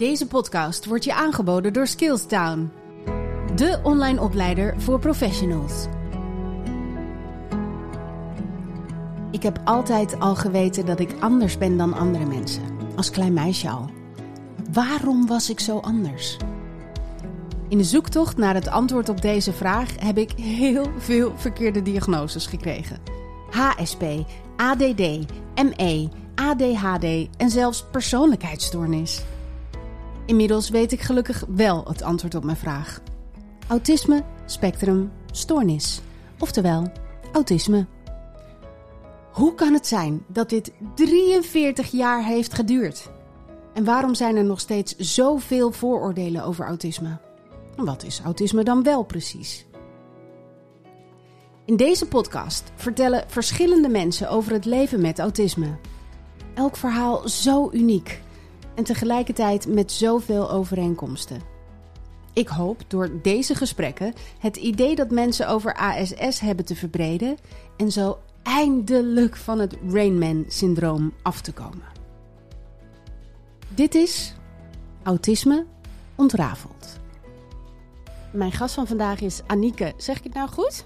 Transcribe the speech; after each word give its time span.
Deze 0.00 0.26
podcast 0.26 0.84
wordt 0.84 1.04
je 1.04 1.14
aangeboden 1.14 1.72
door 1.72 1.86
Skillstown, 1.86 2.70
de 3.54 3.80
online 3.82 4.20
opleider 4.20 4.80
voor 4.80 4.98
professionals. 4.98 5.86
Ik 9.30 9.42
heb 9.42 9.60
altijd 9.64 10.20
al 10.20 10.34
geweten 10.34 10.86
dat 10.86 11.00
ik 11.00 11.14
anders 11.18 11.58
ben 11.58 11.76
dan 11.76 11.94
andere 11.94 12.26
mensen, 12.26 12.62
als 12.96 13.10
klein 13.10 13.32
meisje 13.32 13.68
al. 13.68 13.90
Waarom 14.72 15.26
was 15.26 15.50
ik 15.50 15.60
zo 15.60 15.78
anders? 15.78 16.36
In 17.68 17.78
de 17.78 17.84
zoektocht 17.84 18.36
naar 18.36 18.54
het 18.54 18.68
antwoord 18.68 19.08
op 19.08 19.22
deze 19.22 19.52
vraag 19.52 19.88
heb 19.98 20.18
ik 20.18 20.30
heel 20.30 20.86
veel 20.98 21.32
verkeerde 21.36 21.82
diagnoses 21.82 22.46
gekregen. 22.46 22.98
HSP, 23.50 24.04
ADD, 24.56 25.00
ME, 25.54 26.08
ADHD 26.34 27.28
en 27.36 27.50
zelfs 27.50 27.84
persoonlijkheidsstoornis. 27.90 29.22
Inmiddels 30.30 30.68
weet 30.68 30.92
ik 30.92 31.00
gelukkig 31.00 31.44
wel 31.48 31.84
het 31.84 32.02
antwoord 32.02 32.34
op 32.34 32.44
mijn 32.44 32.56
vraag. 32.56 33.00
Autisme, 33.68 34.24
spectrum, 34.46 35.12
stoornis. 35.30 36.00
Oftewel, 36.38 36.92
autisme. 37.32 37.86
Hoe 39.32 39.54
kan 39.54 39.72
het 39.72 39.86
zijn 39.86 40.24
dat 40.26 40.48
dit 40.48 40.72
43 40.94 41.90
jaar 41.90 42.24
heeft 42.24 42.54
geduurd? 42.54 43.10
En 43.74 43.84
waarom 43.84 44.14
zijn 44.14 44.36
er 44.36 44.44
nog 44.44 44.60
steeds 44.60 44.96
zoveel 44.96 45.72
vooroordelen 45.72 46.44
over 46.44 46.66
autisme? 46.66 47.18
Wat 47.76 48.04
is 48.04 48.20
autisme 48.20 48.62
dan 48.62 48.82
wel 48.82 49.02
precies? 49.02 49.66
In 51.64 51.76
deze 51.76 52.06
podcast 52.06 52.72
vertellen 52.74 53.24
verschillende 53.26 53.88
mensen 53.88 54.30
over 54.30 54.52
het 54.52 54.64
leven 54.64 55.00
met 55.00 55.18
autisme. 55.18 55.78
Elk 56.54 56.76
verhaal 56.76 57.28
zo 57.28 57.70
uniek 57.72 58.20
en 58.80 58.86
tegelijkertijd 58.86 59.66
met 59.66 59.92
zoveel 59.92 60.50
overeenkomsten. 60.50 61.40
Ik 62.32 62.48
hoop 62.48 62.82
door 62.88 63.10
deze 63.22 63.54
gesprekken 63.54 64.14
het 64.38 64.56
idee 64.56 64.94
dat 64.94 65.10
mensen 65.10 65.48
over 65.48 65.74
ASS 65.74 66.40
hebben 66.40 66.64
te 66.64 66.76
verbreden 66.76 67.36
en 67.76 67.92
zo 67.92 68.18
eindelijk 68.42 69.36
van 69.36 69.58
het 69.58 69.76
Rainman-syndroom 69.88 71.12
af 71.22 71.40
te 71.40 71.52
komen. 71.52 71.84
Dit 73.68 73.94
is 73.94 74.34
Autisme 75.02 75.66
ontrafeld. 76.14 76.98
Mijn 78.32 78.52
gast 78.52 78.74
van 78.74 78.86
vandaag 78.86 79.20
is 79.20 79.40
Anieke. 79.46 79.92
Zeg 79.96 80.18
ik 80.18 80.24
het 80.24 80.34
nou 80.34 80.48
goed? 80.48 80.84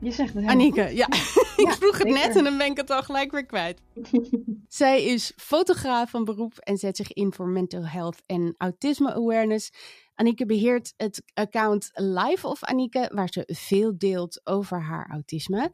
Je 0.00 0.10
zegt 0.10 0.34
het 0.34 0.44
Anieke, 0.44 0.94
ja. 0.94 1.08
ik 1.56 1.70
vroeg 1.70 1.98
het 1.98 2.08
net 2.08 2.36
en 2.36 2.44
dan 2.44 2.58
ben 2.58 2.70
ik 2.70 2.76
het 2.76 2.90
al 2.90 3.02
gelijk 3.02 3.30
weer 3.30 3.46
kwijt. 3.46 3.80
Zij 4.68 5.04
is 5.04 5.32
fotograaf 5.36 6.10
van 6.10 6.24
beroep 6.24 6.58
en 6.58 6.76
zet 6.76 6.96
zich 6.96 7.12
in 7.12 7.32
voor 7.32 7.48
mental 7.48 7.86
health 7.86 8.22
en 8.26 8.54
autisme 8.58 9.14
awareness. 9.14 9.72
Anieke 10.14 10.46
beheert 10.46 10.94
het 10.96 11.22
account 11.34 11.90
Life 11.92 12.46
of 12.46 12.64
Anieke, 12.64 13.10
waar 13.14 13.28
ze 13.28 13.42
veel 13.46 13.98
deelt 13.98 14.40
over 14.44 14.82
haar 14.82 15.10
autisme. 15.10 15.72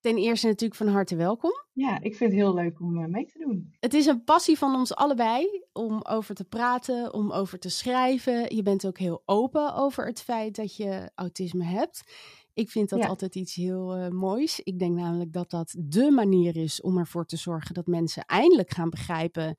Ten 0.00 0.16
eerste 0.16 0.46
natuurlijk 0.46 0.80
van 0.80 0.88
harte 0.88 1.16
welkom. 1.16 1.50
Ja, 1.72 2.00
ik 2.00 2.16
vind 2.16 2.30
het 2.30 2.40
heel 2.40 2.54
leuk 2.54 2.80
om 2.80 3.02
eh, 3.02 3.08
mee 3.08 3.26
te 3.26 3.38
doen. 3.38 3.74
Het 3.80 3.94
is 3.94 4.06
een 4.06 4.24
passie 4.24 4.58
van 4.58 4.74
ons 4.74 4.94
allebei 4.94 5.62
om 5.72 6.00
over 6.02 6.34
te 6.34 6.44
praten, 6.44 7.14
om 7.14 7.32
over 7.32 7.58
te 7.58 7.68
schrijven. 7.68 8.56
Je 8.56 8.62
bent 8.62 8.86
ook 8.86 8.98
heel 8.98 9.22
open 9.24 9.74
over 9.74 10.06
het 10.06 10.22
feit 10.22 10.56
dat 10.56 10.76
je 10.76 11.10
autisme 11.14 11.64
hebt. 11.64 12.04
Ik 12.56 12.70
vind 12.70 12.88
dat 12.88 13.04
altijd 13.04 13.34
iets 13.34 13.54
heel 13.54 13.98
uh, 13.98 14.08
moois. 14.08 14.60
Ik 14.60 14.78
denk 14.78 14.96
namelijk 14.96 15.32
dat 15.32 15.50
dat 15.50 15.74
de 15.78 16.10
manier 16.10 16.56
is 16.56 16.80
om 16.80 16.98
ervoor 16.98 17.26
te 17.26 17.36
zorgen 17.36 17.74
dat 17.74 17.86
mensen 17.86 18.24
eindelijk 18.24 18.70
gaan 18.70 18.90
begrijpen 18.90 19.56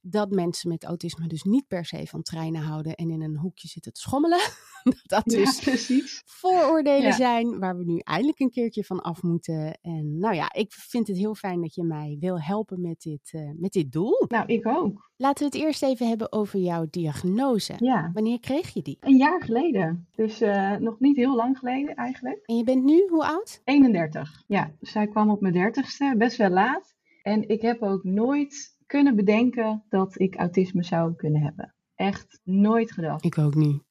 dat 0.00 0.30
mensen 0.30 0.68
met 0.68 0.84
autisme 0.84 1.26
dus 1.26 1.42
niet 1.42 1.66
per 1.66 1.84
se 1.84 2.06
van 2.06 2.22
treinen 2.22 2.62
houden 2.62 2.94
en 2.94 3.10
in 3.10 3.22
een 3.22 3.36
hoekje 3.36 3.68
zitten 3.68 3.92
te 3.92 4.00
schommelen. 4.00 4.40
dat 5.02 5.24
dus 5.24 5.60
ja, 5.60 6.02
vooroordelen 6.24 7.02
ja. 7.02 7.12
zijn 7.12 7.58
waar 7.58 7.76
we 7.76 7.84
nu 7.84 7.98
eindelijk 7.98 8.40
een 8.40 8.50
keertje 8.50 8.84
van 8.84 9.00
af 9.00 9.22
moeten. 9.22 9.78
En 9.82 10.18
nou 10.18 10.34
ja, 10.34 10.52
ik 10.52 10.72
vind 10.72 11.06
het 11.06 11.16
heel 11.16 11.34
fijn 11.34 11.60
dat 11.60 11.74
je 11.74 11.82
mij 11.82 12.16
wil 12.20 12.40
helpen 12.40 12.80
met 12.80 13.00
dit, 13.00 13.32
uh, 13.32 13.50
met 13.56 13.72
dit 13.72 13.92
doel. 13.92 14.24
Nou, 14.28 14.46
ik 14.46 14.66
ook. 14.66 15.10
Laten 15.16 15.50
we 15.50 15.56
het 15.56 15.66
eerst 15.66 15.82
even 15.82 16.08
hebben 16.08 16.32
over 16.32 16.60
jouw 16.60 16.86
diagnose. 16.90 17.74
Ja. 17.76 18.10
Wanneer 18.12 18.40
kreeg 18.40 18.74
je 18.74 18.82
die? 18.82 18.96
Een 19.00 19.16
jaar 19.16 19.42
geleden. 19.42 20.08
Dus 20.14 20.42
uh, 20.42 20.76
nog 20.76 21.00
niet 21.00 21.16
heel 21.16 21.36
lang 21.36 21.58
geleden 21.58 21.94
eigenlijk. 21.94 22.42
En 22.46 22.56
je 22.56 22.64
bent 22.64 22.84
nu 22.84 23.06
hoe 23.10 23.24
oud? 23.24 23.60
31. 23.64 24.42
Ja, 24.46 24.72
zij 24.80 25.06
kwam 25.06 25.30
op 25.30 25.40
mijn 25.40 25.52
dertigste, 25.52 26.14
best 26.18 26.36
wel 26.36 26.50
laat. 26.50 26.94
En 27.22 27.48
ik 27.48 27.62
heb 27.62 27.82
ook 27.82 28.04
nooit 28.04 28.78
kunnen 28.90 29.16
bedenken 29.16 29.82
dat 29.88 30.20
ik 30.20 30.36
autisme 30.36 30.84
zou 30.84 31.14
kunnen 31.14 31.42
hebben. 31.42 31.74
Echt 31.94 32.40
nooit 32.44 32.92
gedacht. 32.92 33.24
Ik 33.24 33.38
ook 33.38 33.54
niet. 33.54 33.82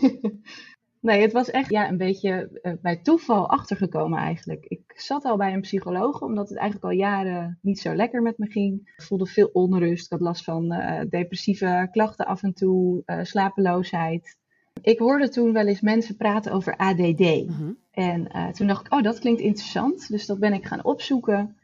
nee, 1.00 1.20
het 1.20 1.32
was 1.32 1.50
echt 1.50 1.70
ja, 1.70 1.88
een 1.88 1.96
beetje 1.96 2.60
uh, 2.62 2.72
bij 2.82 2.96
toeval 2.96 3.48
achtergekomen 3.48 4.18
eigenlijk. 4.18 4.64
Ik 4.68 4.92
zat 4.96 5.24
al 5.24 5.36
bij 5.36 5.52
een 5.52 5.60
psycholoog, 5.60 6.22
omdat 6.22 6.48
het 6.48 6.58
eigenlijk 6.58 6.92
al 6.92 6.98
jaren 6.98 7.58
niet 7.62 7.78
zo 7.78 7.94
lekker 7.94 8.22
met 8.22 8.38
me 8.38 8.46
ging. 8.46 8.92
Ik 8.96 9.02
voelde 9.02 9.26
veel 9.26 9.50
onrust. 9.52 10.04
Ik 10.04 10.10
had 10.10 10.20
last 10.20 10.44
van 10.44 10.72
uh, 10.72 11.00
depressieve 11.08 11.88
klachten 11.90 12.26
af 12.26 12.42
en 12.42 12.54
toe, 12.54 13.02
uh, 13.06 13.18
slapeloosheid. 13.22 14.36
Ik 14.82 14.98
hoorde 14.98 15.28
toen 15.28 15.52
wel 15.52 15.66
eens 15.66 15.80
mensen 15.80 16.16
praten 16.16 16.52
over 16.52 16.76
ADD. 16.76 17.20
Mm-hmm. 17.20 17.78
En 17.90 18.52
toen 18.52 18.66
dacht 18.66 18.86
ik, 18.86 18.92
oh, 18.92 19.02
dat 19.02 19.18
klinkt 19.18 19.40
interessant. 19.40 20.08
Dus 20.08 20.26
dat 20.26 20.38
ben 20.38 20.52
ik 20.52 20.66
gaan 20.66 20.84
opzoeken. 20.84 21.56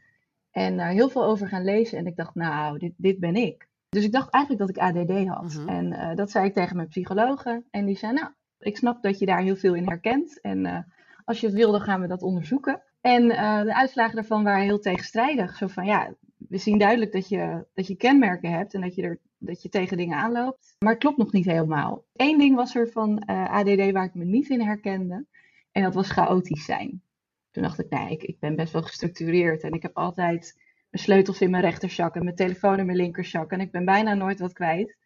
En 0.51 0.77
daar 0.77 0.89
heel 0.89 1.09
veel 1.09 1.23
over 1.23 1.47
gaan 1.47 1.63
lezen. 1.63 1.97
En 1.97 2.05
ik 2.05 2.15
dacht, 2.15 2.35
nou, 2.35 2.77
dit, 2.77 2.93
dit 2.97 3.19
ben 3.19 3.35
ik. 3.35 3.69
Dus 3.89 4.03
ik 4.03 4.11
dacht 4.11 4.29
eigenlijk 4.29 4.65
dat 4.65 4.75
ik 4.75 4.83
ADD 4.83 5.27
had. 5.27 5.53
Uh-huh. 5.53 5.75
En 5.75 5.85
uh, 5.85 6.15
dat 6.15 6.31
zei 6.31 6.45
ik 6.45 6.53
tegen 6.53 6.75
mijn 6.75 6.87
psychologe. 6.87 7.63
En 7.69 7.85
die 7.85 7.97
zei, 7.97 8.13
nou, 8.13 8.27
ik 8.59 8.77
snap 8.77 9.03
dat 9.03 9.19
je 9.19 9.25
daar 9.25 9.41
heel 9.41 9.55
veel 9.55 9.75
in 9.75 9.87
herkent. 9.87 10.41
En 10.41 10.65
uh, 10.65 10.77
als 11.25 11.39
je 11.39 11.47
het 11.47 11.55
wil, 11.55 11.71
dan 11.71 11.81
gaan 11.81 12.01
we 12.01 12.07
dat 12.07 12.21
onderzoeken. 12.21 12.81
En 13.01 13.27
de 13.27 13.75
uitslagen 13.75 14.15
daarvan 14.15 14.43
waren 14.43 14.63
heel 14.63 14.79
tegenstrijdig. 14.79 15.57
Zo 15.57 15.67
van, 15.67 15.85
ja, 15.85 16.13
we 16.37 16.57
zien 16.57 16.77
duidelijk 16.77 17.11
dat 17.11 17.29
je, 17.29 17.65
dat 17.73 17.87
je 17.87 17.95
kenmerken 17.95 18.51
hebt 18.51 18.73
en 18.73 18.81
dat 18.81 18.95
je, 18.95 19.01
er, 19.01 19.19
dat 19.37 19.61
je 19.61 19.69
tegen 19.69 19.97
dingen 19.97 20.17
aanloopt. 20.17 20.75
Maar 20.79 20.91
het 20.91 21.01
klopt 21.01 21.17
nog 21.17 21.31
niet 21.31 21.45
helemaal. 21.45 22.05
Eén 22.13 22.37
ding 22.37 22.55
was 22.55 22.75
er 22.75 22.89
van 22.91 23.25
ADD 23.25 23.91
waar 23.91 24.05
ik 24.05 24.13
me 24.13 24.25
niet 24.25 24.49
in 24.49 24.61
herkende. 24.61 25.25
En 25.71 25.83
dat 25.83 25.93
was 25.93 26.09
chaotisch 26.09 26.65
zijn. 26.65 27.01
Toen 27.51 27.63
dacht 27.63 27.79
ik, 27.79 27.89
nee, 27.89 28.11
ik, 28.11 28.23
ik 28.23 28.39
ben 28.39 28.55
best 28.55 28.73
wel 28.73 28.81
gestructureerd. 28.81 29.63
En 29.63 29.71
ik 29.71 29.81
heb 29.81 29.97
altijd 29.97 30.53
mijn 30.89 31.03
sleutels 31.03 31.41
in 31.41 31.49
mijn 31.49 31.63
rechterzak 31.63 32.15
en 32.15 32.23
mijn 32.23 32.35
telefoon 32.35 32.79
in 32.79 32.85
mijn 32.85 32.97
linkerzak. 32.97 33.51
En 33.51 33.59
ik 33.59 33.71
ben 33.71 33.85
bijna 33.85 34.13
nooit 34.13 34.39
wat 34.39 34.53
kwijt. 34.53 34.97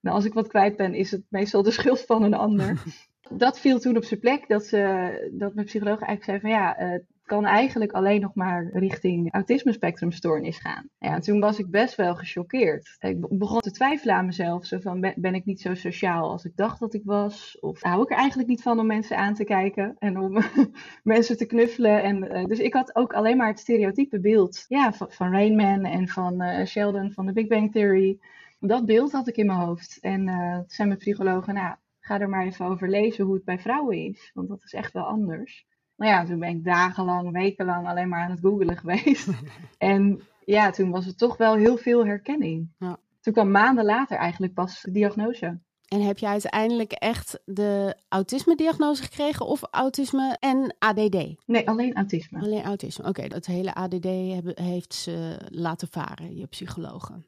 Nou, 0.00 0.16
als 0.16 0.24
ik 0.24 0.34
wat 0.34 0.48
kwijt 0.48 0.76
ben, 0.76 0.94
is 0.94 1.10
het 1.10 1.22
meestal 1.28 1.62
de 1.62 1.70
schuld 1.78 2.00
van 2.00 2.22
een 2.22 2.34
ander. 2.34 2.82
dat 3.30 3.60
viel 3.60 3.78
toen 3.78 3.96
op 3.96 4.04
zijn 4.04 4.20
plek. 4.20 4.48
Dat, 4.48 4.64
ze, 4.64 5.30
dat 5.32 5.54
mijn 5.54 5.66
psycholoog 5.66 6.00
eigenlijk 6.00 6.24
zei 6.24 6.40
van 6.40 6.50
ja, 6.50 6.80
uh, 6.80 7.00
kan 7.26 7.44
eigenlijk 7.44 7.92
alleen 7.92 8.20
nog 8.20 8.34
maar 8.34 8.70
richting 8.72 9.32
autisme-spectrumstoornis 9.32 10.58
gaan. 10.58 10.88
Ja, 10.98 11.14
en 11.14 11.20
toen 11.20 11.40
was 11.40 11.58
ik 11.58 11.70
best 11.70 11.94
wel 11.94 12.14
gechoqueerd. 12.14 12.96
Ik 12.98 13.38
begon 13.38 13.60
te 13.60 13.70
twijfelen 13.70 14.14
aan 14.14 14.26
mezelf. 14.26 14.66
Zo 14.66 14.78
van, 14.78 15.12
ben, 15.16 15.34
ik 15.34 15.44
niet 15.44 15.60
zo 15.60 15.74
sociaal 15.74 16.30
als 16.30 16.44
ik 16.44 16.56
dacht 16.56 16.80
dat 16.80 16.94
ik 16.94 17.02
was? 17.04 17.58
Of 17.60 17.82
hou 17.82 18.02
ik 18.02 18.10
er 18.10 18.16
eigenlijk 18.16 18.48
niet 18.48 18.62
van 18.62 18.78
om 18.78 18.86
mensen 18.86 19.16
aan 19.16 19.34
te 19.34 19.44
kijken 19.44 19.96
en 19.98 20.18
om 20.18 20.42
mensen 21.02 21.36
te 21.36 21.46
knuffelen? 21.46 22.02
En, 22.02 22.24
uh, 22.24 22.44
dus 22.44 22.58
ik 22.58 22.74
had 22.74 22.96
ook 22.96 23.12
alleen 23.12 23.36
maar 23.36 23.48
het 23.48 23.58
stereotype 23.58 24.20
beeld 24.20 24.64
ja, 24.68 24.92
van, 24.92 25.10
van 25.10 25.34
en 25.34 26.08
van 26.08 26.42
uh, 26.42 26.64
Sheldon 26.64 27.12
van 27.12 27.26
de 27.26 27.32
Big 27.32 27.46
Bang 27.46 27.72
Theory. 27.72 28.18
Dat 28.58 28.86
beeld 28.86 29.12
had 29.12 29.28
ik 29.28 29.36
in 29.36 29.46
mijn 29.46 29.58
hoofd. 29.58 29.98
En 30.00 30.28
uh, 30.28 30.54
toen 30.54 30.64
zei 30.66 30.88
mijn 30.88 31.00
psycholoog, 31.00 31.46
nou, 31.46 31.76
ga 32.00 32.20
er 32.20 32.28
maar 32.28 32.46
even 32.46 32.66
over 32.66 32.88
lezen 32.88 33.24
hoe 33.24 33.34
het 33.34 33.44
bij 33.44 33.58
vrouwen 33.58 33.96
is. 33.96 34.30
Want 34.34 34.48
dat 34.48 34.62
is 34.64 34.72
echt 34.72 34.92
wel 34.92 35.04
anders 35.04 35.66
nou 35.96 36.10
ja, 36.10 36.24
toen 36.24 36.38
ben 36.38 36.48
ik 36.48 36.64
dagenlang, 36.64 37.32
wekenlang 37.32 37.88
alleen 37.88 38.08
maar 38.08 38.24
aan 38.24 38.30
het 38.30 38.40
googelen 38.40 38.76
geweest. 38.76 39.28
en 39.78 40.20
ja, 40.44 40.70
toen 40.70 40.90
was 40.90 41.06
het 41.06 41.18
toch 41.18 41.36
wel 41.36 41.54
heel 41.54 41.76
veel 41.76 42.06
herkenning. 42.06 42.70
Ja. 42.78 42.98
Toen 43.20 43.32
kwam 43.32 43.50
maanden 43.50 43.84
later 43.84 44.16
eigenlijk 44.16 44.54
pas 44.54 44.82
de 44.82 44.90
diagnose. 44.90 45.58
En 45.88 46.00
heb 46.00 46.18
je 46.18 46.26
uiteindelijk 46.26 46.92
echt 46.92 47.40
de 47.44 47.96
autisme-diagnose 48.08 49.02
gekregen 49.02 49.46
of 49.46 49.62
autisme 49.70 50.36
en 50.40 50.76
ADD? 50.78 51.46
Nee, 51.46 51.68
alleen 51.68 51.94
autisme. 51.94 52.40
Alleen 52.40 52.62
autisme, 52.62 53.08
oké. 53.08 53.20
Okay, 53.20 53.36
het 53.36 53.46
hele 53.46 53.74
ADD 53.74 54.04
heb, 54.04 54.58
heeft 54.58 54.94
ze 54.94 55.40
laten 55.48 55.88
varen, 55.88 56.36
je 56.36 56.46
psychologen. 56.46 57.26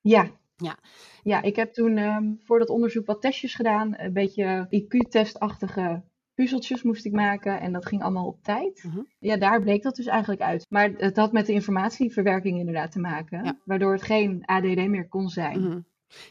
Ja. 0.00 0.30
Ja, 0.56 0.76
ja 1.22 1.42
ik 1.42 1.56
heb 1.56 1.72
toen 1.72 1.98
um, 1.98 2.40
voor 2.44 2.58
dat 2.58 2.68
onderzoek 2.68 3.06
wat 3.06 3.20
testjes 3.20 3.54
gedaan. 3.54 3.94
Een 3.98 4.12
beetje 4.12 4.66
IQ-testachtige 4.70 6.02
puzzeltjes 6.38 6.82
moest 6.82 7.04
ik 7.04 7.12
maken 7.12 7.60
en 7.60 7.72
dat 7.72 7.86
ging 7.86 8.02
allemaal 8.02 8.26
op 8.26 8.42
tijd. 8.42 8.82
Uh-huh. 8.84 9.04
Ja, 9.18 9.36
daar 9.36 9.60
bleek 9.60 9.82
dat 9.82 9.96
dus 9.96 10.06
eigenlijk 10.06 10.40
uit. 10.40 10.66
Maar 10.68 10.90
het 10.96 11.16
had 11.16 11.32
met 11.32 11.46
de 11.46 11.52
informatieverwerking 11.52 12.58
inderdaad 12.58 12.92
te 12.92 12.98
maken, 12.98 13.44
ja. 13.44 13.58
waardoor 13.64 13.92
het 13.92 14.02
geen 14.02 14.42
ADD 14.44 14.88
meer 14.88 15.08
kon 15.08 15.28
zijn. 15.28 15.60
Uh-huh. 15.60 15.82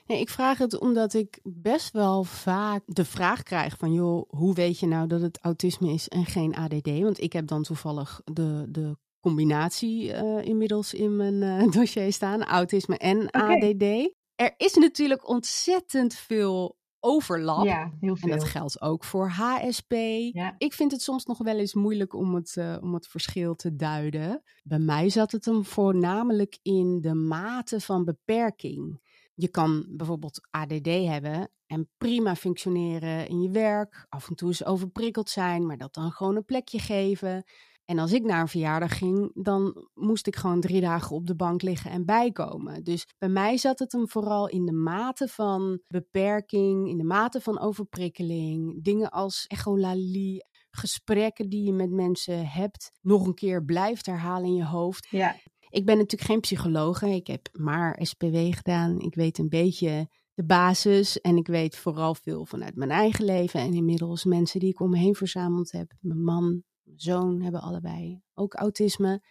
Nee, 0.06 0.20
ik 0.20 0.30
vraag 0.30 0.58
het 0.58 0.80
omdat 0.80 1.14
ik 1.14 1.40
best 1.44 1.92
wel 1.92 2.24
vaak 2.24 2.82
de 2.86 3.06
vraag 3.06 3.44
krijg 3.44 3.78
van, 3.78 3.94
joh, 3.94 4.30
hoe 4.30 4.54
weet 4.54 4.80
je 4.80 4.88
nou 4.88 5.08
dat 5.08 5.22
het 5.22 5.40
autisme 5.42 5.94
is 5.94 6.08
en 6.08 6.26
geen 6.26 6.56
ADD? 6.56 7.00
Want 7.00 7.22
ik 7.22 7.34
heb 7.34 7.48
dan 7.48 7.64
toevallig 7.64 8.22
de, 8.24 8.66
de 8.70 8.98
combinatie 9.20 10.14
uh, 10.14 10.42
inmiddels 10.42 10.94
in 10.94 11.16
mijn 11.16 11.42
uh, 11.42 11.72
dossier 11.80 12.14
staan, 12.14 12.44
autisme 12.44 12.98
en 12.98 13.28
okay. 13.28 13.56
ADD. 13.56 14.14
er 14.36 14.54
is 14.58 14.74
natuurlijk 14.74 15.30
ontzettend 15.30 16.14
veel 16.14 16.78
overlap. 17.08 17.66
Ja, 17.66 17.92
heel 18.00 18.16
veel. 18.16 18.32
En 18.32 18.38
dat 18.38 18.48
geldt 18.48 18.82
ook 18.82 19.04
voor 19.04 19.30
HSP. 19.30 19.92
Ja. 20.32 20.56
Ik 20.58 20.74
vind 20.74 20.92
het 20.92 21.02
soms 21.02 21.26
nog 21.26 21.38
wel 21.38 21.58
eens 21.58 21.74
moeilijk 21.74 22.14
om 22.14 22.36
het, 22.36 22.56
uh, 22.60 22.78
om 22.82 22.94
het 22.94 23.08
verschil 23.08 23.56
te 23.56 23.76
duiden. 23.76 24.44
Bij 24.64 24.80
mij 24.80 25.10
zat 25.10 25.32
het 25.32 25.46
hem 25.46 25.66
voornamelijk 25.66 26.60
in 26.62 27.02
de 27.02 27.14
mate 27.14 27.80
van 27.80 28.04
beperking. 28.04 29.00
Je 29.34 29.48
kan 29.48 29.86
bijvoorbeeld 29.90 30.48
ADD 30.50 30.86
hebben 30.86 31.52
en 31.68 31.90
prima 31.98 32.36
functioneren 32.36 33.28
in 33.28 33.42
je 33.42 33.50
werk. 33.50 34.06
Af 34.10 34.30
en 34.30 34.36
toe 34.36 34.48
eens 34.48 34.66
overprikkeld 34.66 35.30
zijn, 35.30 35.66
maar 35.66 35.78
dat 35.78 35.94
dan 35.94 36.12
gewoon 36.12 36.36
een 36.36 36.46
plekje 36.46 36.80
geven. 36.80 37.44
En 37.90 38.00
als 38.00 38.14
ik 38.14 38.24
naar 38.24 38.42
een 38.42 38.48
verjaardag 38.48 38.98
ging, 38.98 39.32
dan 39.34 39.88
moest 39.94 40.28
ik 40.28 40.36
gewoon 40.36 40.62
drie 40.62 40.82
dagen 40.82 41.16
op 41.16 41.28
de 41.28 41.36
bank 41.36 41.62
liggen 41.62 41.92
en 41.92 42.06
bijkomen. 42.06 42.84
Dus 42.84 43.08
bij 43.18 43.30
mij 43.30 43.58
zat 43.58 43.80
het 43.80 43.92
hem 43.92 44.10
vooral 44.10 44.50
in 44.50 44.66
de 44.66 44.74
mate 44.74 45.28
van 45.28 45.80
beperking, 45.88 46.90
in 46.90 46.98
de 46.98 47.04
mate 47.04 47.42
van 47.42 47.60
overprikkeling. 47.60 48.84
Dingen 48.84 49.10
als 49.10 49.46
echolalie, 49.48 50.46
gesprekken 50.70 51.50
die 51.50 51.64
je 51.64 51.74
met 51.74 51.92
mensen 51.92 52.48
hebt, 52.48 52.92
nog 53.02 53.28
een 53.28 53.34
keer 53.34 53.66
blijft 53.66 54.06
herhalen 54.06 54.48
in 54.48 54.56
je 54.56 54.66
hoofd. 54.66 55.08
Ja. 55.10 55.36
Ik 55.70 55.86
ben 55.86 55.98
natuurlijk 55.98 56.30
geen 56.32 56.40
psycholoog. 56.40 57.02
Ik 57.02 57.28
heb 57.28 57.50
maar 57.52 58.00
SPW 58.02 58.36
gedaan. 58.50 59.00
Ik 59.00 59.16
weet 59.16 59.38
een 59.38 59.50
beetje 59.50 60.10
de 60.34 60.46
basis 60.46 61.22
en 61.22 61.38
ik 61.38 61.48
weet 61.48 61.76
vooral 61.76 62.16
veel 62.16 62.46
vanuit 62.46 62.76
mijn 62.76 62.92
eigen 62.92 63.26
leven 63.26 63.60
en 63.60 63.74
inmiddels 63.74 64.26
mensen 64.26 64.60
die 64.60 64.70
ik 64.70 64.80
om 64.80 64.90
me 64.90 64.98
heen 64.98 65.16
verzameld 65.16 65.72
heb. 65.72 65.94
Mijn 66.00 66.24
man, 66.24 66.64
zoon 67.02 67.42
hebben 67.42 67.62
allebei 67.62 68.22
ook 68.34 68.54
autisme. 68.54 69.22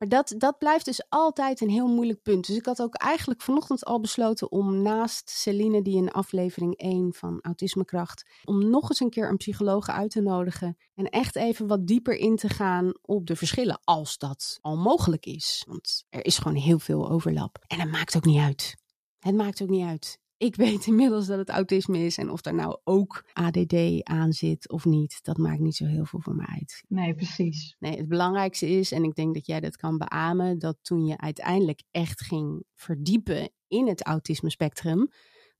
Maar 0.00 0.08
dat, 0.08 0.34
dat 0.36 0.58
blijft 0.58 0.84
dus 0.84 1.04
altijd 1.08 1.60
een 1.60 1.70
heel 1.70 1.86
moeilijk 1.86 2.22
punt. 2.22 2.46
Dus 2.46 2.56
ik 2.56 2.66
had 2.66 2.82
ook 2.82 2.94
eigenlijk 2.94 3.42
vanochtend 3.42 3.84
al 3.84 4.00
besloten 4.00 4.50
om 4.50 4.82
naast 4.82 5.30
Celine, 5.30 5.82
die 5.82 5.96
in 5.96 6.10
aflevering 6.10 6.76
1 6.76 7.14
van 7.14 7.38
Autismekracht, 7.40 8.30
om 8.44 8.70
nog 8.70 8.88
eens 8.88 9.00
een 9.00 9.10
keer 9.10 9.28
een 9.28 9.36
psycholoog 9.36 9.88
uit 9.88 10.10
te 10.10 10.20
nodigen. 10.20 10.76
En 10.94 11.08
echt 11.08 11.36
even 11.36 11.66
wat 11.66 11.86
dieper 11.86 12.16
in 12.16 12.36
te 12.36 12.48
gaan 12.48 12.92
op 13.02 13.26
de 13.26 13.36
verschillen, 13.36 13.80
als 13.84 14.18
dat 14.18 14.58
al 14.60 14.76
mogelijk 14.76 15.26
is. 15.26 15.64
Want 15.68 16.04
er 16.08 16.24
is 16.24 16.38
gewoon 16.38 16.56
heel 16.56 16.78
veel 16.78 17.10
overlap. 17.10 17.64
En 17.66 17.80
het 17.80 17.90
maakt 17.90 18.16
ook 18.16 18.24
niet 18.24 18.40
uit. 18.40 18.76
Het 19.18 19.34
maakt 19.34 19.62
ook 19.62 19.68
niet 19.68 19.86
uit 19.86 20.19
ik 20.40 20.56
weet 20.56 20.86
inmiddels 20.86 21.26
dat 21.26 21.38
het 21.38 21.48
autisme 21.48 21.98
is. 21.98 22.18
En 22.18 22.30
of 22.30 22.40
daar 22.40 22.54
nou 22.54 22.78
ook 22.84 23.24
ADD 23.32 24.00
aan 24.02 24.32
zit 24.32 24.70
of 24.70 24.84
niet, 24.84 25.18
dat 25.22 25.36
maakt 25.36 25.60
niet 25.60 25.76
zo 25.76 25.84
heel 25.84 26.04
veel 26.04 26.20
voor 26.20 26.34
mij 26.34 26.46
uit. 26.50 26.84
Nee, 26.88 27.14
precies. 27.14 27.76
Nee, 27.78 27.96
het 27.96 28.08
belangrijkste 28.08 28.68
is, 28.68 28.92
en 28.92 29.04
ik 29.04 29.14
denk 29.14 29.34
dat 29.34 29.46
jij 29.46 29.60
dat 29.60 29.76
kan 29.76 29.98
beamen, 29.98 30.58
dat 30.58 30.78
toen 30.82 31.06
je 31.06 31.18
uiteindelijk 31.18 31.82
echt 31.90 32.20
ging 32.20 32.64
verdiepen 32.74 33.50
in 33.68 33.88
het 33.88 34.04
autisme 34.04 34.50
spectrum, 34.50 35.10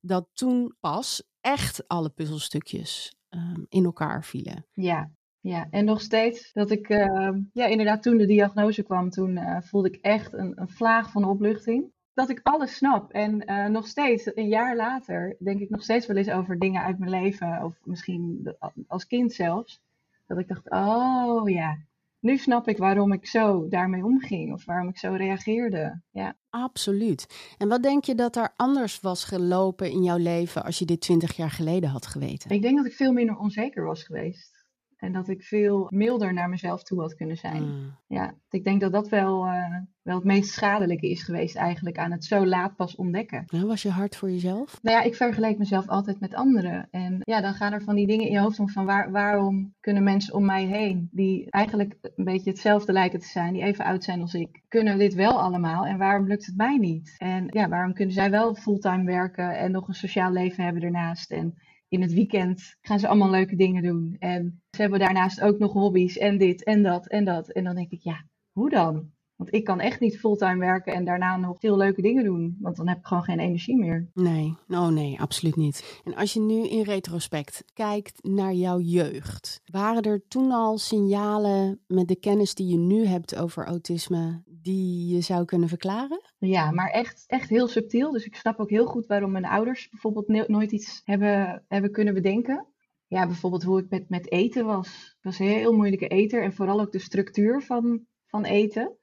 dat 0.01 0.29
toen 0.33 0.75
pas 0.81 1.23
echt 1.41 1.89
alle 1.89 2.11
puzzelstukjes 2.11 3.15
um, 3.31 3.67
in 3.69 3.85
elkaar 3.85 4.25
vielen. 4.25 4.67
Ja, 4.73 5.11
ja, 5.41 5.67
en 5.71 5.85
nog 5.85 6.01
steeds 6.01 6.53
dat 6.53 6.71
ik, 6.71 6.89
uh, 6.89 7.31
ja, 7.53 7.67
inderdaad, 7.67 8.03
toen 8.03 8.17
de 8.17 8.27
diagnose 8.27 8.83
kwam, 8.83 9.11
toen 9.11 9.31
uh, 9.31 9.61
voelde 9.61 9.89
ik 9.89 9.99
echt 10.01 10.33
een, 10.33 10.61
een 10.61 10.69
vlaag 10.69 11.11
van 11.11 11.25
opluchting 11.25 11.93
dat 12.21 12.29
ik 12.29 12.41
alles 12.43 12.75
snap. 12.75 13.13
En 13.13 13.51
uh, 13.51 13.67
nog 13.67 13.87
steeds, 13.87 14.31
een 14.37 14.49
jaar 14.49 14.77
later, 14.77 15.37
denk 15.39 15.61
ik 15.61 15.71
nog 15.71 15.83
steeds 15.83 16.07
wel 16.07 16.17
eens 16.17 16.31
over 16.31 16.59
dingen 16.59 16.83
uit 16.83 16.99
mijn 16.99 17.11
leven. 17.11 17.65
Of 17.65 17.75
misschien 17.85 18.55
als 18.89 19.07
kind 19.07 19.33
zelfs. 19.33 19.81
Dat 20.27 20.39
ik 20.39 20.49
dacht, 20.49 20.71
oh 20.71 21.49
ja, 21.49 21.79
nu 22.21 22.37
snap 22.37 22.69
ik 22.69 22.79
waarom 22.79 23.13
ik 23.13 23.27
zo 23.27 23.69
daarmee 23.69 24.05
omging. 24.05 24.53
Of 24.53 24.65
waarom 24.65 24.89
ik 24.89 24.99
zo 24.99 25.13
reageerde. 25.13 26.01
Ja. 26.11 26.37
Absoluut. 26.51 27.55
En 27.59 27.69
wat 27.69 27.83
denk 27.83 28.05
je 28.05 28.15
dat 28.15 28.37
er 28.37 28.53
anders 28.57 29.01
was 29.01 29.25
gelopen 29.25 29.91
in 29.91 30.03
jouw 30.03 30.19
leven 30.19 30.65
als 30.65 30.79
je 30.79 30.85
dit 30.85 31.01
twintig 31.01 31.37
jaar 31.37 31.51
geleden 31.51 31.91
had 31.91 32.07
geweten? 32.07 32.51
Ik 32.51 32.63
denk 32.63 32.77
dat 32.77 32.87
ik 32.87 32.93
veel 32.93 33.13
minder 33.13 33.37
onzeker 33.37 33.85
was 33.85 34.03
geweest. 34.03 34.60
En 35.01 35.13
dat 35.13 35.29
ik 35.29 35.43
veel 35.43 35.87
milder 35.91 36.33
naar 36.33 36.49
mezelf 36.49 36.83
toe 36.83 37.01
had 37.01 37.15
kunnen 37.15 37.37
zijn. 37.37 37.63
Mm. 37.63 37.97
Ja, 38.07 38.35
ik 38.51 38.65
denk 38.65 38.81
dat 38.81 38.93
dat 38.93 39.09
wel, 39.09 39.47
uh, 39.47 39.77
wel 40.03 40.15
het 40.15 40.25
meest 40.25 40.51
schadelijke 40.51 41.11
is 41.11 41.23
geweest 41.23 41.57
eigenlijk 41.57 41.99
aan 41.99 42.11
het 42.11 42.25
zo 42.25 42.47
laat 42.47 42.77
pas 42.77 42.97
ontdekken. 42.97 43.45
Nou, 43.47 43.67
was 43.67 43.83
je 43.83 43.91
hard 43.91 44.17
voor 44.17 44.31
jezelf? 44.31 44.79
Nou 44.83 44.97
ja, 44.97 45.03
ik 45.03 45.15
vergeleek 45.15 45.59
mezelf 45.59 45.89
altijd 45.89 46.21
met 46.21 46.35
anderen. 46.35 46.89
En 46.91 47.21
ja, 47.21 47.41
dan 47.41 47.55
gaan 47.55 47.73
er 47.73 47.83
van 47.83 47.95
die 47.95 48.07
dingen 48.07 48.27
in 48.27 48.33
je 48.33 48.39
hoofd 48.41 48.59
om 48.59 48.69
van 48.69 48.85
waar, 48.85 49.11
waarom 49.11 49.75
kunnen 49.81 50.03
mensen 50.03 50.35
om 50.35 50.45
mij 50.45 50.65
heen, 50.65 51.09
die 51.13 51.51
eigenlijk 51.51 51.97
een 52.17 52.25
beetje 52.25 52.51
hetzelfde 52.51 52.93
lijken 52.93 53.21
te 53.21 53.27
zijn, 53.27 53.53
die 53.53 53.63
even 53.63 53.85
oud 53.85 54.05
zijn 54.05 54.21
als 54.21 54.35
ik, 54.35 54.63
kunnen 54.69 54.99
dit 54.99 55.15
wel 55.15 55.41
allemaal 55.41 55.87
en 55.87 55.99
waarom 55.99 56.27
lukt 56.27 56.47
het 56.47 56.57
mij 56.57 56.77
niet? 56.77 57.15
En 57.19 57.47
ja, 57.51 57.69
waarom 57.69 57.95
kunnen 57.95 58.15
zij 58.15 58.31
wel 58.31 58.55
fulltime 58.55 59.05
werken 59.05 59.59
en 59.59 59.71
nog 59.71 59.89
een 59.89 59.95
sociaal 59.95 60.33
leven 60.33 60.65
hebben 60.65 60.83
ernaast? 60.83 61.31
En 61.31 61.55
in 61.91 62.03
het 62.03 62.13
weekend 62.13 62.77
gaan 62.81 62.99
ze 62.99 63.09
allemaal 63.09 63.31
leuke 63.31 63.57
dingen 63.57 63.83
doen. 63.83 64.17
En 64.19 64.63
ze 64.71 64.81
hebben 64.81 64.99
daarnaast 64.99 65.41
ook 65.41 65.59
nog 65.59 65.73
hobby's 65.73 66.19
en 66.19 66.39
dit 66.39 66.65
en 66.65 66.83
dat 66.83 67.07
en 67.07 67.25
dat. 67.25 67.51
En 67.51 67.65
dan 67.65 67.75
denk 67.75 67.91
ik, 67.91 68.01
ja, 68.03 68.25
hoe 68.53 68.71
dan? 68.71 69.11
Want 69.41 69.55
ik 69.55 69.65
kan 69.65 69.81
echt 69.81 70.01
niet 70.01 70.19
fulltime 70.19 70.59
werken 70.59 70.95
en 70.95 71.05
daarna 71.05 71.37
nog 71.37 71.59
veel 71.59 71.77
leuke 71.77 72.03
dingen 72.03 72.25
doen. 72.25 72.57
Want 72.61 72.77
dan 72.77 72.89
heb 72.89 72.99
ik 72.99 73.07
gewoon 73.07 73.23
geen 73.23 73.39
energie 73.39 73.77
meer. 73.77 74.11
Nee, 74.15 74.57
oh 74.69 74.89
nee, 74.89 75.21
absoluut 75.21 75.57
niet. 75.57 76.01
En 76.05 76.15
als 76.15 76.33
je 76.33 76.41
nu 76.41 76.69
in 76.69 76.83
retrospect 76.83 77.65
kijkt 77.73 78.23
naar 78.23 78.53
jouw 78.53 78.79
jeugd. 78.79 79.61
Waren 79.65 80.03
er 80.03 80.23
toen 80.29 80.53
al 80.53 80.79
signalen 80.79 81.81
met 81.87 82.09
de 82.09 82.17
kennis 82.17 82.55
die 82.55 82.67
je 82.67 82.79
nu 82.79 83.07
hebt 83.07 83.37
over 83.37 83.67
autisme 83.67 84.43
die 84.47 85.15
je 85.15 85.21
zou 85.21 85.45
kunnen 85.45 85.69
verklaren? 85.69 86.23
Ja, 86.39 86.71
maar 86.71 86.91
echt, 86.91 87.25
echt 87.27 87.49
heel 87.49 87.69
subtiel. 87.69 88.11
Dus 88.11 88.25
ik 88.25 88.35
snap 88.35 88.59
ook 88.59 88.71
heel 88.71 88.87
goed 88.87 89.07
waarom 89.07 89.31
mijn 89.31 89.47
ouders 89.47 89.89
bijvoorbeeld 89.89 90.49
nooit 90.49 90.73
iets 90.73 91.01
hebben, 91.05 91.65
hebben 91.69 91.93
kunnen 91.93 92.15
bedenken. 92.15 92.67
Ja, 93.07 93.27
bijvoorbeeld 93.27 93.63
hoe 93.63 93.81
ik 93.81 93.91
met, 93.91 94.09
met 94.09 94.33
eten 94.33 94.65
was. 94.65 95.17
Ik 95.19 95.25
was 95.25 95.39
een 95.39 95.47
heel 95.47 95.73
moeilijke 95.73 96.09
eter 96.09 96.43
en 96.43 96.53
vooral 96.53 96.81
ook 96.81 96.93
de 96.93 96.99
structuur 96.99 97.63
van, 97.63 98.07
van 98.27 98.45
eten. 98.45 98.99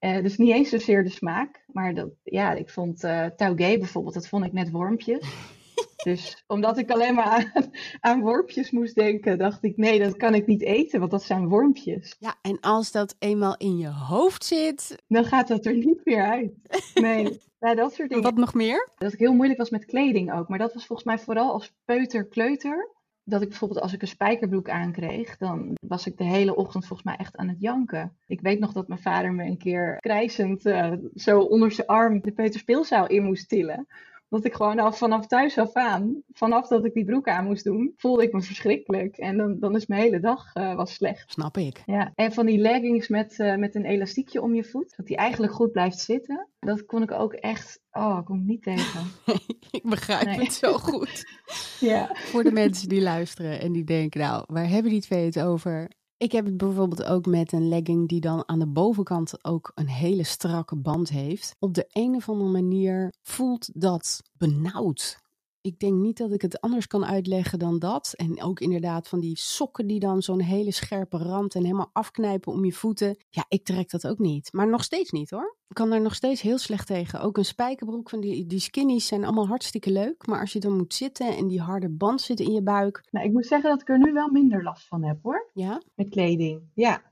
Uh, 0.00 0.22
dus 0.22 0.36
niet 0.36 0.52
eens 0.52 0.68
zozeer 0.68 1.04
de 1.04 1.10
smaak, 1.10 1.64
maar 1.66 1.94
dat, 1.94 2.08
ja, 2.22 2.52
ik 2.52 2.70
vond 2.70 3.04
uh, 3.04 3.26
taugé 3.26 3.78
bijvoorbeeld, 3.78 4.14
dat 4.14 4.28
vond 4.28 4.44
ik 4.44 4.52
net 4.52 4.70
wormpjes. 4.70 5.28
dus 6.04 6.44
omdat 6.46 6.78
ik 6.78 6.90
alleen 6.90 7.14
maar 7.14 7.50
aan, 7.54 7.70
aan, 8.00 8.20
wormpjes 8.20 8.70
moest 8.70 8.94
denken, 8.94 9.38
dacht 9.38 9.64
ik, 9.64 9.76
nee, 9.76 9.98
dat 9.98 10.16
kan 10.16 10.34
ik 10.34 10.46
niet 10.46 10.62
eten, 10.62 10.98
want 10.98 11.10
dat 11.10 11.22
zijn 11.22 11.48
wormpjes. 11.48 12.16
Ja, 12.18 12.34
en 12.42 12.60
als 12.60 12.92
dat 12.92 13.16
eenmaal 13.18 13.56
in 13.56 13.78
je 13.78 13.88
hoofd 13.88 14.44
zit... 14.44 15.02
Dan 15.08 15.24
gaat 15.24 15.48
dat 15.48 15.66
er 15.66 15.74
niet 15.74 16.00
meer 16.04 16.22
uit. 16.22 16.52
Nee, 16.94 17.40
nou, 17.60 17.76
dat 17.76 17.94
soort 17.94 18.08
dingen. 18.08 18.24
Wat 18.24 18.36
nog 18.36 18.54
meer? 18.54 18.88
Dat 18.98 19.12
ik 19.12 19.18
heel 19.18 19.34
moeilijk 19.34 19.58
was 19.58 19.70
met 19.70 19.84
kleding 19.84 20.32
ook, 20.32 20.48
maar 20.48 20.58
dat 20.58 20.74
was 20.74 20.86
volgens 20.86 21.08
mij 21.08 21.18
vooral 21.18 21.52
als 21.52 21.72
peuter-kleuter 21.84 22.88
dat 23.30 23.42
ik 23.42 23.48
bijvoorbeeld 23.48 23.80
als 23.80 23.92
ik 23.92 24.02
een 24.02 24.08
spijkerbroek 24.08 24.68
aankreeg, 24.68 25.36
dan 25.36 25.76
was 25.86 26.06
ik 26.06 26.16
de 26.16 26.24
hele 26.24 26.56
ochtend 26.56 26.86
volgens 26.86 27.08
mij 27.08 27.16
echt 27.16 27.36
aan 27.36 27.48
het 27.48 27.60
janken. 27.60 28.16
Ik 28.26 28.40
weet 28.40 28.58
nog 28.58 28.72
dat 28.72 28.88
mijn 28.88 29.00
vader 29.00 29.32
me 29.32 29.44
een 29.44 29.58
keer 29.58 29.96
krijzend 30.00 30.66
uh, 30.66 30.92
zo 31.14 31.40
onder 31.40 31.72
zijn 31.72 31.86
arm 31.86 32.20
de 32.20 32.32
peuterspeelzaal 32.32 33.06
in 33.06 33.22
moest 33.22 33.48
tillen. 33.48 33.86
Dat 34.30 34.44
ik 34.44 34.54
gewoon 34.54 34.78
al 34.78 34.92
vanaf 34.92 35.26
thuis 35.26 35.58
af 35.58 35.72
aan, 35.72 36.22
vanaf 36.32 36.68
dat 36.68 36.84
ik 36.84 36.94
die 36.94 37.04
broek 37.04 37.28
aan 37.28 37.44
moest 37.44 37.64
doen, 37.64 37.94
voelde 37.96 38.22
ik 38.22 38.32
me 38.32 38.42
verschrikkelijk. 38.42 39.16
En 39.16 39.36
dan, 39.36 39.58
dan 39.58 39.76
is 39.76 39.86
mijn 39.86 40.00
hele 40.00 40.20
dag 40.20 40.54
uh, 40.54 40.74
was 40.74 40.94
slecht. 40.94 41.30
Snap 41.30 41.56
ik. 41.56 41.82
Ja, 41.86 42.12
en 42.14 42.32
van 42.32 42.46
die 42.46 42.58
leggings 42.58 43.08
met, 43.08 43.38
uh, 43.38 43.56
met 43.56 43.74
een 43.74 43.84
elastiekje 43.84 44.42
om 44.42 44.54
je 44.54 44.64
voet, 44.64 44.96
dat 44.96 45.06
die 45.06 45.16
eigenlijk 45.16 45.52
goed 45.52 45.72
blijft 45.72 45.98
zitten. 45.98 46.48
Dat 46.60 46.86
kon 46.86 47.02
ik 47.02 47.10
ook 47.10 47.32
echt, 47.32 47.80
oh, 47.92 48.16
ik 48.20 48.24
kon 48.24 48.44
niet 48.44 48.62
tegen. 48.62 49.00
ik 49.70 49.82
begrijp 49.82 50.24
nee. 50.24 50.38
het 50.38 50.52
zo 50.52 50.72
goed. 50.78 51.24
ja. 51.80 52.10
Voor 52.14 52.44
de 52.44 52.52
mensen 52.52 52.88
die 52.88 53.02
luisteren 53.02 53.60
en 53.60 53.72
die 53.72 53.84
denken, 53.84 54.20
nou, 54.20 54.44
waar 54.46 54.68
hebben 54.68 54.90
die 54.90 55.00
twee 55.00 55.24
het 55.24 55.40
over? 55.40 55.90
Ik 56.20 56.32
heb 56.32 56.44
het 56.44 56.56
bijvoorbeeld 56.56 57.04
ook 57.04 57.26
met 57.26 57.52
een 57.52 57.68
legging 57.68 58.08
die 58.08 58.20
dan 58.20 58.48
aan 58.48 58.58
de 58.58 58.66
bovenkant 58.66 59.44
ook 59.44 59.72
een 59.74 59.88
hele 59.88 60.24
strakke 60.24 60.76
band 60.76 61.08
heeft. 61.08 61.56
Op 61.58 61.74
de 61.74 61.86
een 61.92 62.14
of 62.14 62.28
andere 62.28 62.50
manier 62.50 63.12
voelt 63.22 63.80
dat 63.80 64.22
benauwd. 64.38 65.19
Ik 65.62 65.78
denk 65.78 65.94
niet 65.94 66.16
dat 66.16 66.32
ik 66.32 66.42
het 66.42 66.60
anders 66.60 66.86
kan 66.86 67.04
uitleggen 67.04 67.58
dan 67.58 67.78
dat. 67.78 68.14
En 68.16 68.42
ook 68.42 68.60
inderdaad 68.60 69.08
van 69.08 69.20
die 69.20 69.38
sokken 69.38 69.86
die 69.86 70.00
dan 70.00 70.22
zo'n 70.22 70.40
hele 70.40 70.72
scherpe 70.72 71.16
rand 71.16 71.54
en 71.54 71.62
helemaal 71.62 71.90
afknijpen 71.92 72.52
om 72.52 72.64
je 72.64 72.72
voeten. 72.72 73.16
Ja, 73.28 73.44
ik 73.48 73.64
trek 73.64 73.90
dat 73.90 74.06
ook 74.06 74.18
niet. 74.18 74.52
Maar 74.52 74.68
nog 74.68 74.84
steeds 74.84 75.10
niet 75.10 75.30
hoor. 75.30 75.56
Ik 75.68 75.74
kan 75.76 75.90
daar 75.90 76.00
nog 76.00 76.14
steeds 76.14 76.40
heel 76.40 76.58
slecht 76.58 76.86
tegen. 76.86 77.20
Ook 77.20 77.36
een 77.36 77.44
spijkerbroek 77.44 78.10
van 78.10 78.20
die, 78.20 78.46
die 78.46 78.58
skinnies 78.58 79.06
zijn 79.06 79.24
allemaal 79.24 79.46
hartstikke 79.46 79.90
leuk. 79.90 80.26
Maar 80.26 80.40
als 80.40 80.52
je 80.52 80.60
dan 80.60 80.76
moet 80.76 80.94
zitten 80.94 81.36
en 81.36 81.46
die 81.46 81.60
harde 81.60 81.88
band 81.88 82.20
zit 82.20 82.40
in 82.40 82.52
je 82.52 82.62
buik. 82.62 83.08
Nou, 83.10 83.26
ik 83.26 83.32
moet 83.32 83.46
zeggen 83.46 83.70
dat 83.70 83.80
ik 83.80 83.88
er 83.88 83.98
nu 83.98 84.12
wel 84.12 84.28
minder 84.28 84.62
last 84.62 84.86
van 84.86 85.04
heb 85.04 85.18
hoor. 85.22 85.50
Ja? 85.52 85.82
Met 85.94 86.08
kleding. 86.08 86.62
Ja. 86.74 87.02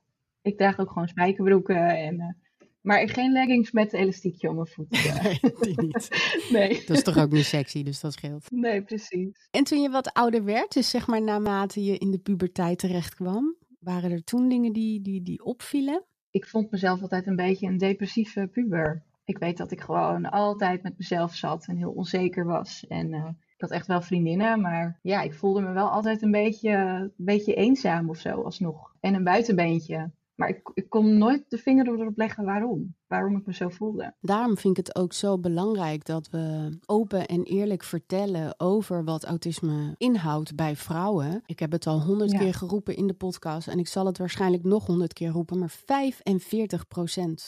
Ik 0.43 0.57
draag 0.57 0.79
ook 0.79 0.91
gewoon 0.91 1.09
spijkerbroeken 1.09 1.97
en... 1.97 2.15
Uh... 2.15 2.47
Maar 2.81 3.09
geen 3.09 3.33
leggings 3.33 3.71
met 3.71 3.93
elastiekje 3.93 4.49
om 4.49 4.55
mijn 4.55 4.67
voeten. 4.67 4.99
Nee, 5.23 5.41
die 5.61 5.83
niet. 5.83 6.09
nee. 6.53 6.83
Dat 6.87 6.97
is 6.97 7.03
toch 7.03 7.19
ook 7.19 7.31
niet 7.31 7.45
sexy, 7.45 7.83
dus 7.83 8.01
dat 8.01 8.13
scheelt. 8.13 8.51
Nee, 8.51 8.83
precies. 8.83 9.49
En 9.51 9.65
toen 9.65 9.83
je 9.83 9.91
wat 9.91 10.13
ouder 10.13 10.45
werd, 10.45 10.73
dus 10.73 10.91
zeg 10.91 11.07
maar 11.07 11.23
naarmate 11.23 11.85
je 11.85 11.99
in 11.99 12.11
de 12.11 12.19
puberteit 12.19 12.79
terecht 12.79 13.15
kwam, 13.15 13.57
waren 13.79 14.11
er 14.11 14.25
toen 14.25 14.49
dingen 14.49 14.73
die, 14.73 15.03
die, 15.03 15.23
die 15.23 15.45
opvielen? 15.45 16.05
Ik 16.31 16.47
vond 16.47 16.71
mezelf 16.71 17.03
altijd 17.03 17.27
een 17.27 17.37
beetje 17.37 17.67
een 17.67 17.79
depressieve 17.79 18.49
puber. 18.53 19.03
Ik 19.25 19.39
weet 19.39 19.57
dat 19.57 19.73
ik 19.73 19.81
gewoon 19.81 20.31
altijd 20.31 20.83
met 20.83 20.99
mezelf 20.99 21.35
zat 21.35 21.67
en 21.67 21.77
heel 21.77 21.91
onzeker 21.91 22.45
was. 22.45 22.87
En 22.87 23.13
uh, 23.13 23.25
ik 23.27 23.61
had 23.61 23.71
echt 23.71 23.87
wel 23.87 24.03
vriendinnen, 24.03 24.61
maar 24.61 24.99
ja, 25.03 25.23
ik 25.23 25.35
voelde 25.35 25.61
me 25.61 25.73
wel 25.73 25.89
altijd 25.89 26.23
een 26.23 26.31
beetje, 26.31 26.71
een 26.71 27.13
beetje 27.17 27.55
eenzaam 27.55 28.09
of 28.09 28.19
zo 28.19 28.43
alsnog. 28.43 28.95
En 29.01 29.15
een 29.15 29.25
buitenbeentje. 29.25 30.11
Maar 30.39 30.49
ik, 30.49 30.71
ik 30.75 30.89
kon 30.89 31.19
nooit 31.19 31.45
de 31.49 31.59
vinger 31.59 31.87
erop 31.87 32.17
leggen 32.17 32.45
waarom. 32.45 32.95
Waarom 33.07 33.37
ik 33.37 33.47
me 33.47 33.55
zo 33.55 33.69
voelde. 33.69 34.15
Daarom 34.21 34.57
vind 34.57 34.79
ik 34.79 34.87
het 34.87 34.97
ook 34.97 35.13
zo 35.13 35.39
belangrijk 35.39 36.05
dat 36.05 36.31
we 36.31 36.77
open 36.87 37.27
en 37.27 37.43
eerlijk 37.43 37.83
vertellen 37.83 38.61
over 38.61 39.05
wat 39.05 39.25
autisme 39.25 39.95
inhoudt 39.97 40.55
bij 40.55 40.77
vrouwen. 40.77 41.43
Ik 41.47 41.59
heb 41.59 41.73
het 41.73 41.87
al 41.87 42.03
honderd 42.03 42.37
keer 42.37 42.55
geroepen 42.55 42.97
in 42.97 43.07
de 43.07 43.15
podcast 43.15 43.69
en 43.69 43.79
ik 43.79 43.89
zal 43.89 44.07
het 44.07 44.19
waarschijnlijk 44.19 44.63
nog 44.65 44.87
honderd 44.87 45.13
keer 45.13 45.31
roepen. 45.31 45.59
Maar 45.59 45.75
45% 45.77 45.83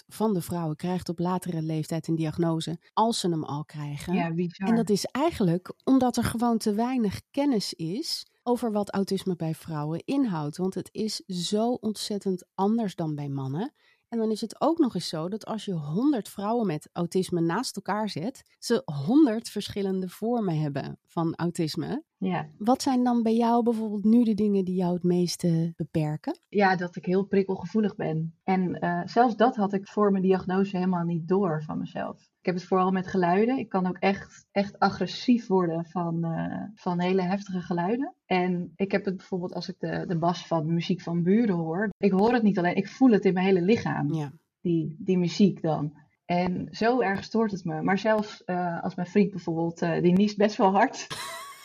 van 0.09 0.35
de 0.35 0.40
vrouwen 0.40 0.76
krijgt 0.76 1.09
op 1.09 1.18
latere 1.18 1.62
leeftijd 1.62 2.09
een 2.09 2.16
diagnose 2.16 2.78
als 2.92 3.20
ze 3.20 3.28
hem 3.28 3.44
al 3.44 3.64
krijgen. 3.64 4.14
Ja, 4.14 4.32
bizar. 4.32 4.68
En 4.68 4.76
dat 4.76 4.90
is 4.90 5.04
eigenlijk 5.04 5.73
omdat 5.85 6.16
er 6.16 6.25
gewoon 6.25 6.59
te 6.59 6.75
weinig 6.75 7.20
kennis 7.30 7.75
is 7.75 8.26
over 8.42 8.73
wat 8.73 8.90
autisme 8.90 9.37
bij 9.37 9.54
vrouwen 9.54 10.02
inhoudt. 10.04 10.56
Want 10.56 10.75
het 10.75 10.88
is 10.92 11.16
zo 11.26 11.73
ontzettend 11.73 12.44
anders 12.54 12.94
dan 12.94 13.14
bij 13.14 13.28
mannen. 13.28 13.73
En 14.09 14.18
dan 14.18 14.30
is 14.30 14.40
het 14.40 14.61
ook 14.61 14.78
nog 14.78 14.94
eens 14.94 15.09
zo 15.09 15.28
dat 15.28 15.47
als 15.47 15.64
je 15.64 15.73
100 15.73 16.28
vrouwen 16.28 16.66
met 16.66 16.88
autisme 16.92 17.40
naast 17.40 17.76
elkaar 17.76 18.09
zet, 18.09 18.42
ze 18.59 18.82
100 18.85 19.49
verschillende 19.49 20.09
vormen 20.09 20.61
hebben 20.61 20.99
van 21.06 21.35
autisme. 21.35 22.04
Ja. 22.21 22.49
Wat 22.59 22.83
zijn 22.83 23.05
dan 23.05 23.23
bij 23.23 23.37
jou 23.37 23.62
bijvoorbeeld 23.62 24.05
nu 24.05 24.25
de 24.25 24.35
dingen 24.35 24.65
die 24.65 24.75
jou 24.75 24.95
het 24.95 25.03
meeste 25.03 25.73
beperken? 25.77 26.39
Ja, 26.49 26.77
dat 26.77 26.97
ik 26.97 27.05
heel 27.05 27.25
prikkelgevoelig 27.25 27.97
ben. 27.97 28.35
En 28.45 28.85
uh, 28.85 29.00
zelfs 29.05 29.37
dat 29.37 29.57
had 29.57 29.73
ik 29.73 29.89
voor 29.89 30.11
mijn 30.11 30.23
diagnose 30.23 30.77
helemaal 30.77 31.05
niet 31.05 31.29
door 31.29 31.62
van 31.62 31.79
mezelf. 31.79 32.17
Ik 32.21 32.47
heb 32.47 32.55
het 32.55 32.65
vooral 32.65 32.91
met 32.91 33.07
geluiden. 33.07 33.59
Ik 33.59 33.69
kan 33.69 33.87
ook 33.87 33.97
echt, 33.99 34.47
echt 34.53 34.79
agressief 34.79 35.47
worden 35.47 35.85
van, 35.85 36.25
uh, 36.25 36.62
van 36.75 37.00
hele 37.00 37.23
heftige 37.23 37.61
geluiden. 37.61 38.15
En 38.27 38.73
ik 38.77 38.93
heb 38.93 39.05
het 39.05 39.17
bijvoorbeeld 39.17 39.55
als 39.55 39.69
ik 39.69 39.77
de, 39.79 40.05
de 40.07 40.19
bas 40.19 40.47
van 40.47 40.75
muziek 40.75 41.00
van 41.00 41.23
buren 41.23 41.57
hoor. 41.57 41.89
Ik 41.99 42.12
hoor 42.12 42.33
het 42.33 42.43
niet 42.43 42.59
alleen, 42.59 42.77
ik 42.77 42.89
voel 42.89 43.11
het 43.11 43.25
in 43.25 43.33
mijn 43.33 43.47
hele 43.47 43.62
lichaam. 43.62 44.12
Ja. 44.12 44.33
Die, 44.61 44.97
die 44.99 45.19
muziek 45.19 45.62
dan. 45.62 45.93
En 46.25 46.69
zo 46.71 47.00
erg 47.00 47.25
stoort 47.25 47.50
het 47.50 47.65
me. 47.65 47.83
Maar 47.83 47.99
zelfs 47.99 48.43
uh, 48.47 48.83
als 48.83 48.95
mijn 48.95 49.09
vriend 49.09 49.31
bijvoorbeeld, 49.31 49.79
die 49.79 50.12
niest 50.12 50.37
best 50.37 50.57
wel 50.57 50.71
hard. 50.71 51.07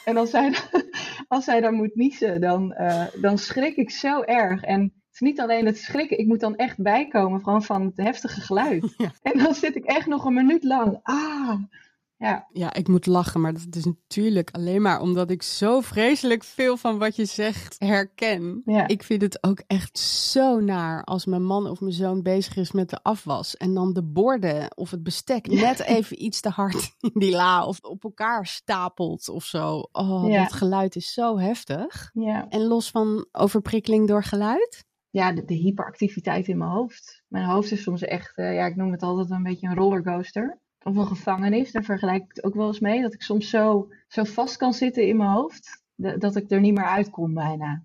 En 0.06 0.18
als 0.18 0.32
hij, 0.32 0.56
als 1.28 1.46
hij 1.46 1.62
dan 1.62 1.74
moet 1.74 1.96
niezen, 1.96 2.42
dan, 2.42 2.76
dan 3.22 3.38
schrik 3.38 3.76
ik 3.76 3.90
zo 3.90 4.22
erg. 4.22 4.64
En 4.64 4.82
het 4.82 5.14
is 5.14 5.20
niet 5.20 5.40
alleen 5.40 5.66
het 5.66 5.78
schrikken, 5.78 6.18
ik 6.20 6.28
moet 6.28 6.40
dan 6.40 6.56
echt 6.56 6.82
bijkomen 6.82 7.44
gewoon 7.44 7.64
van 7.64 7.86
het 7.86 7.98
heftige 7.98 8.42
geluid. 8.42 8.94
Ja. 8.98 9.12
En 9.22 9.38
dan 9.38 9.54
zit 9.54 9.76
ik 9.76 9.86
echt 9.86 10.08
nog 10.08 10.26
een 10.26 10.34
minuut 10.34 10.64
lang. 10.64 11.00
Ah, 11.04 11.56
ja. 12.26 12.48
Ja, 12.52 12.74
ik 12.74 12.88
moet 12.88 13.06
lachen, 13.06 13.42
maar 13.42 13.54
dat 13.54 13.76
is 13.76 13.86
natuurlijk 13.86 14.50
alleen 14.52 14.82
maar 14.82 15.02
omdat 15.02 15.30
ik 15.32 15.44
zo 15.44 15.82
vreselijk 15.82 16.44
veel 16.44 16.78
van 16.78 16.98
wat 16.98 17.16
je 17.16 17.26
zegt 17.26 17.76
herken. 17.80 18.62
Ja. 18.66 18.88
Ik 18.88 19.04
vind 19.04 19.22
het 19.22 19.44
ook 19.44 19.62
echt 19.68 19.98
zo 20.00 20.60
naar 20.60 21.04
als 21.04 21.26
mijn 21.26 21.44
man 21.44 21.68
of 21.70 21.80
mijn 21.80 21.94
zoon 21.94 22.22
bezig 22.22 22.56
is 22.56 22.72
met 22.72 22.90
de 22.90 23.00
afwas 23.04 23.58
en 23.58 23.74
dan 23.74 23.94
de 23.94 24.04
borden 24.04 24.78
of 24.78 24.92
het 24.92 25.04
bestek 25.04 25.48
net 25.48 25.80
even 25.80 26.24
iets 26.24 26.42
te 26.42 26.50
hard 26.50 26.96
in 27.00 27.12
die 27.14 27.32
la 27.36 27.66
of 27.66 27.80
op 27.82 28.04
elkaar 28.04 28.46
stapelt 28.46 29.30
of 29.30 29.44
zo. 29.44 29.88
Oh, 29.92 30.30
Ja. 30.30 30.44
dat 30.44 30.54
geluid 30.54 30.96
is 30.96 31.14
zo 31.14 31.38
heftig. 31.38 32.10
ja. 32.14 32.46
En 32.50 32.62
los 32.68 32.90
van 32.92 33.28
overprikkeling 33.32 34.08
door 34.08 34.24
geluid? 34.24 34.84
ja, 35.10 35.32
de, 35.32 35.46
de 35.46 35.54
hyperactiviteit 35.54 36.48
in 36.48 36.58
mijn 36.58 36.70
hoofd. 36.72 37.24
Mijn 37.28 37.46
hoofd 37.46 37.72
is 37.72 37.82
soms 37.84 38.02
echt, 38.02 38.38
eh, 38.38 38.54
ja, 38.54 38.66
ik 38.66 38.76
noem 38.76 38.92
het 38.92 39.02
altijd 39.04 39.30
een 39.30 39.44
beetje 39.44 39.68
een 39.68 39.76
rollercoaster. 39.76 40.60
Of 40.88 40.96
een 40.96 41.08
gevangenis, 41.08 41.72
daar 41.72 41.84
vergelijk 41.84 42.24
ik 42.24 42.30
het 42.34 42.44
ook 42.44 42.54
wel 42.56 42.68
eens 42.68 42.80
mee. 42.80 43.02
Dat 43.02 43.14
ik 43.14 43.22
soms 43.22 43.50
zo, 43.50 43.88
zo 44.08 44.24
vast 44.24 44.58
kan 44.58 44.74
zitten 44.74 45.08
in 45.08 45.18
mijn 45.18 45.30
hoofd, 45.30 45.84
de- 45.96 46.18
dat 46.18 46.36
ik 46.36 46.52
er 46.52 46.60
niet 46.60 46.74
meer 46.74 46.86
uitkom 46.88 47.34
bijna. 47.34 47.84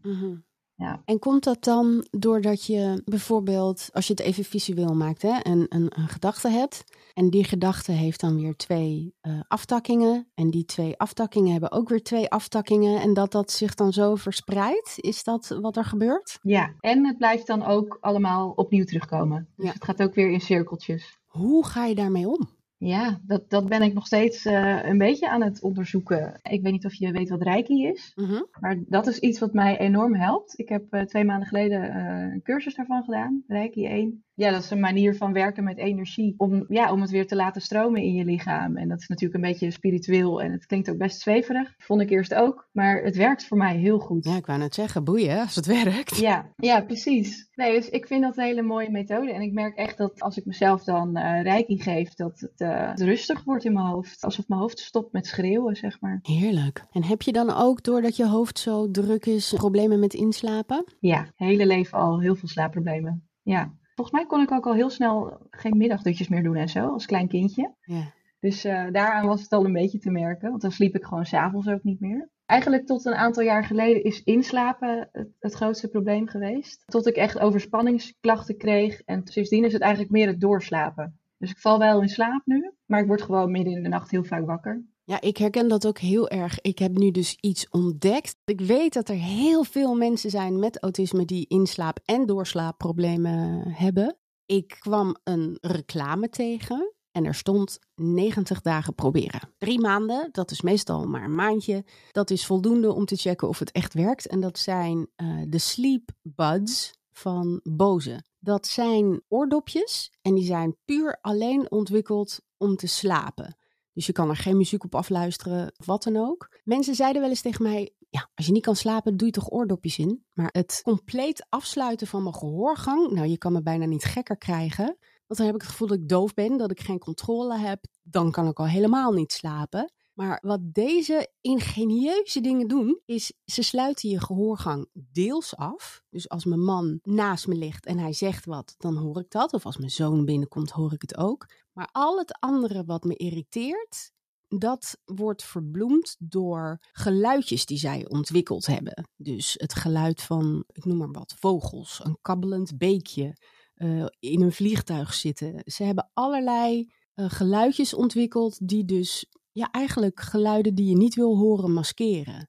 Ja. 0.75 1.03
En 1.05 1.19
komt 1.19 1.45
dat 1.45 1.65
dan 1.65 2.07
doordat 2.11 2.67
je 2.67 3.03
bijvoorbeeld, 3.05 3.89
als 3.93 4.07
je 4.07 4.13
het 4.13 4.23
even 4.23 4.45
visueel 4.45 4.95
maakt, 4.95 5.23
hè, 5.23 5.37
een, 5.43 5.67
een, 5.69 5.87
een 5.99 6.09
gedachte 6.09 6.49
hebt. 6.49 6.85
En 7.15 7.31
die 7.31 7.45
gedachte 7.45 7.93
heeft 7.93 8.21
dan 8.21 8.37
weer 8.41 8.57
twee 8.57 9.15
eh, 9.21 9.41
aftakkingen. 9.49 10.31
En 10.35 10.51
die 10.51 10.65
twee 10.65 10.99
aftakkingen 10.99 11.53
hebben 11.53 11.73
ook 11.73 11.89
weer 11.89 12.03
twee 12.03 12.31
aftakkingen. 12.31 13.01
En 13.01 13.15
dat 13.15 13.33
dat 13.33 13.51
zich 13.51 13.75
dan 13.75 13.93
zo 13.93 14.15
verspreidt. 14.15 14.95
Is 14.97 15.25
dat 15.25 15.59
wat 15.61 15.77
er 15.77 15.85
gebeurt? 15.85 16.39
ja, 16.43 16.75
en 16.81 17.07
het 17.07 17.17
blijft 17.19 17.47
dan 17.47 17.63
ook 17.65 17.99
allemaal 18.01 18.51
opnieuw 18.51 18.85
terugkomen. 18.85 19.49
Dus 19.57 19.67
Ja. 19.67 19.73
het 19.73 19.85
gaat 19.85 20.03
ook 20.03 20.15
weer 20.15 20.31
in 20.31 20.41
cirkeltjes. 20.41 21.19
Hoe 21.27 21.67
ga 21.67 21.85
je 21.85 21.95
daarmee 21.95 22.29
om? 22.29 22.49
Ja, 22.83 23.21
dat, 23.23 23.51
dat 23.51 23.69
ben 23.69 23.83
ik 23.83 23.95
nog 23.95 24.07
steeds 24.07 24.45
eh, 24.45 24.85
een 24.85 24.99
beetje 24.99 25.31
aan 25.31 25.43
het 25.43 25.63
onderzoeken. 25.63 26.41
Ik 26.43 26.63
weet 26.63 26.73
niet 26.73 26.85
of 26.85 26.95
je 26.95 27.13
weet 27.13 27.29
wat 27.29 27.43
Reiki 27.43 27.87
is. 27.87 28.13
Maar 28.61 28.83
dat 28.87 29.07
is 29.07 29.19
iets 29.19 29.39
wat 29.39 29.53
mij 29.53 29.79
enorm 29.79 30.15
helpt. 30.15 30.59
Ik 30.59 30.69
heb 30.69 30.93
eh, 30.93 31.03
twee 31.03 31.25
maanden 31.25 31.49
geleden 31.49 31.83
eh, 31.91 32.33
een 32.33 32.43
cursus 32.43 32.75
daarvan 32.75 33.03
gedaan, 33.03 33.45
Reiki 33.47 33.87
1. 33.87 34.25
Ja, 34.41 34.51
dat 34.51 34.63
is 34.63 34.71
een 34.71 34.81
manier 34.81 35.17
van 35.17 35.33
werken 35.33 35.65
met 35.65 35.79
energie. 35.79 36.35
Om, 36.37 36.65
ja, 36.69 36.93
om 36.93 37.01
het 37.01 37.11
weer 37.11 37.27
te 37.27 37.37
laten 37.37 37.63
stromen 37.63 38.03
in 38.03 38.15
je 38.15 38.25
lichaam. 38.25 38.77
En 38.77 38.89
dat 38.89 39.01
is 39.01 39.09
natuurlijk 39.09 39.45
een 39.45 39.51
beetje 39.51 39.71
spiritueel 39.71 40.43
en 40.43 40.53
het 40.53 40.67
klinkt 40.67 40.91
ook 40.91 40.99
best 40.99 41.21
zweverig. 41.21 41.75
Vond 41.79 42.01
ik 42.01 42.11
eerst 42.11 42.35
ook. 42.35 42.69
Maar 42.73 43.03
het 43.03 43.17
werkt 43.17 43.47
voor 43.47 43.57
mij 43.57 43.77
heel 43.77 43.99
goed. 43.99 44.25
Ja, 44.25 44.37
ik 44.37 44.47
wou 44.47 44.59
net 44.59 44.75
zeggen, 44.75 45.05
boeien 45.05 45.41
als 45.41 45.55
het 45.55 45.67
werkt. 45.85 46.17
Ja, 46.17 46.53
ja, 46.57 46.81
precies. 46.81 47.49
Nee, 47.55 47.75
dus 47.75 47.89
ik 47.89 48.07
vind 48.07 48.23
dat 48.23 48.37
een 48.37 48.45
hele 48.45 48.63
mooie 48.63 48.91
methode. 48.91 49.33
En 49.33 49.41
ik 49.41 49.53
merk 49.53 49.77
echt 49.77 49.97
dat 49.97 50.21
als 50.21 50.37
ik 50.37 50.45
mezelf 50.45 50.85
dan 50.85 51.19
reiki 51.19 51.83
geef, 51.83 52.15
dat 52.15 52.41
het 52.41 52.61
eh, 52.61 52.93
rustig 52.95 53.45
wordt 53.45 53.65
in 53.65 53.73
mijn 53.73 53.87
hoofd. 53.87 54.25
Alsof 54.25 54.49
mijn 54.49 54.61
hoofd 54.61 54.79
stopt 54.79 55.13
met 55.13 55.27
schreeuwen, 55.27 55.77
zeg 55.77 56.01
maar. 56.01 56.19
Heerlijk. 56.23 56.85
En 56.91 57.05
heb 57.05 57.23
je 57.23 57.33
dan 57.33 57.51
ook, 57.51 57.83
doordat 57.83 58.17
je 58.17 58.27
hoofd 58.27 58.59
zo 58.59 58.91
druk 58.91 59.27
is, 59.27 59.55
problemen 59.57 60.01
met 60.01 60.15
inslapen? 60.15 60.85
Ja, 61.01 61.27
hele 61.37 61.67
leven 61.67 61.99
al 61.99 62.21
heel 62.21 62.35
veel 62.35 62.49
slaapproblemen. 62.49 63.29
Ja. 63.43 63.79
Volgens 64.01 64.21
mij 64.21 64.31
kon 64.31 64.43
ik 64.43 64.53
ook 64.53 64.67
al 64.67 64.75
heel 64.75 64.91
snel 64.91 65.39
geen 65.51 65.77
middagdutjes 65.77 66.29
meer 66.29 66.43
doen 66.43 66.57
en 66.57 66.69
zo, 66.69 66.87
als 66.87 67.07
klein 67.07 67.29
kindje. 67.29 67.75
Ja. 67.81 68.13
Dus 68.41 68.65
eh, 68.65 68.87
daaraan 68.93 69.27
was 69.27 69.43
het 69.43 69.53
al 69.53 69.65
een 69.65 69.73
beetje 69.73 69.99
te 69.99 70.11
merken, 70.11 70.51
want 70.51 70.63
dan 70.63 70.73
sliep 70.73 70.95
ik 70.95 71.05
gewoon 71.05 71.27
s'avonds 71.27 71.69
ook 71.69 71.83
niet 71.83 72.01
meer. 72.01 72.31
Eigenlijk 72.47 72.87
tot 72.87 73.05
een 73.05 73.15
aantal 73.15 73.43
jaar 73.43 73.65
geleden 73.65 74.05
is 74.05 74.23
inslapen 74.23 75.09
het, 75.13 75.29
het 75.39 75.55
grootste 75.55 75.89
probleem 75.89 76.29
geweest. 76.29 76.83
Tot 76.87 77.07
ik 77.07 77.17
echt 77.17 77.39
overspanningsklachten 77.39 78.57
kreeg 78.57 79.01
en 79.01 79.21
sindsdien 79.25 79.65
is 79.65 79.73
het 79.73 79.83
eigenlijk 79.83 80.13
meer 80.13 80.27
het 80.27 80.41
doorslapen. 80.41 81.21
Dus 81.39 81.51
ik 81.51 81.59
val 81.59 81.79
wel 81.79 82.03
in 82.03 82.09
slaap 82.09 82.43
nu, 82.45 82.73
maar 82.87 83.01
ik 83.01 83.07
word 83.07 83.23
gewoon 83.23 83.51
midden 83.51 83.73
in 83.73 83.83
de 83.83 83.89
nacht 83.89 84.11
heel 84.11 84.25
vaak 84.25 84.47
wakker. 84.47 84.85
Ja, 85.11 85.21
ik 85.21 85.37
herken 85.37 85.69
dat 85.69 85.87
ook 85.87 85.99
heel 85.99 86.29
erg. 86.29 86.61
Ik 86.61 86.79
heb 86.79 86.99
nu 86.99 87.11
dus 87.11 87.37
iets 87.41 87.69
ontdekt. 87.69 88.37
Ik 88.45 88.61
weet 88.61 88.93
dat 88.93 89.09
er 89.09 89.17
heel 89.17 89.65
veel 89.65 89.95
mensen 89.95 90.31
zijn 90.31 90.59
met 90.59 90.83
autisme 90.83 91.25
die 91.25 91.47
inslaap- 91.49 92.01
en 92.05 92.27
doorslaapproblemen 92.27 93.69
hebben. 93.69 94.17
Ik 94.47 94.77
kwam 94.81 95.17
een 95.25 95.59
reclame 95.61 96.29
tegen 96.29 96.95
en 97.13 97.25
er 97.25 97.35
stond 97.35 97.79
90 97.95 98.61
dagen 98.61 98.95
proberen. 98.95 99.41
Drie 99.59 99.81
maanden, 99.81 100.29
dat 100.33 100.51
is 100.51 100.61
meestal 100.61 101.07
maar 101.07 101.25
een 101.25 101.35
maandje. 101.35 101.85
Dat 102.11 102.31
is 102.31 102.47
voldoende 102.47 102.93
om 102.93 103.05
te 103.05 103.17
checken 103.17 103.49
of 103.49 103.59
het 103.59 103.73
echt 103.73 103.95
werkt. 103.95 104.27
En 104.27 104.41
dat 104.41 104.59
zijn 104.59 105.09
eh, 105.17 105.43
de 105.49 105.59
Sleep 105.59 106.11
Buds 106.23 106.93
van 107.13 107.61
Bose. 107.63 108.25
Dat 108.39 108.67
zijn 108.67 109.23
oordopjes 109.29 110.13
en 110.23 110.35
die 110.35 110.45
zijn 110.45 110.77
puur 110.85 111.19
alleen 111.21 111.71
ontwikkeld 111.71 112.41
om 112.57 112.77
te 112.77 112.87
slapen. 112.87 113.55
Dus 114.01 114.09
je 114.09 114.15
kan 114.15 114.29
er 114.29 114.37
geen 114.37 114.57
muziek 114.57 114.85
op 114.85 114.95
afluisteren 114.95 115.73
wat 115.85 116.03
dan 116.03 116.17
ook. 116.17 116.49
Mensen 116.65 116.95
zeiden 116.95 117.21
wel 117.21 117.31
eens 117.31 117.41
tegen 117.41 117.63
mij: 117.63 117.95
Ja, 118.11 118.31
als 118.35 118.47
je 118.47 118.53
niet 118.53 118.63
kan 118.63 118.77
slapen, 118.77 119.17
doe 119.17 119.27
je 119.27 119.33
toch 119.33 119.51
oordopjes 119.51 119.99
in. 119.99 120.25
Maar 120.33 120.49
het 120.53 120.81
compleet 120.83 121.47
afsluiten 121.49 122.07
van 122.07 122.23
mijn 122.23 122.35
gehoorgang, 122.35 123.11
nou, 123.11 123.27
je 123.27 123.39
kan 123.39 123.53
me 123.53 123.63
bijna 123.63 123.85
niet 123.85 124.05
gekker 124.05 124.37
krijgen. 124.37 124.85
Want 125.27 125.39
dan 125.41 125.47
heb 125.47 125.55
ik 125.55 125.61
het 125.61 125.71
gevoel 125.71 125.89
dat 125.89 125.97
ik 125.97 126.09
doof 126.09 126.35
ben, 126.35 126.57
dat 126.57 126.71
ik 126.71 126.81
geen 126.81 126.99
controle 126.99 127.59
heb. 127.59 127.85
Dan 128.03 128.31
kan 128.31 128.49
ik 128.49 128.59
al 128.59 128.67
helemaal 128.67 129.13
niet 129.13 129.33
slapen. 129.33 129.93
Maar 130.13 130.39
wat 130.43 130.61
deze 130.75 131.33
ingenieuze 131.41 132.41
dingen 132.41 132.69
doen, 132.69 133.01
is 133.05 133.33
ze 133.45 133.63
sluiten 133.63 134.09
je 134.09 134.21
gehoorgang 134.21 134.89
deels 134.93 135.57
af. 135.57 136.03
Dus 136.11 136.29
als 136.29 136.45
mijn 136.45 136.65
man 136.65 136.99
naast 137.03 137.47
me 137.47 137.55
ligt 137.55 137.87
en 137.87 137.99
hij 137.99 138.13
zegt 138.13 138.45
wat, 138.45 138.75
dan 138.79 138.97
hoor 138.97 139.21
ik 139.21 139.31
dat. 139.31 139.53
Of 139.53 139.67
als 139.67 139.77
mijn 139.77 139.91
zoon 139.91 140.25
binnenkomt, 140.25 140.71
hoor 140.71 140.93
ik 140.93 141.01
het 141.01 141.17
ook. 141.17 141.47
Maar 141.73 141.89
al 141.93 142.19
het 142.19 142.37
andere 142.41 142.85
wat 142.85 143.05
me 143.05 143.17
irriteert, 143.17 144.13
dat 144.49 145.01
wordt 145.05 145.45
verbloemd 145.45 146.17
door 146.19 146.79
geluidjes 146.93 147.67
die 147.67 147.79
zij 147.79 148.09
ontwikkeld 148.09 148.67
hebben. 148.67 149.09
Dus 149.17 149.55
het 149.57 149.75
geluid 149.75 150.23
van, 150.23 150.65
ik 150.73 150.85
noem 150.85 150.97
maar 150.97 151.11
wat, 151.11 151.35
vogels, 151.39 152.01
een 152.05 152.19
kabbelend 152.23 152.79
beekje, 152.79 153.37
uh, 153.77 154.07
in 154.19 154.41
een 154.41 154.53
vliegtuig 154.53 155.15
zitten. 155.15 155.63
Ze 155.65 155.85
hebben 155.85 156.11
allerlei 156.13 156.93
uh, 157.15 157.31
geluidjes 157.31 157.95
ontwikkeld 157.95 158.69
die 158.69 158.85
dus 158.85 159.27
ja, 159.53 159.71
eigenlijk 159.71 160.21
geluiden 160.21 160.75
die 160.75 160.89
je 160.89 160.97
niet 160.97 161.15
wil 161.15 161.37
horen 161.37 161.73
maskeren. 161.73 162.49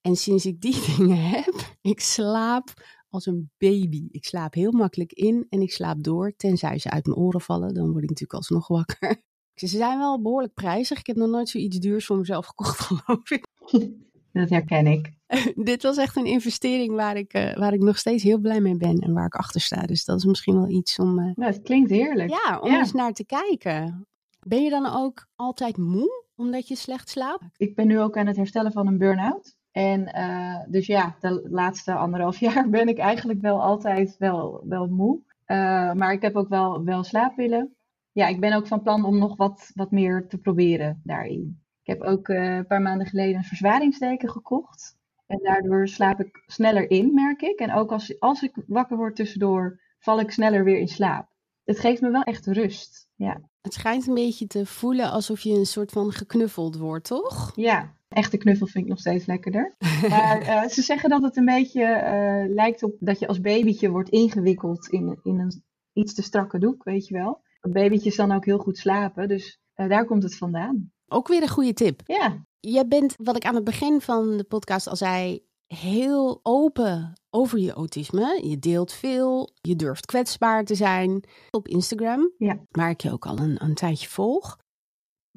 En 0.00 0.16
sinds 0.16 0.46
ik 0.46 0.60
die 0.60 0.84
dingen 0.96 1.30
heb, 1.30 1.76
ik 1.80 2.00
slaap 2.00 2.72
als 3.08 3.26
een 3.26 3.50
baby. 3.58 4.08
Ik 4.10 4.24
slaap 4.24 4.54
heel 4.54 4.72
makkelijk 4.72 5.12
in 5.12 5.46
en 5.48 5.60
ik 5.60 5.72
slaap 5.72 6.02
door, 6.02 6.36
tenzij 6.36 6.78
ze 6.78 6.90
uit 6.90 7.06
mijn 7.06 7.18
oren 7.18 7.40
vallen. 7.40 7.74
Dan 7.74 7.90
word 7.90 8.02
ik 8.02 8.08
natuurlijk 8.08 8.38
alsnog 8.38 8.68
wakker. 8.68 9.22
Ze 9.54 9.66
zijn 9.66 9.98
wel 9.98 10.22
behoorlijk 10.22 10.54
prijzig. 10.54 10.98
Ik 10.98 11.06
heb 11.06 11.16
nog 11.16 11.28
nooit 11.28 11.48
zoiets 11.48 11.78
duurs 11.78 12.06
voor 12.06 12.18
mezelf 12.18 12.46
gekocht, 12.46 12.80
geloof 12.86 13.30
ik. 13.30 13.46
Dat 14.32 14.50
herken 14.50 14.86
ik. 14.86 15.12
Dit 15.54 15.82
was 15.82 15.96
echt 15.96 16.16
een 16.16 16.26
investering 16.26 16.94
waar 16.94 17.16
ik, 17.16 17.34
uh, 17.34 17.56
waar 17.56 17.72
ik 17.72 17.80
nog 17.80 17.98
steeds 17.98 18.22
heel 18.22 18.38
blij 18.38 18.60
mee 18.60 18.76
ben 18.76 18.98
en 18.98 19.12
waar 19.12 19.26
ik 19.26 19.34
achter 19.34 19.60
sta. 19.60 19.82
Dus 19.82 20.04
dat 20.04 20.16
is 20.16 20.24
misschien 20.24 20.54
wel 20.54 20.68
iets 20.68 20.98
om. 20.98 21.18
Uh, 21.18 21.30
nou, 21.34 21.52
het 21.52 21.62
klinkt 21.62 21.90
heerlijk. 21.90 22.30
Ja, 22.30 22.58
om 22.58 22.74
eens 22.74 22.92
naar 22.92 23.12
te 23.12 23.24
kijken. 23.24 24.06
Ben 24.46 24.62
je 24.62 24.70
dan 24.70 24.86
ook 24.86 25.26
altijd 25.36 25.76
moe 25.76 26.26
omdat 26.38 26.68
je 26.68 26.76
slecht 26.76 27.08
slaapt? 27.08 27.44
Ik 27.56 27.74
ben 27.74 27.86
nu 27.86 28.00
ook 28.00 28.16
aan 28.16 28.26
het 28.26 28.36
herstellen 28.36 28.72
van 28.72 28.86
een 28.86 28.98
burn-out. 28.98 29.56
En 29.70 30.00
uh, 30.16 30.58
dus 30.68 30.86
ja, 30.86 31.16
de 31.20 31.48
laatste 31.50 31.94
anderhalf 31.94 32.38
jaar 32.46 32.68
ben 32.70 32.88
ik 32.88 32.98
eigenlijk 32.98 33.40
wel 33.40 33.62
altijd 33.62 34.16
wel, 34.18 34.64
wel 34.68 34.86
moe. 34.86 35.20
maar 35.94 36.12
ik 36.12 36.22
heb 36.22 36.36
ook 36.36 36.48
wel, 36.48 36.84
wel 36.84 37.04
slaappillen. 37.04 37.76
Ja, 38.12 38.26
ik 38.26 38.40
ben 38.40 38.52
ook 38.52 38.66
van 38.66 38.82
plan 38.82 39.04
om 39.04 39.18
nog 39.18 39.36
wat, 39.36 39.70
wat 39.74 39.90
meer 39.90 40.26
te 40.28 40.38
proberen 40.38 41.00
daarin. 41.04 41.62
Ik 41.82 41.98
heb 41.98 42.02
ook 42.02 42.28
een 42.28 42.66
paar 42.66 42.82
maanden 42.82 43.06
geleden 43.06 43.36
een 43.36 43.44
verzwaringsdeken 43.44 44.28
gekocht. 44.28 44.96
En 45.26 45.38
daardoor 45.42 45.88
slaap 45.88 46.20
ik 46.20 46.42
sneller 46.46 46.90
in, 46.90 47.14
merk 47.14 47.42
ik. 47.42 47.58
En 47.58 47.72
ook 47.72 47.92
als, 47.92 48.20
als 48.20 48.42
ik 48.42 48.62
wakker 48.66 48.96
word 48.96 49.16
tussendoor, 49.16 49.80
val 49.98 50.20
ik 50.20 50.30
sneller 50.30 50.64
weer 50.64 50.78
in 50.78 50.88
slaap. 50.88 51.28
Het 51.64 51.78
geeft 51.78 52.00
me 52.00 52.10
wel 52.10 52.22
echt 52.22 52.46
rust. 52.46 53.07
Ja. 53.18 53.40
Het 53.60 53.72
schijnt 53.74 54.06
een 54.06 54.14
beetje 54.14 54.46
te 54.46 54.66
voelen 54.66 55.10
alsof 55.10 55.40
je 55.40 55.54
een 55.54 55.66
soort 55.66 55.92
van 55.92 56.12
geknuffeld 56.12 56.76
wordt, 56.76 57.04
toch? 57.04 57.52
Ja, 57.54 57.94
echte 58.08 58.36
knuffel 58.36 58.66
vind 58.66 58.84
ik 58.84 58.90
nog 58.90 58.98
steeds 58.98 59.26
lekkerder. 59.26 59.74
Maar 60.08 60.42
uh, 60.42 60.68
ze 60.74 60.82
zeggen 60.82 61.10
dat 61.10 61.22
het 61.22 61.36
een 61.36 61.44
beetje 61.44 61.80
uh, 61.80 62.54
lijkt 62.54 62.82
op 62.82 62.96
dat 62.98 63.18
je 63.18 63.26
als 63.26 63.40
babytje 63.40 63.90
wordt 63.90 64.08
ingewikkeld 64.08 64.88
in, 64.88 65.18
in 65.22 65.38
een 65.38 65.62
iets 65.92 66.14
te 66.14 66.22
strakke 66.22 66.58
doek, 66.58 66.84
weet 66.84 67.06
je 67.06 67.14
wel. 67.14 67.40
Babytjes 67.60 68.16
dan 68.16 68.32
ook 68.32 68.44
heel 68.44 68.58
goed 68.58 68.78
slapen, 68.78 69.28
dus 69.28 69.60
uh, 69.76 69.88
daar 69.88 70.04
komt 70.04 70.22
het 70.22 70.36
vandaan. 70.36 70.92
Ook 71.06 71.28
weer 71.28 71.42
een 71.42 71.48
goede 71.48 71.72
tip. 71.72 72.00
Ja. 72.04 72.46
Jij 72.60 72.88
bent, 72.88 73.14
wat 73.16 73.36
ik 73.36 73.44
aan 73.44 73.54
het 73.54 73.64
begin 73.64 74.00
van 74.00 74.36
de 74.36 74.44
podcast 74.44 74.88
al 74.88 74.96
zei, 74.96 75.46
heel 75.68 76.40
open 76.42 77.12
over 77.30 77.58
je 77.58 77.72
autisme. 77.72 78.40
Je 78.48 78.58
deelt 78.58 78.92
veel, 78.92 79.50
je 79.60 79.76
durft 79.76 80.06
kwetsbaar 80.06 80.64
te 80.64 80.74
zijn 80.74 81.24
op 81.50 81.68
Instagram, 81.68 82.32
ja. 82.38 82.60
waar 82.70 82.90
ik 82.90 83.00
je 83.00 83.12
ook 83.12 83.26
al 83.26 83.38
een, 83.38 83.64
een 83.64 83.74
tijdje 83.74 84.08
volg. 84.08 84.58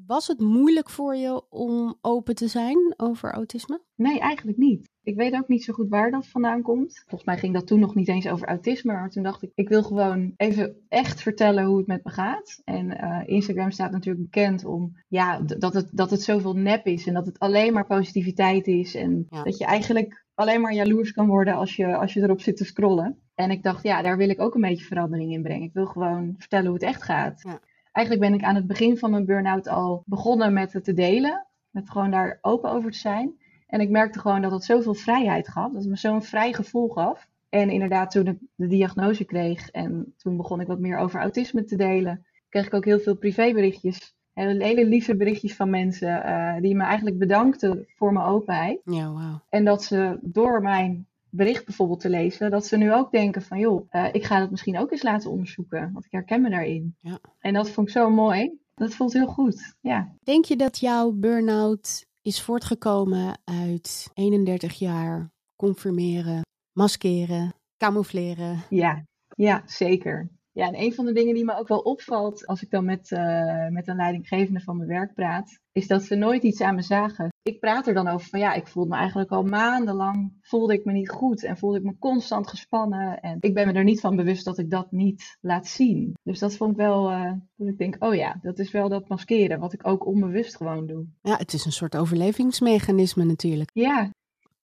Was 0.06 0.28
het 0.28 0.40
moeilijk 0.40 0.90
voor 0.90 1.16
je 1.16 1.50
om 1.50 1.98
open 2.02 2.36
te 2.36 2.48
zijn 2.48 2.94
over 2.98 3.32
autisme? 3.32 3.82
Nee, 3.96 4.20
eigenlijk 4.20 4.58
niet. 4.58 4.90
Ik 5.04 5.16
weet 5.16 5.34
ook 5.34 5.48
niet 5.48 5.64
zo 5.64 5.74
goed 5.74 5.90
waar 5.90 6.12
dat 6.12 6.28
vandaan 6.28 6.62
komt. 6.62 7.04
Volgens 7.08 7.24
mij 7.24 7.38
ging 7.38 7.54
dat 7.54 7.68
toen 7.68 7.80
nog 7.80 7.96
niet 7.96 8.08
eens 8.08 8.28
over 8.28 8.48
autisme. 8.48 8.94
Maar 8.94 9.10
toen 9.10 9.24
dacht 9.24 9.42
ik, 9.42 9.52
ik 9.56 9.70
wil 9.70 9.84
gewoon 9.84 10.34
even 10.38 10.86
echt 10.90 11.22
vertellen 11.22 11.66
hoe 11.66 11.78
het 11.78 11.88
met 11.88 12.04
me 12.04 12.12
gaat. 12.12 12.62
En 12.64 12.86
uh, 12.86 13.22
Instagram 13.26 13.72
staat 13.72 13.92
natuurlijk 13.92 14.24
bekend 14.24 14.66
om 14.66 14.98
ja, 15.08 15.40
dat, 15.40 15.74
het, 15.74 15.90
dat 15.92 16.10
het 16.10 16.22
zoveel 16.22 16.54
nep 16.54 16.86
is. 16.86 17.08
En 17.08 17.14
dat 17.14 17.26
het 17.26 17.40
alleen 17.40 17.74
maar 17.74 17.86
positiviteit 17.86 18.68
is. 18.68 18.96
En 18.96 19.26
ja. 19.30 19.44
dat 19.44 19.58
je 19.58 19.66
eigenlijk 19.66 20.21
alleen 20.42 20.62
maar 20.62 20.74
jaloers 20.74 21.12
kan 21.12 21.28
worden 21.28 21.56
als 21.56 21.76
je, 21.76 21.96
als 21.96 22.14
je 22.14 22.22
erop 22.22 22.42
zit 22.42 22.58
te 22.58 22.66
scrollen. 22.66 23.20
En 23.36 23.52
ik 23.52 23.64
dacht, 23.64 23.84
ja, 23.84 24.02
daar 24.02 24.18
wil 24.18 24.30
ik 24.30 24.42
ook 24.42 24.56
een 24.56 24.62
beetje 24.62 24.86
verandering 24.86 25.32
in 25.32 25.42
brengen. 25.42 25.68
Ik 25.68 25.74
wil 25.74 25.86
gewoon 25.86 26.36
vertellen 26.38 26.66
hoe 26.66 26.74
het 26.74 26.84
echt 26.84 27.04
gaat. 27.04 27.42
Ja. 27.42 27.60
Eigenlijk 27.92 28.30
ben 28.30 28.40
ik 28.40 28.46
aan 28.46 28.56
het 28.56 28.68
begin 28.68 28.98
van 28.98 29.12
mijn 29.12 29.26
burn-out 29.26 29.68
al 29.68 30.04
begonnen 30.06 30.54
met 30.54 30.74
het 30.74 30.84
te 30.84 30.94
delen. 30.94 31.48
Met 31.70 31.90
gewoon 31.90 32.12
daar 32.12 32.38
open 32.42 32.72
over 32.72 32.92
te 32.92 32.98
zijn. 32.98 33.40
En 33.68 33.80
ik 33.80 33.90
merkte 33.90 34.20
gewoon 34.20 34.42
dat 34.42 34.52
het 34.52 34.64
zoveel 34.64 34.94
vrijheid 34.94 35.48
gaf. 35.48 35.72
Dat 35.72 35.82
het 35.82 35.90
me 35.90 35.98
zo'n 35.98 36.24
vrij 36.24 36.54
gevoel 36.54 36.90
gaf. 36.90 37.28
En 37.50 37.70
inderdaad, 37.70 38.12
toen 38.12 38.28
ik 38.28 38.38
de 38.56 38.68
diagnose 38.68 39.26
kreeg 39.26 39.70
en 39.70 40.14
toen 40.18 40.38
begon 40.38 40.62
ik 40.62 40.68
wat 40.68 40.80
meer 40.80 40.98
over 40.98 41.20
autisme 41.20 41.64
te 41.64 41.76
delen, 41.76 42.26
kreeg 42.50 42.66
ik 42.66 42.74
ook 42.74 42.86
heel 42.86 43.00
veel 43.00 43.16
privéberichtjes. 43.16 44.16
En 44.34 44.62
hele 44.62 44.86
lieve 44.86 45.16
berichtjes 45.16 45.56
van 45.56 45.70
mensen 45.70 46.24
uh, 46.26 46.56
die 46.62 46.76
me 46.76 46.84
eigenlijk 46.84 47.18
bedankten 47.18 47.86
voor 47.96 48.14
mijn 48.14 48.26
openheid. 48.26 48.82
Ja, 48.84 49.10
wow. 49.10 49.40
En 49.50 49.66
dat 49.66 49.84
ze 49.84 50.18
door 50.22 50.62
mijn 50.62 51.08
bericht 51.30 51.66
bijvoorbeeld 51.66 52.00
te 52.00 52.10
lezen, 52.10 52.52
dat 52.52 52.66
ze 52.66 52.78
nu 52.78 52.94
ook 52.94 53.12
denken 53.12 53.42
van 53.42 53.60
joh, 53.60 53.88
uh, 53.92 54.08
ik 54.12 54.24
ga 54.26 54.40
dat 54.40 54.52
misschien 54.52 54.78
ook 54.78 54.92
eens 54.92 55.04
laten 55.04 55.30
onderzoeken, 55.30 55.90
want 55.94 56.06
ik 56.06 56.12
herken 56.12 56.42
me 56.42 56.50
daarin. 56.50 56.96
Ja. 57.00 57.20
En 57.40 57.54
dat 57.54 57.70
vond 57.70 57.88
ik 57.88 57.94
zo 57.94 58.10
mooi. 58.10 58.60
Dat 58.76 58.94
voelt 58.94 59.14
heel 59.14 59.28
goed. 59.28 59.76
Ja. 59.82 60.16
Denk 60.24 60.46
je 60.46 60.56
dat 60.56 60.80
jouw 60.80 61.12
burn-out 61.12 62.06
is 62.22 62.42
voortgekomen 62.42 63.40
uit 63.44 64.10
31 64.14 64.74
jaar 64.74 65.32
confirmeren, 65.56 66.42
maskeren, 66.72 67.54
camoufleren? 67.78 68.64
Ja, 68.70 69.06
ja, 69.36 69.64
zeker. 69.66 70.30
Ja, 70.54 70.68
en 70.68 70.82
een 70.82 70.94
van 70.94 71.06
de 71.06 71.14
dingen 71.14 71.34
die 71.34 71.46
me 71.46 71.58
ook 71.58 71.68
wel 71.68 71.80
opvalt 71.80 72.46
als 72.48 72.62
ik 72.62 72.70
dan 72.70 72.86
met, 72.86 73.12
uh, 73.12 73.68
met 73.68 73.88
een 73.88 73.96
leidinggevende 73.96 74.60
van 74.60 74.78
mijn 74.78 74.90
werk 74.90 75.14
praat, 75.14 75.60
is 75.72 75.88
dat 75.88 76.04
ze 76.04 76.16
nooit 76.16 76.44
iets 76.44 76.62
aan 76.62 76.76
me 76.76 76.82
zagen. 76.82 77.30
Ik 77.42 77.60
praat 77.60 77.88
er 77.88 77.94
dan 77.94 78.08
over 78.08 78.28
van 78.28 78.40
ja, 78.40 78.54
ik 78.54 78.68
voelde 78.68 78.90
me 78.90 78.96
eigenlijk 78.96 79.32
al 79.32 79.44
maandenlang, 79.44 80.34
voelde 80.42 80.74
ik 80.74 80.86
me 80.86 80.92
niet 80.92 81.10
goed 81.10 81.44
en 81.44 81.58
voelde 81.58 81.78
ik 81.78 81.84
me 81.84 81.98
constant 82.00 82.48
gespannen. 82.48 83.20
En 83.20 83.38
ik 83.40 83.54
ben 83.54 83.68
me 83.68 83.74
er 83.74 83.84
niet 83.84 84.00
van 84.00 84.16
bewust 84.16 84.46
dat 84.46 84.58
ik 84.58 84.70
dat 84.70 84.92
niet 84.92 85.38
laat 85.42 85.68
zien. 85.68 86.14
Dus 86.24 86.40
dat 86.40 86.56
vond 86.56 86.72
ik 86.72 86.78
wel, 86.78 87.12
uh, 87.12 87.32
dat 87.56 87.68
ik 87.68 87.78
denk, 87.78 87.96
oh 88.00 88.16
ja, 88.16 88.40
dat 88.42 88.60
is 88.60 88.72
wel 88.72 88.90
dat 88.90 89.08
maskeren, 89.08 89.60
wat 89.60 89.74
ik 89.74 89.88
ook 89.88 90.06
onbewust 90.06 90.56
gewoon 90.56 90.88
doe. 90.88 91.06
Ja, 91.22 91.38
het 91.38 91.54
is 91.54 91.66
een 91.66 91.72
soort 91.72 91.98
overlevingsmechanisme 91.98 93.24
natuurlijk. 93.24 93.70
Ja, 93.74 94.10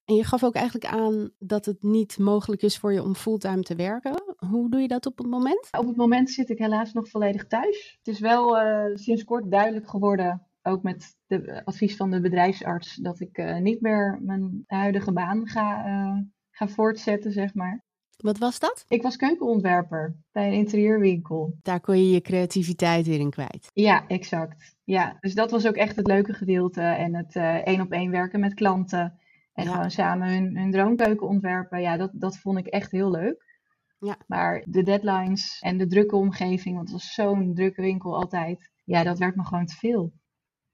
en 0.09 0.15
je 0.15 0.23
gaf 0.23 0.43
ook 0.43 0.55
eigenlijk 0.55 0.93
aan 0.93 1.31
dat 1.39 1.65
het 1.65 1.83
niet 1.83 2.17
mogelijk 2.17 2.61
is 2.61 2.77
voor 2.77 2.93
je 2.93 3.03
om 3.03 3.15
fulltime 3.15 3.61
te 3.61 3.75
werken. 3.75 4.23
Hoe 4.37 4.69
doe 4.69 4.81
je 4.81 4.87
dat 4.87 5.05
op 5.05 5.17
het 5.17 5.27
moment? 5.27 5.67
Op 5.71 5.87
het 5.87 5.95
moment 5.95 6.29
zit 6.29 6.49
ik 6.49 6.57
helaas 6.57 6.93
nog 6.93 7.09
volledig 7.09 7.47
thuis. 7.47 7.97
Het 7.97 8.13
is 8.13 8.19
wel 8.19 8.61
uh, 8.61 8.95
sinds 8.95 9.23
kort 9.23 9.51
duidelijk 9.51 9.89
geworden, 9.89 10.47
ook 10.61 10.83
met 10.83 11.15
de 11.27 11.61
advies 11.65 11.95
van 11.95 12.11
de 12.11 12.21
bedrijfsarts, 12.21 12.95
dat 12.95 13.19
ik 13.19 13.37
uh, 13.37 13.57
niet 13.57 13.81
meer 13.81 14.19
mijn 14.21 14.63
huidige 14.67 15.11
baan 15.11 15.47
ga, 15.47 15.87
uh, 15.87 16.21
ga 16.51 16.67
voortzetten, 16.67 17.31
zeg 17.31 17.53
maar. 17.53 17.83
Wat 18.17 18.37
was 18.37 18.59
dat? 18.59 18.85
Ik 18.87 19.01
was 19.01 19.15
keukenontwerper 19.15 20.15
bij 20.31 20.47
een 20.47 20.53
interieurwinkel. 20.53 21.57
Daar 21.61 21.79
kon 21.79 21.97
je 21.97 22.11
je 22.11 22.21
creativiteit 22.21 23.05
weer 23.05 23.19
in 23.19 23.29
kwijt. 23.29 23.69
Ja, 23.73 24.07
exact. 24.07 24.75
Ja, 24.83 25.17
dus 25.19 25.33
dat 25.33 25.51
was 25.51 25.67
ook 25.67 25.75
echt 25.75 25.95
het 25.95 26.07
leuke 26.07 26.33
gedeelte 26.33 26.81
en 26.81 27.15
het 27.15 27.35
één 27.65 27.81
op 27.81 27.91
één 27.91 28.11
werken 28.11 28.39
met 28.39 28.53
klanten. 28.53 29.19
En 29.53 29.65
ja. 29.65 29.73
gewoon 29.73 29.91
samen 29.91 30.29
hun, 30.29 30.57
hun 30.57 30.71
droomkeuken 30.71 31.27
ontwerpen. 31.27 31.81
Ja, 31.81 31.97
dat, 31.97 32.11
dat 32.13 32.37
vond 32.37 32.57
ik 32.57 32.67
echt 32.67 32.91
heel 32.91 33.11
leuk. 33.11 33.57
Ja. 33.99 34.17
Maar 34.27 34.63
de 34.67 34.83
deadlines 34.83 35.59
en 35.59 35.77
de 35.77 35.87
drukke 35.87 36.15
omgeving, 36.15 36.75
want 36.75 36.91
het 36.91 37.01
was 37.01 37.13
zo'n 37.13 37.53
drukke 37.53 37.81
winkel 37.81 38.15
altijd. 38.15 38.71
Ja, 38.83 39.03
dat 39.03 39.17
werd 39.17 39.35
me 39.35 39.45
gewoon 39.45 39.65
te 39.65 39.75
veel. 39.75 40.13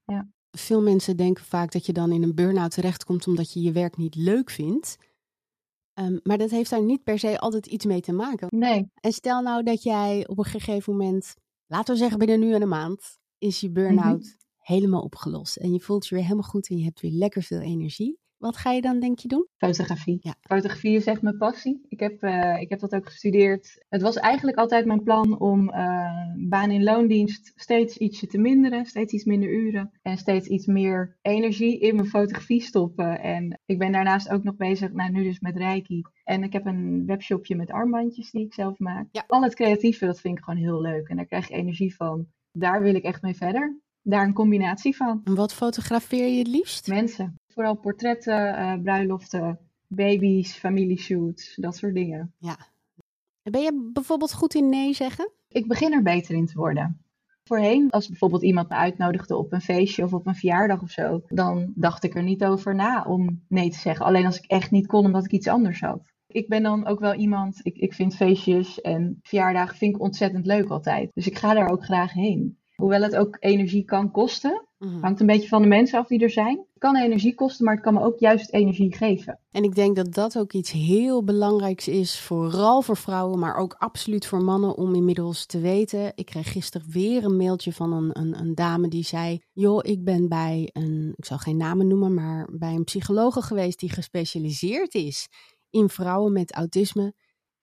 Ja. 0.03 0.29
Veel 0.51 0.81
mensen 0.81 1.17
denken 1.17 1.43
vaak 1.43 1.71
dat 1.71 1.85
je 1.85 1.93
dan 1.93 2.11
in 2.11 2.23
een 2.23 2.35
burn-out 2.35 2.71
terechtkomt 2.71 3.27
omdat 3.27 3.53
je 3.53 3.61
je 3.61 3.71
werk 3.71 3.97
niet 3.97 4.15
leuk 4.15 4.49
vindt. 4.49 4.97
Um, 5.99 6.19
maar 6.23 6.37
dat 6.37 6.49
heeft 6.49 6.69
daar 6.69 6.83
niet 6.83 7.03
per 7.03 7.19
se 7.19 7.39
altijd 7.39 7.65
iets 7.65 7.85
mee 7.85 8.01
te 8.01 8.13
maken. 8.13 8.47
Nee. 8.49 8.91
En 8.95 9.11
stel 9.11 9.41
nou 9.41 9.63
dat 9.63 9.83
jij 9.83 10.27
op 10.27 10.37
een 10.37 10.43
gegeven 10.45 10.97
moment, 10.97 11.35
laten 11.65 11.93
we 11.93 11.99
zeggen 11.99 12.19
binnen 12.19 12.39
nu 12.39 12.53
en 12.53 12.61
een 12.61 12.67
maand, 12.67 13.17
is 13.37 13.59
je 13.59 13.71
burn-out 13.71 14.21
mm-hmm. 14.21 14.37
helemaal 14.57 15.01
opgelost. 15.01 15.55
En 15.55 15.73
je 15.73 15.79
voelt 15.79 16.07
je 16.07 16.15
weer 16.15 16.23
helemaal 16.23 16.49
goed 16.49 16.69
en 16.69 16.77
je 16.77 16.83
hebt 16.83 17.01
weer 17.01 17.11
lekker 17.11 17.43
veel 17.43 17.59
energie. 17.59 18.19
Wat 18.37 18.57
ga 18.57 18.71
je 18.71 18.81
dan 18.81 18.99
denk 18.99 19.19
je 19.19 19.27
doen? 19.27 19.47
Fotografie. 19.57 20.17
Ja. 20.21 20.35
Fotografie 20.41 20.95
is 20.95 21.05
echt 21.05 21.21
mijn 21.21 21.37
passie. 21.37 21.85
Ik 21.87 21.99
heb, 21.99 22.23
uh, 22.23 22.61
ik 22.61 22.69
heb 22.69 22.79
dat 22.79 22.95
ook 22.95 23.05
gestudeerd. 23.05 23.85
Het 23.89 24.01
was 24.01 24.15
eigenlijk 24.15 24.57
altijd 24.57 24.85
mijn 24.85 25.03
plan 25.03 25.39
om 25.39 25.69
uh, 25.69 26.33
baan 26.49 26.71
in 26.71 26.83
loondienst 26.83 27.51
steeds 27.55 27.97
ietsje 27.97 28.27
te 28.27 28.37
minderen. 28.37 28.85
Steeds 28.85 29.13
iets 29.13 29.23
minder 29.23 29.49
uren. 29.49 29.91
En 30.01 30.17
steeds 30.17 30.47
iets 30.47 30.65
meer 30.65 31.17
energie 31.21 31.79
in 31.79 31.95
mijn 31.95 32.07
fotografie 32.07 32.61
stoppen. 32.61 33.19
En 33.19 33.59
ik 33.65 33.77
ben 33.77 33.91
daarnaast 33.91 34.29
ook 34.29 34.43
nog 34.43 34.55
bezig, 34.55 34.91
nou 34.91 35.11
nu 35.11 35.23
dus 35.23 35.39
met 35.39 35.57
Reiki. 35.57 36.01
En 36.23 36.43
ik 36.43 36.53
heb 36.53 36.65
een 36.65 37.05
webshopje 37.05 37.55
met 37.55 37.71
armbandjes 37.71 38.31
die 38.31 38.45
ik 38.45 38.53
zelf 38.53 38.79
maak. 38.79 39.07
Ja. 39.11 39.23
Al 39.27 39.43
het 39.43 39.55
creatieve, 39.55 40.05
dat 40.05 40.19
vind 40.19 40.37
ik 40.37 40.43
gewoon 40.43 40.59
heel 40.59 40.81
leuk. 40.81 41.07
En 41.07 41.15
daar 41.15 41.25
krijg 41.25 41.49
ik 41.49 41.55
energie 41.55 41.95
van. 41.95 42.27
Daar 42.51 42.81
wil 42.81 42.95
ik 42.95 43.03
echt 43.03 43.21
mee 43.21 43.35
verder. 43.35 43.79
Daar 44.01 44.25
een 44.25 44.33
combinatie 44.33 44.95
van. 44.95 45.21
En 45.23 45.35
wat 45.35 45.53
fotografeer 45.53 46.27
je 46.27 46.37
het 46.37 46.47
liefst? 46.47 46.87
Mensen. 46.87 47.39
Vooral 47.55 47.75
portretten, 47.75 48.59
uh, 48.59 48.81
bruiloften, 48.81 49.59
baby's, 49.87 50.53
familieshoots, 50.53 51.55
dat 51.55 51.75
soort 51.75 51.93
dingen. 51.93 52.33
Ja. 52.37 52.57
Ben 53.43 53.61
je 53.61 53.89
bijvoorbeeld 53.93 54.33
goed 54.33 54.55
in 54.55 54.69
nee 54.69 54.93
zeggen? 54.93 55.31
Ik 55.47 55.67
begin 55.67 55.93
er 55.93 56.01
beter 56.01 56.35
in 56.35 56.45
te 56.45 56.57
worden. 56.57 56.99
Voorheen, 57.43 57.89
als 57.89 58.07
bijvoorbeeld 58.07 58.43
iemand 58.43 58.69
me 58.69 58.75
uitnodigde 58.75 59.35
op 59.35 59.53
een 59.53 59.61
feestje 59.61 60.03
of 60.03 60.13
op 60.13 60.27
een 60.27 60.35
verjaardag 60.35 60.81
of 60.81 60.89
zo, 60.89 61.21
dan 61.27 61.71
dacht 61.75 62.03
ik 62.03 62.15
er 62.15 62.23
niet 62.23 62.43
over 62.43 62.75
na 62.75 63.03
om 63.03 63.43
nee 63.47 63.69
te 63.69 63.79
zeggen. 63.79 64.05
Alleen 64.05 64.25
als 64.25 64.37
ik 64.37 64.45
echt 64.45 64.71
niet 64.71 64.87
kon 64.87 65.05
omdat 65.05 65.25
ik 65.25 65.31
iets 65.31 65.47
anders 65.47 65.79
had. 65.79 66.13
Ik 66.27 66.47
ben 66.47 66.63
dan 66.63 66.85
ook 66.85 66.99
wel 66.99 67.13
iemand, 67.13 67.59
ik, 67.63 67.77
ik 67.77 67.93
vind 67.93 68.15
feestjes 68.15 68.81
en 68.81 69.19
verjaardagen 69.21 69.77
vind 69.77 69.95
ik 69.95 70.01
ontzettend 70.01 70.45
leuk 70.45 70.69
altijd. 70.69 71.11
Dus 71.13 71.27
ik 71.27 71.37
ga 71.37 71.53
daar 71.53 71.69
ook 71.69 71.83
graag 71.83 72.13
heen. 72.13 72.57
Hoewel 72.75 73.01
het 73.01 73.15
ook 73.15 73.37
energie 73.39 73.85
kan 73.85 74.11
kosten. 74.11 74.65
Mhm. 74.77 74.99
Hangt 75.01 75.19
een 75.19 75.25
beetje 75.25 75.47
van 75.47 75.61
de 75.61 75.67
mensen 75.67 75.99
af 75.99 76.07
die 76.07 76.19
er 76.19 76.29
zijn. 76.29 76.57
Het 76.57 76.83
kan 76.83 76.95
energie 76.95 77.35
kosten, 77.35 77.65
maar 77.65 77.73
het 77.73 77.83
kan 77.83 77.93
me 77.93 78.01
ook 78.01 78.19
juist 78.19 78.53
energie 78.53 78.95
geven. 78.95 79.39
En 79.51 79.63
ik 79.63 79.75
denk 79.75 79.95
dat 79.95 80.13
dat 80.13 80.37
ook 80.37 80.53
iets 80.53 80.71
heel 80.71 81.23
belangrijks 81.23 81.87
is, 81.87 82.19
vooral 82.19 82.81
voor 82.81 82.97
vrouwen, 82.97 83.39
maar 83.39 83.55
ook 83.55 83.75
absoluut 83.77 84.25
voor 84.25 84.43
mannen, 84.43 84.75
om 84.75 84.95
inmiddels 84.95 85.45
te 85.45 85.59
weten. 85.59 86.11
Ik 86.15 86.25
kreeg 86.25 86.51
gisteren 86.51 86.87
weer 86.91 87.23
een 87.23 87.37
mailtje 87.37 87.73
van 87.73 87.93
een, 87.93 88.09
een, 88.19 88.39
een 88.39 88.55
dame 88.55 88.87
die 88.87 89.03
zei: 89.03 89.41
Joh, 89.53 89.79
ik 89.81 90.03
ben 90.03 90.29
bij 90.29 90.69
een, 90.73 91.13
ik 91.15 91.25
zal 91.25 91.37
geen 91.37 91.57
namen 91.57 91.87
noemen, 91.87 92.13
maar 92.13 92.49
bij 92.51 92.73
een 92.73 92.83
psychologe 92.83 93.41
geweest 93.41 93.79
die 93.79 93.91
gespecialiseerd 93.91 94.93
is 94.93 95.27
in 95.69 95.89
vrouwen 95.89 96.31
met 96.31 96.53
autisme. 96.53 97.13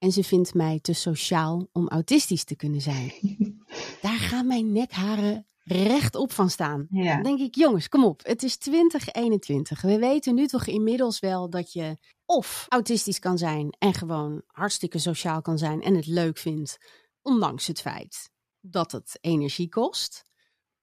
En 0.02 0.12
ze 0.12 0.24
vindt 0.24 0.54
mij 0.54 0.78
te 0.80 0.92
sociaal 0.92 1.68
om 1.72 1.88
autistisch 1.88 2.44
te 2.44 2.56
kunnen 2.56 2.80
zijn. 2.80 3.12
Daar 4.02 4.18
gaan 4.18 4.46
mijn 4.46 4.72
nekharen 4.72 5.46
rechtop 5.64 6.32
van 6.32 6.50
staan. 6.50 6.86
Ja. 6.90 7.14
Dan 7.14 7.22
denk 7.22 7.40
ik, 7.40 7.54
jongens, 7.54 7.88
kom 7.88 8.04
op. 8.04 8.20
Het 8.24 8.42
is 8.42 8.56
2021. 8.56 9.80
We 9.80 9.98
weten 9.98 10.34
nu 10.34 10.46
toch 10.46 10.66
inmiddels 10.66 11.20
wel 11.20 11.50
dat 11.50 11.72
je 11.72 11.96
of 12.24 12.66
autistisch 12.68 13.18
kan 13.18 13.38
zijn 13.38 13.74
en 13.78 13.94
gewoon 13.94 14.42
hartstikke 14.46 14.98
sociaal 14.98 15.40
kan 15.40 15.58
zijn 15.58 15.82
en 15.82 15.94
het 15.94 16.06
leuk 16.06 16.38
vindt, 16.38 16.78
ondanks 17.22 17.66
het 17.66 17.80
feit 17.80 18.30
dat 18.60 18.92
het 18.92 19.18
energie 19.20 19.68
kost. 19.68 20.24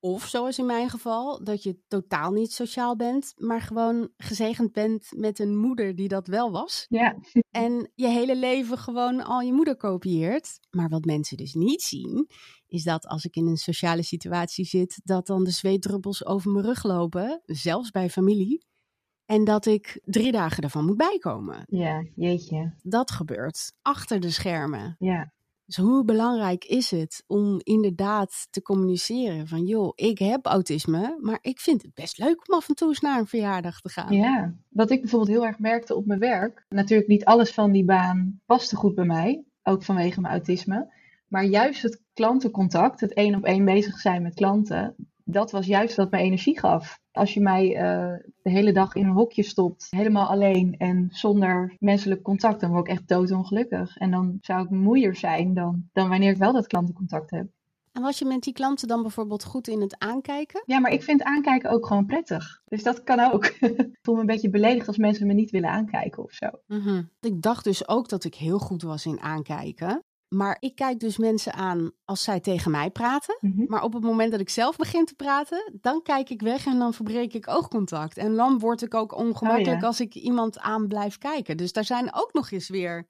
Of 0.01 0.27
zoals 0.27 0.59
in 0.59 0.65
mijn 0.65 0.89
geval, 0.89 1.43
dat 1.43 1.63
je 1.63 1.79
totaal 1.87 2.31
niet 2.31 2.51
sociaal 2.51 2.95
bent, 2.95 3.33
maar 3.37 3.61
gewoon 3.61 4.09
gezegend 4.17 4.71
bent 4.71 5.07
met 5.15 5.39
een 5.39 5.57
moeder 5.57 5.95
die 5.95 6.07
dat 6.07 6.27
wel 6.27 6.51
was. 6.51 6.85
Ja. 6.89 7.15
En 7.49 7.91
je 7.95 8.07
hele 8.07 8.35
leven 8.35 8.77
gewoon 8.77 9.23
al 9.23 9.41
je 9.41 9.53
moeder 9.53 9.75
kopieert. 9.75 10.59
Maar 10.69 10.89
wat 10.89 11.05
mensen 11.05 11.37
dus 11.37 11.53
niet 11.53 11.81
zien, 11.81 12.29
is 12.67 12.83
dat 12.83 13.07
als 13.07 13.25
ik 13.25 13.35
in 13.35 13.47
een 13.47 13.57
sociale 13.57 14.03
situatie 14.03 14.65
zit, 14.65 15.01
dat 15.03 15.27
dan 15.27 15.43
de 15.43 15.51
zweetdruppels 15.51 16.25
over 16.25 16.51
mijn 16.51 16.65
rug 16.65 16.83
lopen, 16.83 17.41
zelfs 17.45 17.91
bij 17.91 18.09
familie. 18.09 18.67
En 19.25 19.43
dat 19.43 19.65
ik 19.65 20.01
drie 20.05 20.31
dagen 20.31 20.63
ervan 20.63 20.85
moet 20.85 20.97
bijkomen. 20.97 21.63
Ja, 21.65 22.05
jeetje. 22.15 22.73
Dat 22.81 23.11
gebeurt 23.11 23.73
achter 23.81 24.19
de 24.19 24.29
schermen. 24.29 24.95
Ja. 24.99 25.33
Dus 25.69 25.77
hoe 25.77 26.05
belangrijk 26.05 26.65
is 26.65 26.91
het 26.91 27.23
om 27.27 27.59
inderdaad 27.63 28.47
te 28.49 28.61
communiceren 28.61 29.47
van 29.47 29.65
joh, 29.65 29.91
ik 29.95 30.19
heb 30.19 30.45
autisme, 30.45 31.17
maar 31.21 31.39
ik 31.41 31.59
vind 31.59 31.81
het 31.81 31.93
best 31.93 32.17
leuk 32.17 32.47
om 32.47 32.55
af 32.55 32.69
en 32.69 32.75
toe 32.75 32.87
eens 32.87 32.99
naar 32.99 33.19
een 33.19 33.27
verjaardag 33.27 33.81
te 33.81 33.89
gaan. 33.89 34.13
Ja, 34.13 34.53
wat 34.69 34.91
ik 34.91 35.01
bijvoorbeeld 35.01 35.31
heel 35.31 35.45
erg 35.45 35.59
merkte 35.59 35.95
op 35.95 36.05
mijn 36.05 36.19
werk. 36.19 36.65
Natuurlijk 36.69 37.09
niet 37.09 37.25
alles 37.25 37.51
van 37.51 37.71
die 37.71 37.85
baan 37.85 38.39
paste 38.45 38.75
goed 38.75 38.95
bij 38.95 39.05
mij, 39.05 39.43
ook 39.63 39.83
vanwege 39.83 40.21
mijn 40.21 40.33
autisme. 40.33 40.93
Maar 41.27 41.45
juist 41.45 41.81
het 41.81 42.01
klantencontact, 42.13 42.99
het 42.99 43.13
één 43.13 43.35
op 43.35 43.45
één 43.45 43.65
bezig 43.65 43.99
zijn 43.99 44.21
met 44.21 44.33
klanten, 44.33 44.95
dat 45.31 45.51
was 45.51 45.65
juist 45.65 45.95
wat 45.95 46.11
mij 46.11 46.21
energie 46.21 46.59
gaf. 46.59 46.99
Als 47.11 47.33
je 47.33 47.41
mij 47.41 47.75
eh, 47.75 48.13
de 48.41 48.49
hele 48.49 48.71
dag 48.71 48.95
in 48.95 49.05
een 49.05 49.11
hokje 49.11 49.43
stopt, 49.43 49.87
helemaal 49.89 50.27
alleen 50.27 50.75
en 50.77 51.07
zonder 51.11 51.75
menselijk 51.79 52.21
contact, 52.21 52.59
dan 52.61 52.71
word 52.71 52.87
ik 52.87 52.93
echt 52.93 53.07
doodongelukkig. 53.07 53.97
En 53.97 54.11
dan 54.11 54.37
zou 54.41 54.63
ik 54.63 54.69
moeier 54.69 55.15
zijn 55.15 55.53
dan, 55.53 55.89
dan 55.93 56.09
wanneer 56.09 56.31
ik 56.31 56.37
wel 56.37 56.53
dat 56.53 56.67
klantencontact 56.67 57.31
heb. 57.31 57.47
En 57.91 58.01
was 58.01 58.19
je 58.19 58.25
met 58.25 58.43
die 58.43 58.53
klanten 58.53 58.87
dan 58.87 59.01
bijvoorbeeld 59.01 59.43
goed 59.43 59.67
in 59.67 59.81
het 59.81 59.95
aankijken? 59.97 60.63
Ja, 60.65 60.79
maar 60.79 60.91
ik 60.91 61.03
vind 61.03 61.23
aankijken 61.23 61.69
ook 61.69 61.85
gewoon 61.85 62.05
prettig. 62.05 62.61
Dus 62.65 62.83
dat 62.83 63.03
kan 63.03 63.19
ook. 63.19 63.45
ik 63.91 63.97
voel 64.01 64.15
me 64.15 64.21
een 64.21 64.27
beetje 64.27 64.49
beledigd 64.49 64.87
als 64.87 64.97
mensen 64.97 65.27
me 65.27 65.33
niet 65.33 65.51
willen 65.51 65.69
aankijken 65.69 66.23
of 66.23 66.31
zo. 66.31 66.47
Mhm. 66.67 67.03
Ik 67.19 67.41
dacht 67.41 67.63
dus 67.63 67.87
ook 67.87 68.09
dat 68.09 68.23
ik 68.23 68.35
heel 68.35 68.59
goed 68.59 68.81
was 68.81 69.05
in 69.05 69.19
aankijken. 69.19 70.03
Maar 70.29 70.57
ik 70.59 70.75
kijk 70.75 70.99
dus 70.99 71.17
mensen 71.17 71.53
aan 71.53 71.91
als 72.05 72.23
zij 72.23 72.39
tegen 72.39 72.71
mij 72.71 72.89
praten. 72.89 73.37
Mhm. 73.41 73.63
Maar 73.67 73.83
op 73.83 73.93
het 73.93 74.03
moment 74.03 74.31
dat 74.31 74.39
ik 74.39 74.49
zelf 74.49 74.75
begin 74.75 75.05
te 75.05 75.15
praten, 75.15 75.77
dan 75.81 76.01
kijk 76.01 76.29
ik 76.29 76.41
weg 76.41 76.65
en 76.65 76.79
dan 76.79 76.93
verbreek 76.93 77.33
ik 77.33 77.47
oogcontact. 77.47 78.17
En 78.17 78.35
dan 78.35 78.59
word 78.59 78.81
ik 78.81 78.93
ook 78.93 79.15
ongemakkelijk 79.15 79.75
Oh 79.75 79.81
ja. 79.81 79.87
als 79.87 79.99
ik 79.99 80.13
iemand 80.15 80.59
aan 80.59 80.87
blijf 80.87 81.17
kijken. 81.17 81.57
Dus 81.57 81.73
daar 81.73 81.85
zijn 81.85 82.13
ook 82.13 82.33
nog 82.33 82.51
eens 82.51 82.69
weer 82.69 83.07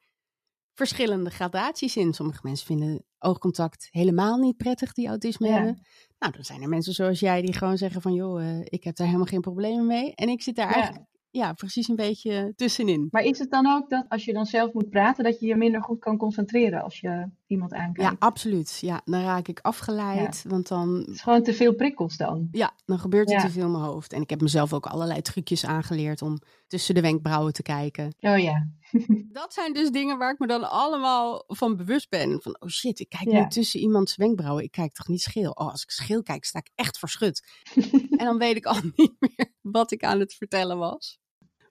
verschillende 0.73 1.29
gradaties 1.29 1.95
in. 1.97 2.13
Sommige 2.13 2.39
mensen 2.43 2.65
vinden 2.65 3.05
oogcontact 3.17 3.88
helemaal 3.91 4.38
niet 4.38 4.58
prettig 4.58 4.93
die 4.93 5.08
autisme 5.08 5.47
Ja. 5.47 5.53
hebben. 5.53 5.82
Nou, 6.19 6.34
dan 6.34 6.43
zijn 6.43 6.62
er 6.62 6.69
mensen 6.69 6.93
zoals 6.93 7.19
jij 7.19 7.41
die 7.41 7.53
gewoon 7.53 7.77
zeggen 7.77 8.01
van... 8.01 8.13
joh, 8.13 8.41
eh, 8.49 8.60
ik 8.63 8.84
heb 8.84 8.95
daar 8.95 9.08
helemaal 9.08 9.27
geen 9.27 9.41
problemen 9.41 9.88
mee. 9.88 10.15
En 10.15 10.29
ik 10.29 10.41
zit 10.41 10.55
daar 10.55 10.67
Ja. 10.69 10.73
eigenlijk 10.73 11.05
ja, 11.31 11.53
precies 11.53 11.87
een 11.87 11.95
beetje 11.95 12.53
tussenin. 12.55 13.07
Maar 13.11 13.23
is 13.23 13.39
het 13.39 13.51
dan 13.51 13.67
ook 13.67 13.89
dat 13.89 14.05
als 14.09 14.25
je 14.25 14.33
dan 14.33 14.45
zelf 14.45 14.73
moet 14.73 14.89
praten, 14.89 15.23
dat 15.23 15.39
je 15.39 15.47
je 15.47 15.55
minder 15.55 15.81
goed 15.81 15.99
kan 15.99 16.17
concentreren 16.17 16.83
als 16.83 16.99
je 16.99 17.27
iemand 17.49 17.73
aankijkt? 17.73 18.12
Ja, 18.12 18.15
absoluut. 18.19 18.77
Ja, 18.81 19.01
dan 19.05 19.21
raak 19.21 19.47
ik 19.47 19.59
afgeleid, 19.62 20.43
want 20.47 20.67
dan, 20.67 20.95
Het 20.99 21.07
is 21.07 21.21
gewoon 21.21 21.43
te 21.43 21.53
veel 21.53 21.73
prikkels 21.75 22.17
dan. 22.17 22.47
ja, 22.51 22.73
dan 22.85 22.99
gebeurt 22.99 23.29
er 23.29 23.35
Ja. 23.35 23.41
te 23.41 23.49
veel 23.49 23.65
in 23.65 23.71
mijn 23.71 23.83
hoofd. 23.83 24.13
En 24.13 24.21
ik 24.21 24.29
heb 24.29 24.41
mezelf 24.41 24.73
ook 24.73 24.85
allerlei 24.85 25.21
trucjes 25.21 25.65
aangeleerd 25.65 26.21
om 26.21 26.38
tussen 26.67 26.95
de 26.95 27.01
wenkbrauwen 27.01 27.53
te 27.53 27.62
kijken. 27.62 28.13
Oh 28.19 28.38
ja. 28.39 28.67
Dat 29.31 29.53
zijn 29.53 29.73
dus 29.73 29.89
dingen 29.91 30.17
waar 30.17 30.31
ik 30.33 30.39
me 30.39 30.47
dan 30.47 30.69
allemaal 30.69 31.43
van 31.47 31.75
bewust 31.77 32.09
ben. 32.09 32.41
Van, 32.41 32.55
oh 32.59 32.69
shit, 32.69 32.99
ik 32.99 33.09
kijk 33.09 33.31
Ja. 33.31 33.41
nu 33.41 33.47
tussen 33.47 33.79
iemands 33.79 34.15
wenkbrauwen. 34.15 34.63
Ik 34.63 34.71
kijk 34.71 34.93
toch 34.93 35.07
niet 35.07 35.21
scheel? 35.21 35.51
Oh, 35.51 35.71
als 35.71 35.83
ik 35.83 35.89
scheel 35.91 36.23
kijk, 36.23 36.45
sta 36.45 36.59
ik 36.59 36.71
echt 36.75 36.97
verschut. 36.99 37.47
en 38.19 38.25
dan 38.25 38.38
weet 38.38 38.55
ik 38.55 38.65
al 38.65 38.79
niet 38.95 39.13
meer 39.19 39.53
wat 39.62 39.91
ik 39.91 40.03
aan 40.03 40.19
het 40.19 40.33
vertellen 40.33 40.77
was. 40.77 41.19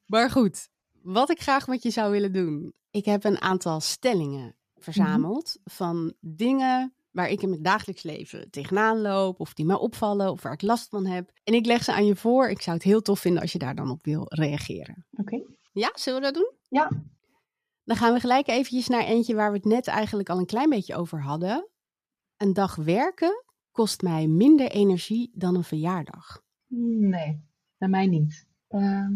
Maar 0.06 0.30
goed, 0.30 0.68
wat 1.02 1.30
ik 1.30 1.40
graag 1.40 1.66
met 1.66 1.82
je 1.82 1.90
zou 1.90 2.10
willen 2.10 2.32
doen. 2.32 2.72
Ik 2.90 3.04
heb 3.04 3.24
een 3.24 3.40
aantal 3.40 3.80
stellingen 3.80 4.56
verzameld 4.80 5.58
van 5.64 6.14
dingen 6.20 6.92
waar 7.10 7.28
ik 7.28 7.42
in 7.42 7.48
mijn 7.48 7.62
dagelijks 7.62 8.02
leven 8.02 8.50
tegenaan 8.50 9.00
loop, 9.00 9.40
of 9.40 9.54
die 9.54 9.66
mij 9.66 9.76
opvallen, 9.76 10.30
of 10.30 10.42
waar 10.42 10.52
ik 10.52 10.62
last 10.62 10.88
van 10.88 11.06
heb. 11.06 11.30
En 11.44 11.54
ik 11.54 11.66
leg 11.66 11.84
ze 11.84 11.92
aan 11.92 12.06
je 12.06 12.16
voor. 12.16 12.48
Ik 12.48 12.62
zou 12.62 12.76
het 12.76 12.84
heel 12.84 13.00
tof 13.00 13.20
vinden 13.20 13.42
als 13.42 13.52
je 13.52 13.58
daar 13.58 13.74
dan 13.74 13.90
op 13.90 14.04
wil 14.04 14.24
reageren. 14.28 15.06
Oké. 15.12 15.42
Ja, 15.72 15.90
zullen 15.94 16.20
we 16.20 16.24
dat 16.24 16.34
doen? 16.34 16.52
Ja. 16.68 16.90
Dan 17.84 17.96
gaan 17.96 18.12
we 18.12 18.20
gelijk 18.20 18.48
eventjes 18.48 18.88
naar 18.88 19.04
eentje 19.04 19.34
waar 19.34 19.50
we 19.50 19.56
het 19.56 19.66
net 19.66 19.86
eigenlijk 19.86 20.28
al 20.28 20.38
een 20.38 20.46
klein 20.46 20.68
beetje 20.68 20.96
over 20.96 21.22
hadden. 21.22 21.68
Een 22.36 22.52
dag 22.52 22.74
werken 22.74 23.44
kost 23.70 24.02
mij 24.02 24.26
minder 24.26 24.70
energie 24.70 25.30
dan 25.34 25.54
een 25.54 25.64
verjaardag. 25.64 26.42
Nee, 26.66 27.40
bij 27.76 27.88
mij 27.88 28.06
niet. 28.06 28.46
Ehm, 28.68 29.12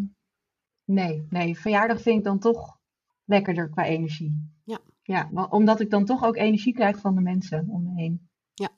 nee, 0.85 1.27
nee. 1.31 1.59
Verjaardag 1.59 2.01
vind 2.01 2.19
ik 2.19 2.25
dan 2.25 2.39
toch 2.39 2.79
lekkerder 3.25 3.69
qua 3.69 3.85
energie. 3.85 4.51
Ja. 4.65 4.79
Ja, 5.03 5.31
omdat 5.51 5.81
ik 5.81 5.91
dan 5.91 6.05
toch 6.05 6.25
ook 6.25 6.37
energie 6.37 6.75
krijg 6.75 6.99
van 6.99 7.15
de 7.15 7.21
mensen 7.21 7.67
om 7.69 7.83
me 7.83 8.01
heen. 8.01 8.29
Ja. 8.55 8.69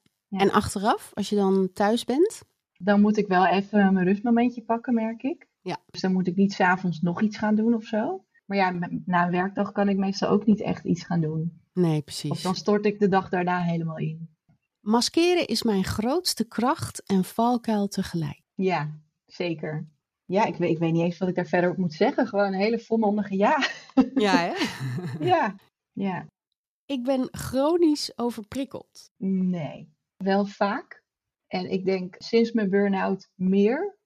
En 0.40 0.50
achteraf, 0.52 1.10
als 1.14 1.28
je 1.28 1.36
dan 1.36 1.72
thuis 1.72 2.04
bent, 2.04 2.42
Dan 2.78 3.00
moet 3.00 3.16
ik 3.16 3.26
wel 3.26 3.46
even 3.46 3.92
mijn 3.92 4.06
rustmomentje 4.06 4.62
pakken, 4.62 4.94
merk 4.94 5.22
ik. 5.22 5.46
Ja. 5.60 5.76
Dus 5.90 6.00
dan 6.00 6.12
moet 6.12 6.26
ik 6.26 6.36
niet 6.36 6.52
s'avonds 6.52 7.00
nog 7.00 7.22
iets 7.22 7.36
gaan 7.36 7.54
doen 7.54 7.74
of 7.74 7.84
zo. 7.84 8.24
Maar 8.46 8.56
ja, 8.56 8.70
na 9.04 9.24
een 9.24 9.30
werkdag 9.30 9.72
kan 9.72 9.88
ik 9.88 9.96
meestal 9.96 10.28
ook 10.28 10.46
niet 10.46 10.60
echt 10.60 10.84
iets 10.84 11.04
gaan 11.04 11.20
doen. 11.20 11.60
nee, 11.72 11.98
Of 11.98 12.04
precies. 12.04 12.42
dan 12.42 12.54
stort 12.54 12.86
ik 12.86 12.98
de 12.98 13.08
dag 13.08 13.28
daarna 13.28 13.60
helemaal 13.60 13.98
in. 13.98 14.28
Maskeren 14.80 15.46
is 15.46 15.62
mijn 15.62 15.84
grootste 15.84 16.44
kracht 16.44 17.02
en 17.06 17.24
valkuil 17.24 17.88
tegelijk. 17.88 18.42
Ja, 18.54 18.98
zeker. 19.26 19.88
Ja, 20.24 20.44
ik 20.44 20.56
weet, 20.56 20.70
ik 20.70 20.78
weet 20.78 20.92
niet 20.92 21.02
eens 21.02 21.18
wat 21.18 21.28
ik 21.28 21.34
daar 21.34 21.46
verder 21.46 21.70
op 21.70 21.76
moet 21.76 21.92
zeggen. 21.92 22.26
Gewoon 22.26 22.46
een 22.46 22.54
hele 22.60 22.78
volmondige 22.78 23.36
ja. 23.36 23.58
Ja, 24.14 24.36
hè? 24.48 24.52
Ja. 25.24 25.54
Ja. 25.94 26.26
ik 26.86 27.02
ben 27.02 27.28
chronisch 27.30 28.18
overprikkeld. 28.18 29.10
Nee. 29.16 29.92
Wel 30.16 30.46
vaak. 30.46 31.02
En 31.46 31.70
ik 31.70 31.84
denk 31.84 32.14
sinds 32.18 32.52
mijn 32.52 32.70
burn-out 32.70 33.30
meer. 33.34 33.98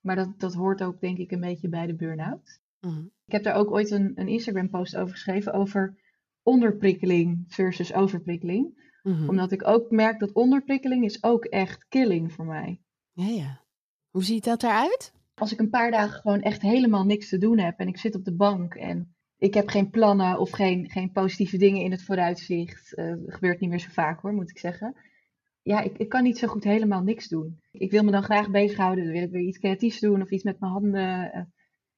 Maar 0.00 0.16
dat, 0.16 0.40
dat 0.40 0.54
hoort 0.54 0.82
ook 0.82 1.00
denk 1.00 1.18
ik 1.18 1.30
een 1.30 1.40
beetje 1.40 1.68
bij 1.68 1.86
de 1.86 1.94
burn-out. 1.94 2.60
Mhm. 2.80 3.04
Ik 3.24 3.32
heb 3.32 3.42
daar 3.42 3.54
ook 3.54 3.70
ooit 3.70 3.90
een, 3.90 4.12
een 4.14 4.28
Instagram-post 4.28 4.96
over 4.96 5.12
geschreven. 5.12 5.52
Over 5.52 5.98
onderprikkeling 6.42 7.44
versus 7.48 7.92
overprikkeling. 7.92 8.88
Mhm. 9.02 9.28
Omdat 9.28 9.52
ik 9.52 9.66
ook 9.66 9.90
merk 9.90 10.18
dat 10.18 10.32
onderprikkeling 10.32 11.04
is 11.04 11.22
ook 11.22 11.44
echt 11.44 11.88
killing 11.88 12.32
voor 12.32 12.46
mij. 12.46 12.80
Ja, 13.12 13.26
ja. 13.26 13.64
Hoe 14.10 14.24
ziet 14.24 14.44
dat 14.44 14.62
eruit? 14.62 15.12
Als 15.34 15.52
ik 15.52 15.58
een 15.58 15.70
paar 15.70 15.90
dagen 15.90 16.20
gewoon 16.20 16.40
echt 16.40 16.62
helemaal 16.62 17.04
niks 17.04 17.28
te 17.28 17.38
doen 17.38 17.58
heb. 17.58 17.78
En 17.78 17.88
ik 17.88 17.98
zit 17.98 18.14
op 18.14 18.24
de 18.24 18.34
bank 18.34 18.74
en 18.74 19.14
ik 19.40 19.54
heb 19.54 19.68
geen 19.68 19.90
plannen 19.90 20.38
of 20.38 20.50
geen, 20.50 20.90
geen 20.90 21.12
positieve 21.12 21.56
dingen 21.56 21.82
in 21.82 21.90
het 21.90 22.02
vooruitzicht. 22.04 22.92
Dat 22.96 23.18
gebeurt 23.26 23.60
niet 23.60 23.70
meer 23.70 23.78
zo 23.78 23.88
vaak 23.90 24.20
hoor, 24.20 24.32
moet 24.32 24.50
ik 24.50 24.58
zeggen. 24.58 24.94
Ja, 25.62 25.80
ik, 25.80 25.98
ik 25.98 26.08
kan 26.08 26.22
niet 26.22 26.38
zo 26.38 26.48
goed 26.48 26.64
helemaal 26.64 27.02
niks 27.02 27.28
doen. 27.28 27.60
Ik 27.72 27.90
wil 27.90 28.02
me 28.02 28.10
dan 28.10 28.22
graag 28.22 28.50
bezighouden. 28.50 29.04
Dan 29.04 29.12
wil 29.12 29.22
ik 29.22 29.30
weer 29.30 29.42
iets 29.46 29.58
creatiefs 29.58 30.00
doen 30.00 30.22
of 30.22 30.30
iets 30.30 30.42
met 30.44 30.60
mijn 30.60 30.72
handen. 30.72 31.32
Eh, 31.32 31.42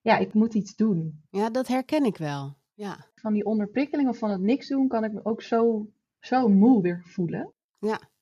ja, 0.01 0.19
ik 0.19 0.35
moet 0.35 0.55
iets 0.55 0.77
doen. 0.77 1.23
Ja, 1.31 1.51
dat 1.51 1.69
herken 1.69 2.05
ik 2.05 2.17
wel. 2.17 2.57
Ja. 2.75 3.07
Van 3.15 3.33
die 3.33 3.45
onderprikkeling 3.45 4.09
of 4.09 4.19
van 4.19 4.31
het 4.31 4.41
niks 4.41 4.69
doen 4.69 4.89
kan 4.89 5.05
ik 5.05 5.13
me 5.13 5.25
ook 5.25 5.43
zo, 5.43 5.89
zo 6.21 6.49
moe 6.49 6.83
weer 6.83 7.03
voelen. 7.07 7.53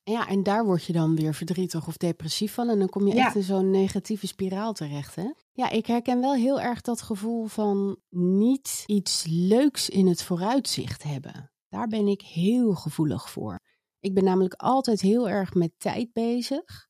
Ja, 0.02 0.28
en 0.28 0.42
daar 0.42 0.64
word 0.64 0.84
je 0.84 0.92
dan 0.92 1.16
weer 1.16 1.34
verdrietig 1.34 1.86
of 1.86 1.96
depressief 1.96 2.54
van. 2.54 2.68
En 2.68 2.78
dan 2.78 2.88
kom 2.88 3.06
je 3.06 3.14
Ja. 3.14 3.26
echt 3.26 3.34
in 3.34 3.42
zo'n 3.42 3.70
negatieve 3.70 4.26
spiraal 4.26 4.72
terecht, 4.72 5.14
hè? 5.14 5.30
Ja, 5.52 5.70
ik 5.70 5.86
herken 5.86 6.20
wel 6.20 6.34
heel 6.34 6.60
erg 6.60 6.80
dat 6.80 7.02
gevoel 7.02 7.46
van 7.46 7.96
niet 8.08 8.82
iets 8.86 9.24
leuks 9.28 9.88
in 9.88 10.06
het 10.06 10.22
vooruitzicht 10.22 11.02
hebben. 11.02 11.52
Daar 11.68 11.88
ben 11.88 12.06
ik 12.06 12.20
heel 12.22 12.74
gevoelig 12.74 13.30
voor. 13.30 13.60
Ik 14.00 14.14
ben 14.14 14.24
namelijk 14.24 14.54
altijd 14.54 15.00
heel 15.00 15.28
erg 15.28 15.54
met 15.54 15.72
tijd 15.78 16.12
bezig. 16.12 16.88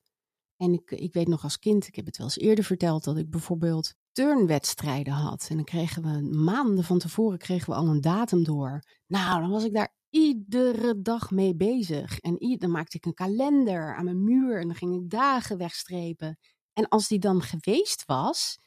En 0.57 0.73
ik, 0.73 0.91
ik 0.91 1.13
weet 1.13 1.27
nog 1.27 1.43
als 1.43 1.59
kind, 1.59 1.87
ik 1.87 1.95
heb 1.95 2.05
het 2.05 2.17
wel 2.17 2.27
eens 2.27 2.37
eerder 2.37 2.63
verteld, 2.63 3.03
dat 3.03 3.17
ik 3.17 3.29
bijvoorbeeld 3.29 3.93
turnwedstrijden 4.11 5.13
had. 5.13 5.47
En 5.49 5.55
dan 5.55 5.65
kregen 5.65 6.03
we 6.03 6.37
maanden 6.37 6.83
van 6.83 6.99
tevoren 6.99 7.37
kregen 7.37 7.69
we 7.69 7.75
al 7.75 7.87
een 7.87 8.01
datum 8.01 8.43
door. 8.43 8.83
Nou, 9.07 9.41
dan 9.41 9.49
was 9.49 9.63
ik 9.63 9.73
daar 9.73 9.93
iedere 10.09 11.01
dag 11.01 11.31
mee 11.31 11.55
bezig. 11.55 12.19
En 12.19 12.57
dan 12.57 12.71
maakte 12.71 12.97
ik 12.97 13.05
een 13.05 13.13
kalender 13.13 13.95
aan 13.95 14.05
mijn 14.05 14.23
muur 14.23 14.59
en 14.59 14.67
dan 14.67 14.75
ging 14.75 14.95
ik 14.95 15.09
dagen 15.09 15.57
wegstrepen. 15.57 16.37
En 16.73 16.87
als 16.87 17.07
die 17.07 17.19
dan 17.19 17.41
geweest 17.41 18.05
was 18.05 18.59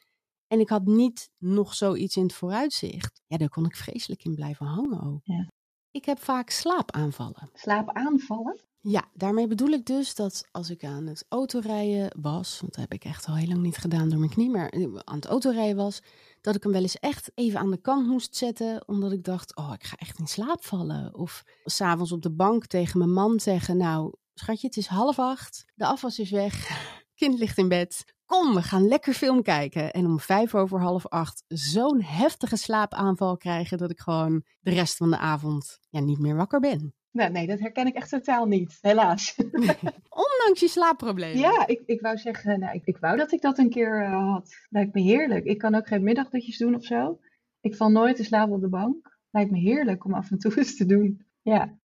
en 0.46 0.60
ik 0.60 0.68
had 0.68 0.84
niet 0.84 1.30
nog 1.38 1.74
zoiets 1.74 2.16
in 2.16 2.22
het 2.22 2.32
vooruitzicht, 2.32 3.22
ja, 3.26 3.36
daar 3.36 3.48
kon 3.48 3.64
ik 3.64 3.76
vreselijk 3.76 4.24
in 4.24 4.34
blijven 4.34 4.66
hangen 4.66 5.02
ook. 5.02 5.20
Ja. 5.22 5.50
Ik 5.90 6.04
heb 6.04 6.18
vaak 6.18 6.50
slaapaanvallen. 6.50 7.50
Slaapaanvallen? 7.52 8.60
Ja, 8.80 9.04
daarmee 9.12 9.46
bedoel 9.46 9.68
ik 9.68 9.86
dus 9.86 10.14
dat 10.14 10.48
als 10.50 10.70
ik 10.70 10.84
aan 10.84 11.06
het 11.06 11.24
autorijden 11.28 12.16
was, 12.20 12.60
want 12.60 12.72
dat 12.72 12.80
heb 12.80 12.92
ik 12.92 13.04
echt 13.04 13.26
al 13.26 13.34
heel 13.34 13.48
lang 13.48 13.62
niet 13.62 13.76
gedaan 13.76 14.08
door 14.08 14.18
mijn 14.18 14.30
knie, 14.30 14.50
maar 14.50 14.72
aan 15.04 15.14
het 15.14 15.26
autorijden 15.26 15.76
was, 15.76 16.00
dat 16.40 16.54
ik 16.54 16.62
hem 16.62 16.72
wel 16.72 16.82
eens 16.82 16.98
echt 16.98 17.30
even 17.34 17.60
aan 17.60 17.70
de 17.70 17.80
kant 17.80 18.06
moest 18.06 18.36
zetten, 18.36 18.88
omdat 18.88 19.12
ik 19.12 19.24
dacht, 19.24 19.56
oh, 19.56 19.72
ik 19.74 19.84
ga 19.84 19.96
echt 19.96 20.18
in 20.18 20.26
slaap 20.26 20.64
vallen. 20.64 21.14
Of 21.14 21.42
s'avonds 21.64 22.12
op 22.12 22.22
de 22.22 22.30
bank 22.30 22.66
tegen 22.66 22.98
mijn 22.98 23.12
man 23.12 23.40
zeggen, 23.40 23.76
nou, 23.76 24.12
schatje, 24.34 24.66
het 24.66 24.76
is 24.76 24.86
half 24.86 25.18
acht, 25.18 25.64
de 25.74 25.86
afwas 25.86 26.18
is 26.18 26.30
weg, 26.30 26.68
kind 27.14 27.38
ligt 27.38 27.58
in 27.58 27.68
bed, 27.68 28.04
kom, 28.26 28.54
we 28.54 28.62
gaan 28.62 28.88
lekker 28.88 29.12
film 29.12 29.42
kijken. 29.42 29.92
En 29.92 30.06
om 30.06 30.20
vijf 30.20 30.54
over 30.54 30.80
half 30.80 31.06
acht 31.08 31.44
zo'n 31.48 32.02
heftige 32.02 32.56
slaapaanval 32.56 33.36
krijgen 33.36 33.78
dat 33.78 33.90
ik 33.90 34.00
gewoon 34.00 34.44
de 34.60 34.70
rest 34.70 34.96
van 34.96 35.10
de 35.10 35.18
avond 35.18 35.78
ja, 35.90 36.00
niet 36.00 36.18
meer 36.18 36.36
wakker 36.36 36.60
ben. 36.60 36.94
Nou, 37.10 37.30
nee, 37.30 37.46
dat 37.46 37.60
herken 37.60 37.86
ik 37.86 37.94
echt 37.94 38.10
totaal 38.10 38.46
niet, 38.46 38.78
helaas. 38.80 39.34
Ondanks 40.24 40.60
je 40.60 40.68
slaapproblemen. 40.68 41.38
Ja, 41.38 41.66
ik, 41.66 41.82
ik 41.86 42.00
wou 42.00 42.16
zeggen, 42.16 42.60
nou, 42.60 42.74
ik, 42.74 42.84
ik 42.84 42.98
wou 42.98 43.16
dat 43.16 43.32
ik 43.32 43.40
dat 43.40 43.58
een 43.58 43.70
keer 43.70 44.02
uh, 44.02 44.32
had. 44.32 44.54
Lijkt 44.68 44.94
me 44.94 45.00
heerlijk. 45.00 45.44
Ik 45.44 45.58
kan 45.58 45.74
ook 45.74 45.86
geen 45.86 46.02
middagdutjes 46.02 46.58
doen 46.58 46.74
of 46.74 46.84
zo. 46.84 47.18
Ik 47.60 47.76
val 47.76 47.88
nooit 47.88 48.16
te 48.16 48.24
slapen 48.24 48.54
op 48.54 48.60
de 48.60 48.68
bank. 48.68 49.18
Lijkt 49.30 49.50
me 49.50 49.58
heerlijk 49.58 50.04
om 50.04 50.14
af 50.14 50.30
en 50.30 50.38
toe 50.38 50.54
eens 50.58 50.76
te 50.76 50.86
doen. 50.86 51.26
Ja. 51.42 51.78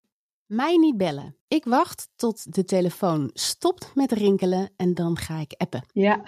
Mij 0.49 0.77
niet 0.77 0.97
bellen. 0.97 1.35
Ik 1.47 1.65
wacht 1.65 2.09
tot 2.15 2.53
de 2.55 2.63
telefoon 2.63 3.29
stopt 3.33 3.91
met 3.95 4.12
rinkelen 4.12 4.69
en 4.75 4.93
dan 4.93 5.17
ga 5.17 5.39
ik 5.39 5.53
appen. 5.57 5.83
Ja, 5.91 6.23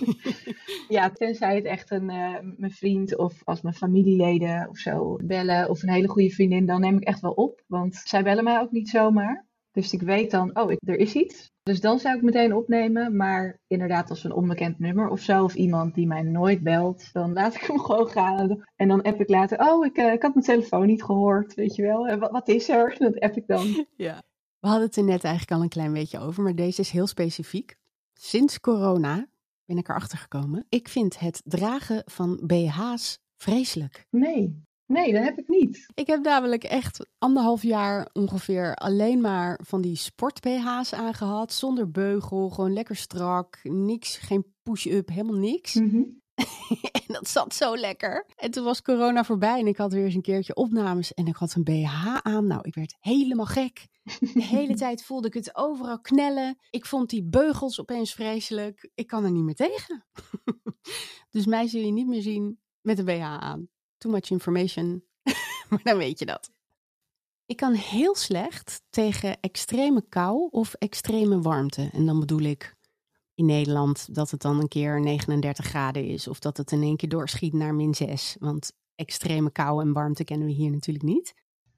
ja 0.98 1.10
tenzij 1.10 1.54
het 1.54 1.64
echt 1.64 1.90
een, 1.90 2.10
uh, 2.10 2.38
mijn 2.56 2.72
vriend 2.72 3.16
of 3.16 3.44
als 3.44 3.60
mijn 3.60 3.74
familieleden 3.74 4.68
of 4.68 4.78
zo 4.78 5.16
bellen 5.24 5.70
of 5.70 5.82
een 5.82 5.90
hele 5.90 6.08
goede 6.08 6.30
vriendin, 6.30 6.66
dan 6.66 6.80
neem 6.80 6.96
ik 6.96 7.04
echt 7.04 7.20
wel 7.20 7.32
op. 7.32 7.62
Want 7.66 7.94
zij 7.94 8.22
bellen 8.22 8.44
mij 8.44 8.60
ook 8.60 8.70
niet 8.70 8.88
zomaar. 8.88 9.47
Dus 9.78 9.92
ik 9.92 10.02
weet 10.02 10.30
dan, 10.30 10.58
oh, 10.58 10.70
ik, 10.70 10.78
er 10.84 10.98
is 10.98 11.14
iets. 11.14 11.50
Dus 11.62 11.80
dan 11.80 11.98
zou 11.98 12.16
ik 12.16 12.22
meteen 12.22 12.54
opnemen. 12.54 13.16
Maar 13.16 13.60
inderdaad, 13.66 14.10
als 14.10 14.24
een 14.24 14.32
onbekend 14.32 14.78
nummer 14.78 15.08
of 15.08 15.20
zo, 15.20 15.44
of 15.44 15.54
iemand 15.54 15.94
die 15.94 16.06
mij 16.06 16.22
nooit 16.22 16.62
belt, 16.62 17.12
dan 17.12 17.32
laat 17.32 17.54
ik 17.54 17.60
hem 17.66 17.78
gewoon 17.78 18.08
gaan. 18.08 18.64
En 18.76 18.88
dan 18.88 19.02
app 19.02 19.20
ik 19.20 19.28
later, 19.28 19.58
oh, 19.58 19.86
ik, 19.86 19.98
uh, 19.98 20.12
ik 20.12 20.22
had 20.22 20.34
mijn 20.34 20.46
telefoon 20.46 20.86
niet 20.86 21.02
gehoord, 21.02 21.54
weet 21.54 21.74
je 21.74 21.82
wel. 21.82 22.18
Wat, 22.18 22.30
wat 22.30 22.48
is 22.48 22.68
er? 22.68 22.94
Dat 22.98 23.20
app 23.20 23.36
ik 23.36 23.46
dan. 23.46 23.66
Ja. 23.96 24.22
We 24.58 24.68
hadden 24.68 24.86
het 24.86 24.96
er 24.96 25.04
net 25.04 25.24
eigenlijk 25.24 25.52
al 25.52 25.62
een 25.62 25.68
klein 25.68 25.92
beetje 25.92 26.18
over, 26.18 26.42
maar 26.42 26.54
deze 26.54 26.80
is 26.80 26.90
heel 26.90 27.06
specifiek. 27.06 27.76
Sinds 28.14 28.60
corona 28.60 29.26
ben 29.64 29.78
ik 29.78 29.88
erachter 29.88 30.18
gekomen. 30.18 30.66
Ik 30.68 30.88
vind 30.88 31.18
het 31.18 31.42
dragen 31.44 32.02
van 32.06 32.40
BH's 32.46 33.18
vreselijk. 33.36 34.06
Nee. 34.10 34.66
Nee, 34.88 35.12
dat 35.12 35.22
heb 35.22 35.38
ik 35.38 35.48
niet. 35.48 35.86
Ik 35.94 36.06
heb 36.06 36.22
namelijk 36.22 36.64
echt 36.64 37.06
anderhalf 37.18 37.62
jaar 37.62 38.08
ongeveer 38.12 38.74
alleen 38.74 39.20
maar 39.20 39.60
van 39.64 39.80
die 39.80 39.96
sport-BH's 39.96 40.92
aangehad. 40.92 41.52
Zonder 41.52 41.90
beugel, 41.90 42.50
gewoon 42.50 42.72
lekker 42.72 42.96
strak. 42.96 43.58
Niks, 43.62 44.16
geen 44.16 44.54
push-up, 44.62 45.08
helemaal 45.08 45.38
niks. 45.38 45.74
Mm 45.74 46.20
en 46.92 47.02
dat 47.06 47.28
zat 47.28 47.54
zo 47.54 47.76
lekker. 47.76 48.26
En 48.36 48.50
toen 48.50 48.64
was 48.64 48.82
corona 48.82 49.24
voorbij 49.24 49.60
en 49.60 49.66
ik 49.66 49.76
had 49.76 49.92
weer 49.92 50.04
eens 50.04 50.14
een 50.14 50.22
keertje 50.22 50.54
opnames 50.54 51.14
en 51.14 51.26
ik 51.26 51.36
had 51.36 51.54
een 51.54 51.64
BH 51.64 52.16
aan. 52.22 52.46
Nou, 52.46 52.60
ik 52.62 52.74
werd 52.74 52.96
helemaal 53.00 53.46
gek. 53.46 53.86
De 54.18 54.42
hele 54.42 54.74
tijd 54.84 55.04
voelde 55.04 55.26
ik 55.26 55.34
het 55.34 55.56
overal 55.56 56.00
knellen. 56.00 56.58
Ik 56.70 56.86
vond 56.86 57.10
die 57.10 57.24
beugels 57.24 57.80
opeens 57.80 58.14
vreselijk. 58.14 58.90
Ik 58.94 59.06
kan 59.06 59.24
er 59.24 59.30
niet 59.30 59.44
meer 59.44 59.54
tegen. 59.54 60.06
dus 61.30 61.46
mij 61.46 61.66
zul 61.66 61.80
je 61.80 61.92
niet 61.92 62.08
meer 62.08 62.22
zien 62.22 62.60
met 62.80 62.98
een 62.98 63.04
BH 63.04 63.22
aan. 63.22 63.68
Too 63.98 64.12
much 64.12 64.30
information. 64.30 65.04
maar 65.70 65.82
dan 65.82 65.96
weet 65.96 66.18
je 66.18 66.26
dat. 66.26 66.50
Ik 67.46 67.56
kan 67.56 67.72
heel 67.72 68.14
slecht 68.14 68.82
tegen 68.90 69.40
extreme 69.40 70.02
kou 70.08 70.48
of 70.50 70.74
extreme 70.74 71.40
warmte. 71.40 71.90
En 71.92 72.06
dan 72.06 72.20
bedoel 72.20 72.40
ik 72.40 72.76
in 73.34 73.46
Nederland 73.46 74.14
dat 74.14 74.30
het 74.30 74.42
dan 74.42 74.60
een 74.60 74.68
keer 74.68 75.00
39 75.00 75.64
graden 75.64 76.04
is. 76.04 76.28
Of 76.28 76.38
dat 76.38 76.56
het 76.56 76.72
in 76.72 76.82
één 76.82 76.96
keer 76.96 77.08
doorschiet 77.08 77.52
naar 77.52 77.74
min 77.74 77.94
6. 77.94 78.36
Want 78.40 78.72
extreme 78.94 79.50
kou 79.50 79.82
en 79.82 79.92
warmte 79.92 80.24
kennen 80.24 80.46
we 80.46 80.52
hier 80.52 80.70
natuurlijk 80.70 81.04
niet. 81.04 81.34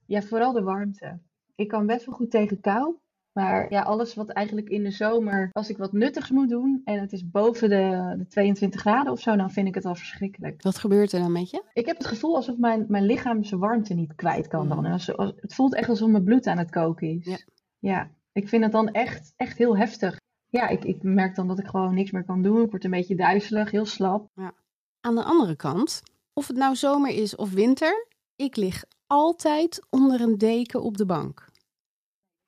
Ja, 0.06 0.22
vooral 0.22 0.52
de 0.52 0.62
warmte. 0.62 1.20
Ik 1.54 1.68
kan 1.68 1.86
best 1.86 2.06
wel 2.06 2.14
goed 2.14 2.30
tegen 2.30 2.60
kou. 2.60 2.96
Maar 3.32 3.70
ja, 3.70 3.82
alles 3.82 4.14
wat 4.14 4.28
eigenlijk 4.28 4.68
in 4.68 4.82
de 4.82 4.90
zomer, 4.90 5.48
als 5.52 5.70
ik 5.70 5.76
wat 5.76 5.92
nuttigs 5.92 6.30
moet 6.30 6.48
doen 6.48 6.80
en 6.84 7.00
het 7.00 7.12
is 7.12 7.30
boven 7.30 7.68
de, 7.68 8.14
de 8.18 8.26
22 8.26 8.80
graden 8.80 9.12
of 9.12 9.20
zo, 9.20 9.36
dan 9.36 9.50
vind 9.50 9.68
ik 9.68 9.74
het 9.74 9.84
al 9.84 9.94
verschrikkelijk. 9.94 10.62
Wat 10.62 10.78
gebeurt 10.78 11.12
er 11.12 11.20
dan 11.20 11.32
met 11.32 11.50
je? 11.50 11.62
Ik 11.72 11.86
heb 11.86 11.96
het 11.96 12.06
gevoel 12.06 12.36
alsof 12.36 12.56
mijn, 12.58 12.84
mijn 12.88 13.04
lichaam 13.04 13.44
zijn 13.44 13.60
warmte 13.60 13.94
niet 13.94 14.14
kwijt 14.14 14.48
kan 14.48 14.68
dan. 14.68 14.84
En 14.84 14.92
als, 14.92 15.16
als, 15.16 15.32
het 15.36 15.54
voelt 15.54 15.74
echt 15.74 15.88
alsof 15.88 16.08
mijn 16.08 16.24
bloed 16.24 16.46
aan 16.46 16.58
het 16.58 16.70
koken 16.70 17.08
is. 17.08 17.26
Ja. 17.26 17.38
ja, 17.78 18.10
ik 18.32 18.48
vind 18.48 18.62
het 18.62 18.72
dan 18.72 18.88
echt, 18.88 19.32
echt 19.36 19.58
heel 19.58 19.76
heftig. 19.76 20.18
Ja, 20.48 20.68
ik, 20.68 20.84
ik 20.84 21.02
merk 21.02 21.34
dan 21.34 21.48
dat 21.48 21.58
ik 21.58 21.66
gewoon 21.66 21.94
niks 21.94 22.10
meer 22.10 22.24
kan 22.24 22.42
doen. 22.42 22.62
Ik 22.62 22.70
word 22.70 22.84
een 22.84 22.90
beetje 22.90 23.16
duizelig, 23.16 23.70
heel 23.70 23.86
slap. 23.86 24.28
Ja. 24.34 24.54
Aan 25.00 25.14
de 25.14 25.24
andere 25.24 25.56
kant, 25.56 26.02
of 26.32 26.46
het 26.46 26.56
nou 26.56 26.76
zomer 26.76 27.10
is 27.10 27.36
of 27.36 27.52
winter, 27.52 28.06
ik 28.36 28.56
lig 28.56 28.84
altijd 29.06 29.86
onder 29.90 30.20
een 30.20 30.38
deken 30.38 30.82
op 30.82 30.96
de 30.96 31.06
bank. 31.06 31.49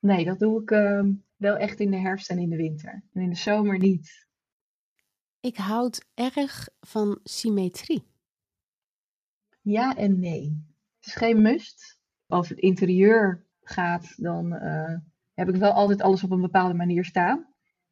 Nee, 0.03 0.25
dat 0.25 0.39
doe 0.39 0.61
ik 0.61 0.71
uh, 0.71 1.03
wel 1.35 1.55
echt 1.55 1.79
in 1.79 1.91
de 1.91 1.97
herfst 1.97 2.29
en 2.29 2.39
in 2.39 2.49
de 2.49 2.55
winter. 2.55 3.03
En 3.13 3.21
in 3.21 3.29
de 3.29 3.35
zomer 3.35 3.77
niet. 3.77 4.27
Ik 5.39 5.57
houd 5.57 6.05
erg 6.13 6.69
van 6.79 7.19
symmetrie. 7.23 8.03
Ja 9.61 9.95
en 9.95 10.19
nee. 10.19 10.63
Het 10.95 11.05
is 11.05 11.13
geen 11.15 11.41
must. 11.41 11.99
Als 12.27 12.49
het 12.49 12.59
interieur 12.59 13.45
gaat, 13.61 14.13
dan 14.17 14.53
uh, 14.53 14.95
heb 15.33 15.49
ik 15.49 15.55
wel 15.55 15.71
altijd 15.71 16.01
alles 16.01 16.23
op 16.23 16.31
een 16.31 16.41
bepaalde 16.41 16.73
manier 16.73 17.05
staan. 17.05 17.47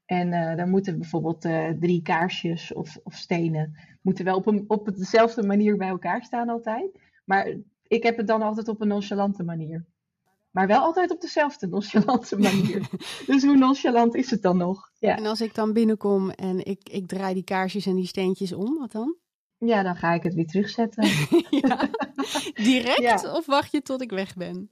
En 0.05 0.27
uh, 0.27 0.55
dan 0.55 0.69
moeten 0.69 0.99
bijvoorbeeld 0.99 1.45
uh, 1.45 1.69
drie 1.69 2.01
kaarsjes 2.01 2.73
of, 2.73 2.97
of, 3.03 3.13
stenen 3.13 3.77
moeten 4.01 4.25
wel 4.25 4.35
op, 4.35 4.45
een, 4.45 4.63
op 4.67 4.97
dezelfde 4.97 5.43
manier 5.43 5.77
bij 5.77 5.87
elkaar 5.87 6.23
staan 6.23 6.49
altijd. 6.49 6.99
Maar 7.25 7.57
ik 7.87 8.03
heb 8.03 8.17
het 8.17 8.27
dan 8.27 8.41
altijd 8.41 8.67
op 8.67 8.81
een 8.81 8.87
nonchalante 8.87 9.43
manier. 9.43 9.85
Maar 10.51 10.67
wel 10.67 10.81
altijd 10.81 11.11
op 11.11 11.21
dezelfde 11.21 11.67
nonchalante 11.67 12.39
manier. 12.39 12.89
dus 13.27 13.43
hoe 13.43 13.57
nonchalant 13.57 14.15
is 14.15 14.31
het 14.31 14.41
dan 14.41 14.57
nog? 14.57 14.91
Ja. 14.99 15.17
En 15.17 15.25
als 15.25 15.41
ik 15.41 15.55
dan 15.55 15.73
binnenkom 15.73 16.29
en 16.29 16.65
ik, 16.65 16.89
ik 16.89 17.07
draai 17.07 17.33
die 17.33 17.43
kaarsjes 17.43 17.85
en 17.85 17.95
die 17.95 18.07
steentjes 18.07 18.53
om, 18.53 18.77
wat 18.77 18.91
dan? 18.91 19.15
Ja, 19.57 19.83
dan 19.83 19.95
ga 19.95 20.13
ik 20.13 20.23
het 20.23 20.33
weer 20.33 20.47
terugzetten. 20.47 21.03
ja. 21.61 21.89
Direct 22.53 23.01
ja. 23.21 23.33
of 23.33 23.45
wacht 23.45 23.71
je 23.71 23.81
tot 23.81 24.01
ik 24.01 24.11
weg 24.11 24.35
ben? 24.35 24.69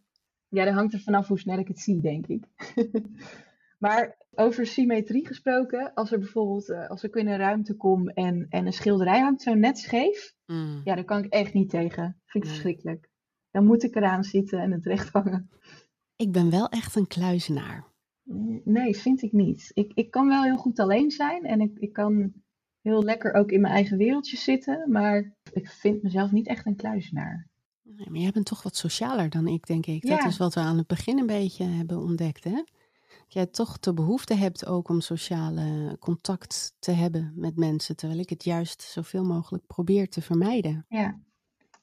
Ja, 0.47 0.65
dat 0.65 0.73
hangt 0.73 0.93
er 0.93 0.99
vanaf 0.99 1.27
hoe 1.27 1.39
snel 1.39 1.57
ik 1.57 1.67
het 1.67 1.79
zie, 1.79 2.01
denk 2.01 2.27
ik. 2.27 2.43
maar 3.85 4.17
over 4.31 4.65
symmetrie 4.65 5.27
gesproken, 5.27 5.93
als 5.93 6.11
er 6.11 6.19
bijvoorbeeld, 6.19 6.69
uh, 6.69 6.89
als 6.89 7.03
ik 7.03 7.15
in 7.15 7.27
een 7.27 7.37
ruimte 7.37 7.75
kom 7.75 8.09
en, 8.09 8.45
en 8.49 8.65
een 8.65 8.73
schilderij 8.73 9.19
hangt 9.19 9.41
zo 9.41 9.53
net 9.53 9.77
scheef, 9.77 10.33
mm. 10.45 10.81
ja, 10.83 10.95
daar 10.95 11.03
kan 11.03 11.23
ik 11.23 11.33
echt 11.33 11.53
niet 11.53 11.69
tegen. 11.69 12.21
Vind 12.25 12.43
ik 12.43 12.49
mm. 12.49 12.49
verschrikkelijk. 12.49 13.09
Dan 13.51 13.65
moet 13.65 13.83
ik 13.83 13.95
eraan 13.95 14.23
zitten 14.23 14.59
en 14.59 14.71
het 14.71 14.85
recht 14.85 15.09
hangen. 15.09 15.49
Ik 16.15 16.31
ben 16.31 16.49
wel 16.49 16.69
echt 16.69 16.95
een 16.95 17.07
kluizenaar. 17.07 17.87
Nee, 18.63 18.97
vind 18.97 19.21
ik 19.21 19.31
niet. 19.31 19.71
Ik, 19.73 19.91
ik 19.93 20.11
kan 20.11 20.27
wel 20.27 20.43
heel 20.43 20.57
goed 20.57 20.79
alleen 20.79 21.11
zijn 21.11 21.45
en 21.45 21.61
ik, 21.61 21.79
ik 21.79 21.93
kan 21.93 22.33
heel 22.81 23.03
lekker 23.03 23.33
ook 23.33 23.51
in 23.51 23.61
mijn 23.61 23.73
eigen 23.73 23.97
wereldje 23.97 24.37
zitten, 24.37 24.91
maar 24.91 25.35
ik 25.53 25.69
vind 25.69 26.03
mezelf 26.03 26.31
niet 26.31 26.47
echt 26.47 26.65
een 26.65 26.75
kluizenaar. 26.75 27.47
Nee, 27.83 28.09
maar 28.09 28.19
jij 28.19 28.31
bent 28.31 28.45
toch 28.45 28.63
wat 28.63 28.75
socialer 28.75 29.29
dan 29.29 29.47
ik, 29.47 29.67
denk 29.67 29.85
ik. 29.85 30.03
Ja. 30.07 30.17
Dat 30.17 30.25
is 30.25 30.37
wat 30.37 30.53
we 30.53 30.59
aan 30.59 30.77
het 30.77 30.87
begin 30.87 31.17
een 31.17 31.25
beetje 31.25 31.63
hebben 31.63 31.97
ontdekt, 31.97 32.43
hè? 32.43 32.51
Dat 32.51 33.33
jij 33.33 33.45
toch 33.45 33.79
de 33.79 33.93
behoefte 33.93 34.33
hebt 34.33 34.65
ook 34.65 34.89
om 34.89 35.01
sociale 35.01 35.97
contact 35.99 36.75
te 36.79 36.91
hebben 36.91 37.33
met 37.35 37.55
mensen, 37.55 37.95
terwijl 37.95 38.19
ik 38.19 38.29
het 38.29 38.43
juist 38.43 38.81
zoveel 38.81 39.23
mogelijk 39.23 39.67
probeer 39.67 40.09
te 40.09 40.21
vermijden. 40.21 40.85
Ja, 40.87 41.19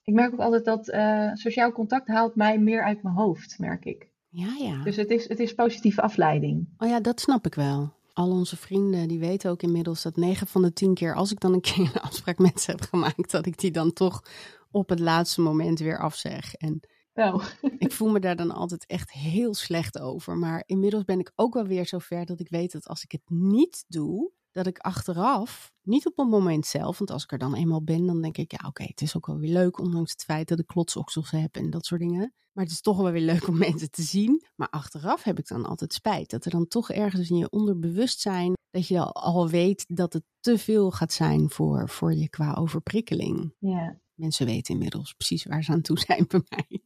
ik 0.06 0.14
merk 0.14 0.32
ook 0.32 0.40
altijd 0.40 0.64
dat 0.64 0.88
uh, 0.88 1.30
sociaal 1.34 1.72
contact 1.72 2.08
haalt 2.08 2.34
mij 2.34 2.58
meer 2.58 2.84
uit 2.84 3.02
mijn 3.02 3.14
hoofd, 3.14 3.58
merk 3.58 3.84
ik. 3.84 4.08
Ja, 4.28 4.54
ja. 4.58 4.82
Dus 4.82 4.96
het 4.96 5.10
is, 5.10 5.28
het 5.28 5.40
is 5.40 5.54
positieve 5.54 6.02
afleiding. 6.02 6.68
Oh 6.78 6.88
ja, 6.88 7.00
dat 7.00 7.20
snap 7.20 7.46
ik 7.46 7.54
wel. 7.54 7.94
Al 8.12 8.30
onze 8.30 8.56
vrienden 8.56 9.08
die 9.08 9.18
weten 9.18 9.50
ook 9.50 9.62
inmiddels 9.62 10.02
dat 10.02 10.16
9 10.16 10.46
van 10.46 10.62
de 10.62 10.72
10 10.72 10.94
keer, 10.94 11.14
als 11.14 11.32
ik 11.32 11.40
dan 11.40 11.52
een 11.52 11.60
keer 11.60 11.90
een 11.94 12.00
afspraak 12.00 12.38
met 12.38 12.60
ze 12.60 12.70
heb 12.70 12.80
gemaakt, 12.80 13.30
dat 13.30 13.46
ik 13.46 13.58
die 13.58 13.70
dan 13.70 13.92
toch 13.92 14.22
op 14.70 14.88
het 14.88 14.98
laatste 14.98 15.40
moment 15.40 15.78
weer 15.78 15.98
afzeg. 15.98 16.54
En 16.54 16.80
Oh. 17.16 17.44
Ik 17.78 17.92
voel 17.92 18.10
me 18.10 18.20
daar 18.20 18.36
dan 18.36 18.50
altijd 18.50 18.86
echt 18.86 19.12
heel 19.12 19.54
slecht 19.54 19.98
over. 19.98 20.36
Maar 20.36 20.62
inmiddels 20.66 21.04
ben 21.04 21.18
ik 21.18 21.32
ook 21.34 21.54
wel 21.54 21.66
weer 21.66 21.86
zover 21.86 22.26
dat 22.26 22.40
ik 22.40 22.48
weet 22.48 22.72
dat 22.72 22.88
als 22.88 23.02
ik 23.02 23.12
het 23.12 23.22
niet 23.30 23.84
doe, 23.88 24.30
dat 24.56 24.66
ik 24.66 24.78
achteraf, 24.78 25.72
niet 25.82 26.06
op 26.06 26.16
het 26.16 26.28
moment 26.28 26.66
zelf, 26.66 26.98
want 26.98 27.10
als 27.10 27.22
ik 27.22 27.32
er 27.32 27.38
dan 27.38 27.54
eenmaal 27.54 27.82
ben, 27.82 28.06
dan 28.06 28.22
denk 28.22 28.36
ik, 28.36 28.52
ja 28.52 28.68
oké, 28.68 28.82
het 28.82 29.00
is 29.00 29.16
ook 29.16 29.26
wel 29.26 29.38
weer 29.38 29.52
leuk, 29.52 29.78
ondanks 29.78 30.10
het 30.10 30.24
feit 30.24 30.48
dat 30.48 30.58
ik 30.58 30.66
klotsoksels 30.66 31.30
heb 31.30 31.56
en 31.56 31.70
dat 31.70 31.86
soort 31.86 32.00
dingen. 32.00 32.34
Maar 32.52 32.64
het 32.64 32.72
is 32.72 32.80
toch 32.80 32.96
wel 32.96 33.10
weer 33.10 33.22
leuk 33.22 33.48
om 33.48 33.58
mensen 33.68 33.90
te 33.90 34.02
zien. 34.02 34.44
Maar 34.54 34.68
achteraf 34.68 35.22
heb 35.22 35.38
ik 35.38 35.48
dan 35.48 35.66
altijd 35.66 35.92
spijt. 35.92 36.30
Dat 36.30 36.44
er 36.44 36.50
dan 36.50 36.68
toch 36.68 36.90
ergens 36.90 37.30
in 37.30 37.36
je 37.36 37.50
onderbewustzijn, 37.50 38.52
dat 38.70 38.88
je 38.88 39.02
al 39.12 39.48
weet 39.48 39.84
dat 39.88 40.12
het 40.12 40.24
te 40.40 40.58
veel 40.58 40.90
gaat 40.90 41.12
zijn 41.12 41.50
voor, 41.50 41.88
voor 41.88 42.14
je 42.14 42.28
qua 42.28 42.54
overprikkeling. 42.54 43.54
Ja. 43.58 44.00
Mensen 44.14 44.46
weten 44.46 44.74
inmiddels 44.74 45.12
precies 45.12 45.44
waar 45.44 45.64
ze 45.64 45.72
aan 45.72 45.80
toe 45.80 45.98
zijn 45.98 46.26
bij 46.28 46.42
mij. 46.48 46.82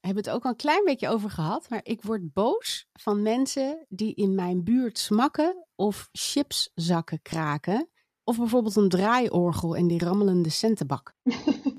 Hebben 0.00 0.22
het 0.24 0.32
ook 0.32 0.44
al 0.44 0.50
een 0.50 0.56
klein 0.56 0.84
beetje 0.84 1.08
over 1.08 1.30
gehad, 1.30 1.68
maar 1.68 1.80
ik 1.82 2.02
word 2.02 2.32
boos 2.32 2.88
van 2.92 3.22
mensen 3.22 3.86
die 3.88 4.14
in 4.14 4.34
mijn 4.34 4.64
buurt 4.64 4.98
smakken 4.98 5.66
of 5.74 6.08
chipszakken 6.12 7.22
kraken. 7.22 7.88
Of 8.24 8.38
bijvoorbeeld 8.38 8.76
een 8.76 8.88
draaiorgel 8.88 9.76
en 9.76 9.86
die 9.86 9.98
rammelende 9.98 10.50
centenbak. 10.50 11.14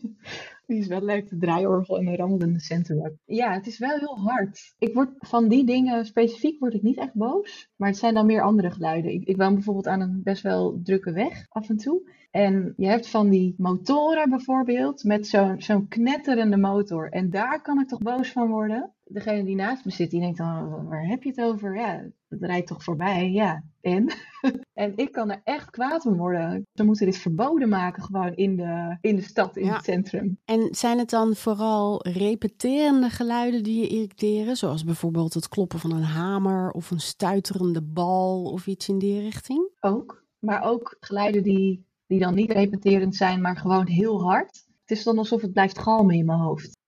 Die 0.72 0.80
is 0.80 0.88
wel 0.88 1.04
leuk, 1.04 1.30
de 1.30 1.38
draaiorgel 1.38 1.98
en 1.98 2.06
de 2.06 2.16
rammelende 2.16 2.60
centenbak. 2.60 3.14
Ja, 3.26 3.54
het 3.54 3.68
is 3.68 3.78
wel 3.78 3.98
heel 3.98 4.20
hard. 4.20 4.74
Ik 4.78 4.94
word 4.94 5.10
van 5.18 5.48
die 5.48 5.66
dingen 5.66 6.06
specifiek 6.06 6.60
word 6.60 6.74
ik 6.74 6.82
niet 6.82 6.98
echt 6.98 7.14
boos. 7.14 7.70
Maar 7.76 7.90
het 7.90 7.98
zijn 7.98 8.14
dan 8.14 8.26
meer 8.26 8.42
andere 8.42 8.72
geluiden. 8.72 9.14
Ik, 9.14 9.28
ik 9.28 9.38
woon 9.38 9.54
bijvoorbeeld 9.54 9.88
aan 9.88 10.02
een 10.02 10.22
best 10.24 10.44
wel 10.44 10.80
drukke 10.84 11.12
weg 11.12 11.46
af 11.50 11.70
en 11.70 11.78
toe. 11.78 12.12
En 12.32 12.74
je 12.78 12.88
hebt 12.88 13.10
van 13.10 13.30
die 13.30 13.54
motoren 13.58 14.30
bijvoorbeeld 14.30 15.04
met 15.04 15.28
zo'n 15.28 15.62
zo'n 15.62 15.88
knetterende 15.88 16.58
motor. 16.58 17.10
En 17.10 17.30
daar 17.30 17.62
kan 17.62 17.80
ik 17.80 17.88
toch 17.88 18.00
boos 18.00 18.32
van 18.32 18.48
worden? 18.48 18.94
Degene 19.04 19.44
die 19.44 19.56
naast 19.56 19.86
me 19.86 19.92
zit, 19.92 20.12
die 20.12 20.20
denkt 20.20 20.38
dan, 20.38 20.88
waar 20.88 21.08
heb 21.08 21.24
je 21.24 21.30
het 21.30 21.42
over? 21.42 21.76
Ja, 21.76 22.04
het 22.32 22.50
rijdt 22.50 22.68
toch 22.68 22.84
voorbij? 22.84 23.32
Ja, 23.32 23.64
en? 23.82 24.14
en 24.74 24.94
ik 24.96 25.12
kan 25.12 25.32
er 25.32 25.42
echt 25.44 25.70
kwaad 25.70 26.06
om 26.06 26.18
worden. 26.18 26.66
Ze 26.74 26.84
moeten 26.84 27.06
dit 27.06 27.18
verboden 27.18 27.70
maken 27.70 28.04
gewoon 28.04 28.36
in 28.36 28.56
de, 28.56 28.98
in 29.02 29.16
de 29.16 29.22
stad, 29.22 29.58
in 29.58 29.66
Ja. 29.66 29.76
het 29.76 29.84
centrum. 29.84 30.38
En 30.46 30.68
zijn 30.72 30.98
het 30.98 31.10
dan 31.10 31.36
vooral 31.36 32.08
repeterende 32.08 33.10
geluiden 33.10 33.64
die 33.64 33.82
je 33.82 33.88
irriteren? 33.88 34.56
Zoals 34.56 34.84
bijvoorbeeld 34.84 35.34
het 35.34 35.50
kloppen 35.50 35.80
van 35.80 35.92
een 35.92 36.04
hamer 36.04 36.72
of 36.72 36.92
een 36.92 37.00
stuiterende 37.00 37.82
bal 37.82 38.44
of 38.44 38.68
iets 38.68 38.90
in 38.90 39.00
die 39.00 39.22
richting? 39.22 39.70
Ook. 39.80 40.24
Maar 40.40 40.64
ook 40.64 40.98
geluiden 41.00 41.44
die, 41.44 41.86
die 42.08 42.20
dan 42.20 42.36
niet 42.36 42.52
repeterend 42.52 43.16
zijn, 43.16 43.42
maar 43.42 43.58
gewoon 43.58 43.88
heel 43.88 44.22
hard. 44.24 44.66
Het 44.86 44.98
is 44.98 45.04
dan 45.04 45.18
alsof 45.18 45.42
het 45.42 45.54
blijft 45.54 45.80
galmen 45.80 46.16
in 46.16 46.26
mijn 46.26 46.40
hoofd. 46.40 46.80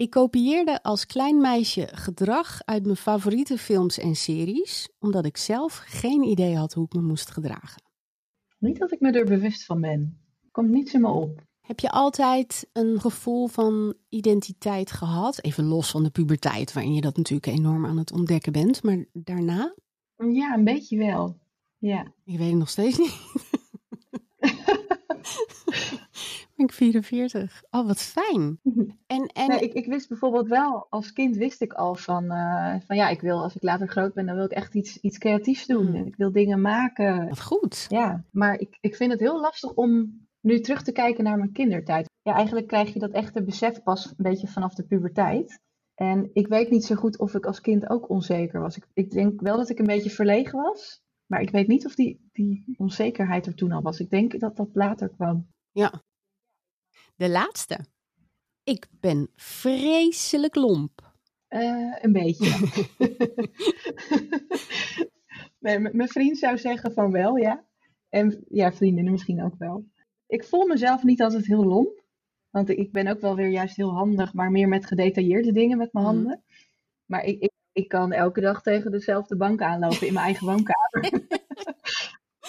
Ik 0.00 0.10
kopieerde 0.10 0.82
als 0.82 1.06
klein 1.06 1.40
meisje 1.40 1.88
gedrag 1.92 2.60
uit 2.64 2.84
mijn 2.84 2.96
favoriete 2.96 3.58
films 3.58 3.98
en 3.98 4.14
series, 4.14 4.88
omdat 4.98 5.24
ik 5.24 5.36
zelf 5.36 5.82
geen 5.84 6.22
idee 6.22 6.56
had 6.56 6.72
hoe 6.72 6.84
ik 6.84 6.92
me 6.92 7.00
moest 7.00 7.30
gedragen. 7.30 7.82
Niet 8.58 8.78
dat 8.78 8.92
ik 8.92 9.00
me 9.00 9.10
er 9.12 9.24
bewust 9.24 9.64
van 9.64 9.80
ben. 9.80 10.20
Komt 10.50 10.70
niets 10.70 10.94
in 10.94 11.00
me 11.00 11.08
op. 11.08 11.42
Heb 11.60 11.80
je 11.80 11.90
altijd 11.90 12.68
een 12.72 13.00
gevoel 13.00 13.46
van 13.46 13.94
identiteit 14.08 14.90
gehad? 14.90 15.44
Even 15.44 15.64
los 15.64 15.90
van 15.90 16.02
de 16.02 16.10
puberteit, 16.10 16.72
waarin 16.72 16.94
je 16.94 17.00
dat 17.00 17.16
natuurlijk 17.16 17.46
enorm 17.46 17.86
aan 17.86 17.98
het 17.98 18.12
ontdekken 18.12 18.52
bent, 18.52 18.82
maar 18.82 19.04
daarna? 19.12 19.74
Ja, 20.16 20.54
een 20.54 20.64
beetje 20.64 20.96
wel. 20.96 21.38
Ja. 21.78 22.12
Ik 22.24 22.38
weet 22.38 22.50
het 22.50 22.58
nog 22.58 22.70
steeds 22.70 22.98
niet. 22.98 23.18
ik 26.68 26.72
44. 26.72 27.62
Oh, 27.70 27.86
wat 27.86 28.02
fijn. 28.02 28.58
En, 29.06 29.26
en 29.26 29.48
Nee, 29.48 29.60
ik, 29.60 29.72
ik 29.72 29.86
wist 29.86 30.08
bijvoorbeeld 30.08 30.48
wel, 30.48 30.86
als 30.90 31.12
kind 31.12 31.36
wist 31.36 31.60
ik 31.60 31.72
al 31.72 31.94
van, 31.94 32.30
eh, 32.30 32.74
van 32.86 32.96
ja, 32.96 33.08
ik 33.08 33.20
wil 33.20 33.42
als 33.42 33.54
ik 33.54 33.62
later 33.62 33.88
groot 33.88 34.14
ben, 34.14 34.26
dan 34.26 34.34
wil 34.34 34.44
ik 34.44 34.50
echt 34.50 34.74
iets, 34.74 34.96
iets 35.00 35.18
creatiefs 35.18 35.66
doen. 35.66 35.86
Mhm. 35.86 35.94
En 35.94 36.06
ik 36.06 36.16
wil 36.16 36.32
dingen 36.32 36.60
maken. 36.60 37.28
wat 37.28 37.42
goed. 37.42 37.86
Ja, 37.88 38.24
maar 38.30 38.58
ik, 38.58 38.78
ik 38.80 38.96
vind 38.96 39.10
het 39.12 39.20
heel 39.20 39.40
lastig 39.40 39.74
om 39.74 40.20
nu 40.40 40.60
terug 40.60 40.82
te 40.82 40.92
kijken 40.92 41.24
naar 41.24 41.38
mijn 41.38 41.52
kindertijd. 41.52 42.08
Ja, 42.22 42.34
eigenlijk 42.34 42.66
krijg 42.66 42.92
je 42.92 42.98
dat 42.98 43.10
echte 43.10 43.42
besef 43.42 43.82
pas 43.82 44.06
een 44.06 44.14
beetje 44.16 44.46
vanaf 44.46 44.74
de 44.74 44.86
puberteit. 44.86 45.60
En 45.94 46.30
ik 46.32 46.48
weet 46.48 46.70
niet 46.70 46.84
zo 46.84 46.94
goed 46.94 47.18
of 47.18 47.34
ik 47.34 47.46
als 47.46 47.60
kind 47.60 47.90
ook 47.90 48.08
onzeker 48.08 48.60
was. 48.60 48.76
Ik, 48.76 48.86
ik 48.94 49.10
denk 49.10 49.40
wel 49.40 49.56
dat 49.56 49.68
ik 49.68 49.78
een 49.78 49.86
beetje 49.86 50.10
verlegen 50.10 50.58
was. 50.62 51.02
Maar 51.26 51.40
ik 51.40 51.50
weet 51.50 51.66
niet 51.66 51.86
of 51.86 51.94
die, 51.94 52.28
die 52.32 52.74
onzekerheid 52.76 53.46
er 53.46 53.54
toen 53.54 53.72
al 53.72 53.82
was. 53.82 54.00
Ik 54.00 54.10
denk 54.10 54.40
dat 54.40 54.56
dat 54.56 54.68
later 54.72 55.08
kwam. 55.08 55.48
Ja. 55.70 56.02
De 57.20 57.28
laatste. 57.28 57.78
Ik 58.64 58.86
ben 59.00 59.30
vreselijk 59.36 60.54
lomp. 60.54 61.12
Eh, 61.48 61.96
een 62.00 62.12
beetje. 62.12 62.46
nee, 65.58 65.78
mijn 65.78 66.08
vriend 66.08 66.38
zou 66.38 66.58
zeggen 66.58 66.92
van 66.92 67.10
wel, 67.12 67.36
ja. 67.36 67.64
En 68.08 68.44
ja, 68.48 68.72
vriendinnen 68.72 69.12
misschien 69.12 69.42
ook 69.44 69.54
wel. 69.58 69.84
Ik 70.26 70.44
voel 70.44 70.66
mezelf 70.66 71.02
niet 71.02 71.22
altijd 71.22 71.46
heel 71.46 71.64
lomp. 71.64 72.04
Want 72.50 72.68
ik- 72.68 72.78
ik 72.78 72.92
ben 72.92 73.06
ook 73.06 73.20
wel 73.20 73.36
weer 73.36 73.48
juist 73.48 73.76
heel 73.76 73.92
handig, 73.92 74.32
maar 74.32 74.50
meer 74.50 74.68
met 74.68 74.86
gedetailleerde 74.86 75.52
dingen 75.52 75.78
met 75.78 75.92
mijn 75.92 76.04
Mhm. 76.06 76.14
handen. 76.14 76.42
Maar 77.06 77.24
ik, 77.24 77.40
ik, 77.40 77.50
ik 77.72 77.88
kan 77.88 78.12
elke 78.12 78.40
dag 78.40 78.62
tegen 78.62 78.90
dezelfde 78.90 79.36
bank 79.36 79.62
aanlopen 79.62 80.06
in 80.06 80.12
mijn 80.12 80.24
eigen 80.24 80.46
woonkamer. 80.46 81.10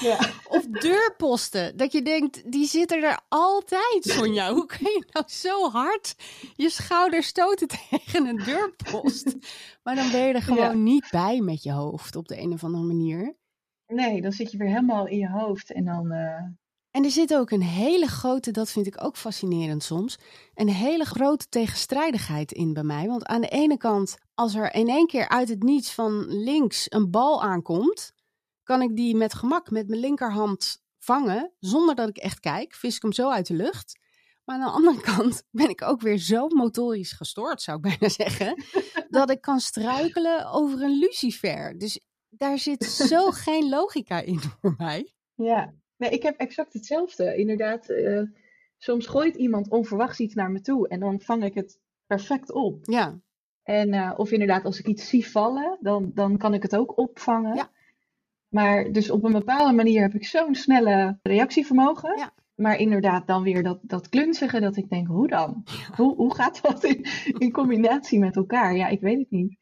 ja. 0.02 0.20
Of 0.48 0.66
deurposten. 0.66 1.78
Dat 1.78 1.92
je 1.92 2.02
denkt, 2.02 2.52
die 2.52 2.66
zitten 2.68 3.04
er 3.04 3.20
altijd, 3.30 4.00
Sonja. 4.04 4.54
Hoe 4.54 4.66
kan 4.66 4.80
je 4.82 5.06
nou 5.12 5.26
zo 5.30 5.70
hard 5.70 6.16
je 6.56 6.70
schouder 6.70 7.24
stoten 7.24 7.68
tegen 7.78 8.26
een 8.28 8.38
deurpost? 8.46 9.36
Maar 9.84 9.96
dan 9.96 10.12
ben 10.12 10.28
je 10.28 10.34
er 10.34 10.42
gewoon 10.42 10.62
Ja. 10.64 10.74
niet 10.74 11.08
bij 11.12 11.40
met 11.40 11.64
je 11.64 11.72
hoofd 11.72 12.16
op 12.16 12.28
de 12.28 12.40
een 12.42 12.54
of 12.54 12.64
andere 12.64 12.84
manier. 12.84 13.36
Nee, 13.88 14.22
dan 14.22 14.32
zit 14.32 14.52
je 14.52 14.58
weer 14.58 14.68
helemaal 14.68 15.08
in 15.08 15.18
je 15.18 15.30
hoofd. 15.30 15.72
En 15.72 15.86
dan, 15.86 16.12
eh, 16.12 16.44
En 16.92 17.04
er 17.04 17.12
zit 17.12 17.36
ook 17.36 17.52
een 17.52 17.62
hele 17.62 18.08
grote, 18.08 18.52
dat 18.52 18.72
vind 18.72 18.88
ik 18.88 19.04
ook 19.04 19.18
fascinerend 19.18 19.84
soms, 19.84 20.18
een 20.54 20.70
hele 20.70 21.06
grote 21.06 21.48
tegenstrijdigheid 21.50 22.52
in 22.52 22.74
bij 22.74 22.84
mij. 22.84 23.08
Want 23.08 23.26
aan 23.26 23.42
de 23.42 23.48
ene 23.48 23.78
kant, 23.78 24.18
als 24.34 24.56
er 24.56 24.74
in 24.74 24.88
één 24.90 25.08
keer 25.08 25.30
uit 25.30 25.50
het 25.50 25.64
niets 25.64 25.92
van 25.92 26.26
links 26.28 26.86
een 26.90 27.12
bal 27.12 27.44
aankomt, 27.44 28.12
kan 28.72 28.82
ik 28.82 28.96
die 28.96 29.16
met 29.16 29.34
gemak 29.34 29.70
met 29.70 29.88
mijn 29.88 30.00
linkerhand 30.00 30.84
vangen, 30.98 31.52
zonder 31.60 31.96
dat 31.96 32.10
ik 32.10 32.18
echt 32.18 32.40
kijk. 32.40 32.74
Vis 32.74 32.96
ik 32.96 33.02
hem 33.02 33.12
zo 33.12 33.30
uit 33.30 33.48
de 33.48 33.54
lucht. 33.54 34.00
Maar 34.44 34.56
aan 34.56 34.66
de 34.66 34.72
andere 34.72 35.02
kant 35.16 35.44
ben 35.50 35.70
ik 35.70 35.82
ook 35.82 36.02
weer 36.02 36.18
zo 36.18 36.48
motorisch 36.48 37.12
gestoord, 37.12 37.62
zou 37.62 37.78
ik 37.78 37.84
bijna 37.84 38.10
zeggen, 38.14 38.64
dat 39.10 39.30
ik 39.30 39.42
kan 39.42 39.60
struikelen 39.60 40.52
over 40.52 40.82
een 40.82 41.00
lucifer. 41.00 41.78
Dus 41.78 42.00
daar 42.30 42.58
zit 42.58 42.84
zo 42.84 43.32
geen 43.46 43.70
logica 43.70 44.22
in 44.22 44.40
voor 44.40 44.74
mij. 44.78 45.14
Ja, 45.36 45.74
nee, 45.98 46.10
ik 46.10 46.24
heb 46.24 46.38
exact 46.38 46.74
hetzelfde. 46.74 47.36
Inderdaad, 47.36 47.90
eh, 47.90 48.22
soms 48.78 49.08
gooit 49.08 49.36
iemand 49.36 49.70
onverwachts 49.70 50.20
iets 50.20 50.34
naar 50.34 50.52
me 50.52 50.62
toe 50.62 50.88
en 50.88 51.00
dan 51.00 51.22
vang 51.22 51.44
ik 51.44 51.54
het 51.54 51.80
perfect 52.06 52.52
op. 52.52 52.80
Ja, 52.82 53.20
En, 53.64 53.94
eh, 53.94 54.14
of 54.16 54.32
inderdaad, 54.32 54.66
als 54.66 54.80
ik 54.80 54.88
iets 54.88 55.10
zie 55.10 55.28
vallen, 55.28 55.78
dan, 55.82 56.12
dan 56.14 56.38
kan 56.38 56.54
ik 56.54 56.62
het 56.62 56.76
ook 56.76 56.98
opvangen. 56.98 57.56
Ja. 57.56 57.72
Maar 58.52 58.92
dus 58.92 59.10
op 59.10 59.24
een 59.24 59.32
bepaalde 59.32 59.74
manier 59.74 60.02
heb 60.02 60.14
ik 60.14 60.26
zo'n 60.26 60.56
snelle 60.56 61.20
reactievermogen. 61.24 62.18
Ja. 62.18 62.34
Maar 62.56 62.78
inderdaad, 62.78 63.28
dan 63.28 63.44
weer 63.44 63.64
dat, 63.64 63.80
dat 63.82 64.10
klunzige, 64.10 64.60
dat 64.60 64.78
ik 64.78 64.90
denk, 64.90 65.08
hoe 65.08 65.28
dan? 65.28 65.64
Hoe, 65.96 66.16
hoe 66.16 66.36
gaat 66.36 66.62
dat 66.62 66.84
in, 66.84 67.06
in 67.38 67.52
combinatie 67.52 68.20
met 68.20 68.36
elkaar? 68.36 68.76
Ja, 68.76 68.88
ik 68.88 69.02
weet 69.02 69.18
het 69.18 69.32
niet. 69.32 69.58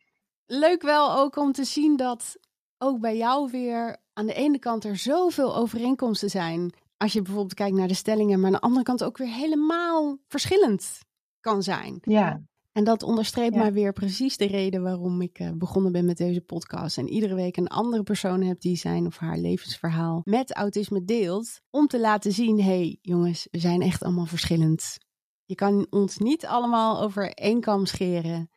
leuk 0.46 0.82
wel 0.82 1.18
ook 1.18 1.36
om 1.36 1.52
te 1.52 1.64
zien 1.64 1.96
dat 1.96 2.40
ook 2.78 3.00
bij 3.00 3.18
jou 3.18 3.52
weer 3.52 3.98
aan 4.14 4.26
de 4.26 4.34
ene 4.34 4.60
kant 4.60 4.84
er 4.84 4.98
zoveel 4.98 5.56
overeenkomsten 5.56 6.30
zijn. 6.30 6.74
Als 6.98 7.14
je 7.14 7.22
bijvoorbeeld 7.22 7.54
kijkt 7.54 7.76
naar 7.76 7.88
de 7.88 7.94
stellingen, 7.94 8.40
maar 8.40 8.48
aan 8.48 8.56
de 8.56 8.62
andere 8.62 8.84
kant 8.84 9.04
ook 9.04 9.18
weer 9.18 9.34
helemaal 9.34 10.18
verschillend 10.28 11.00
kan 11.40 11.64
zijn. 11.64 11.98
Ja, 12.02 12.42
En 12.80 12.86
dat 12.86 13.04
onderstreept 13.04 13.54
Ja. 13.54 13.62
maar 13.62 13.74
weer 13.74 13.94
precies 13.94 14.38
de 14.38 14.46
reden 14.48 14.82
waarom 14.82 15.22
ik 15.22 15.40
eh, 15.40 15.52
begonnen 15.56 15.92
ben 15.92 16.06
met 16.06 16.18
deze 16.18 16.42
podcast. 16.42 16.98
En 16.98 17.10
iedere 17.10 17.36
week 17.36 17.58
een 17.58 17.68
andere 17.68 18.04
persoon 18.04 18.42
heb 18.42 18.62
die 18.62 18.76
zijn 18.76 19.06
of 19.06 19.18
haar 19.18 19.38
levensverhaal 19.38 20.22
met 20.24 20.54
autisme 20.54 21.06
deelt. 21.06 21.62
Om 21.70 21.88
te 21.88 22.00
laten 22.00 22.32
zien, 22.32 22.62
hé 22.62 22.64
hey, 22.64 22.98
jongens, 23.02 23.48
we 23.52 23.60
zijn 23.60 23.82
echt 23.82 24.04
allemaal 24.04 24.26
verschillend. 24.26 24.98
Je 25.46 25.56
kan 25.56 25.88
ons 25.90 26.18
niet 26.18 26.46
allemaal 26.46 27.02
over 27.02 27.32
één 27.34 27.62
kam 27.62 27.86
scheren. 27.86 28.50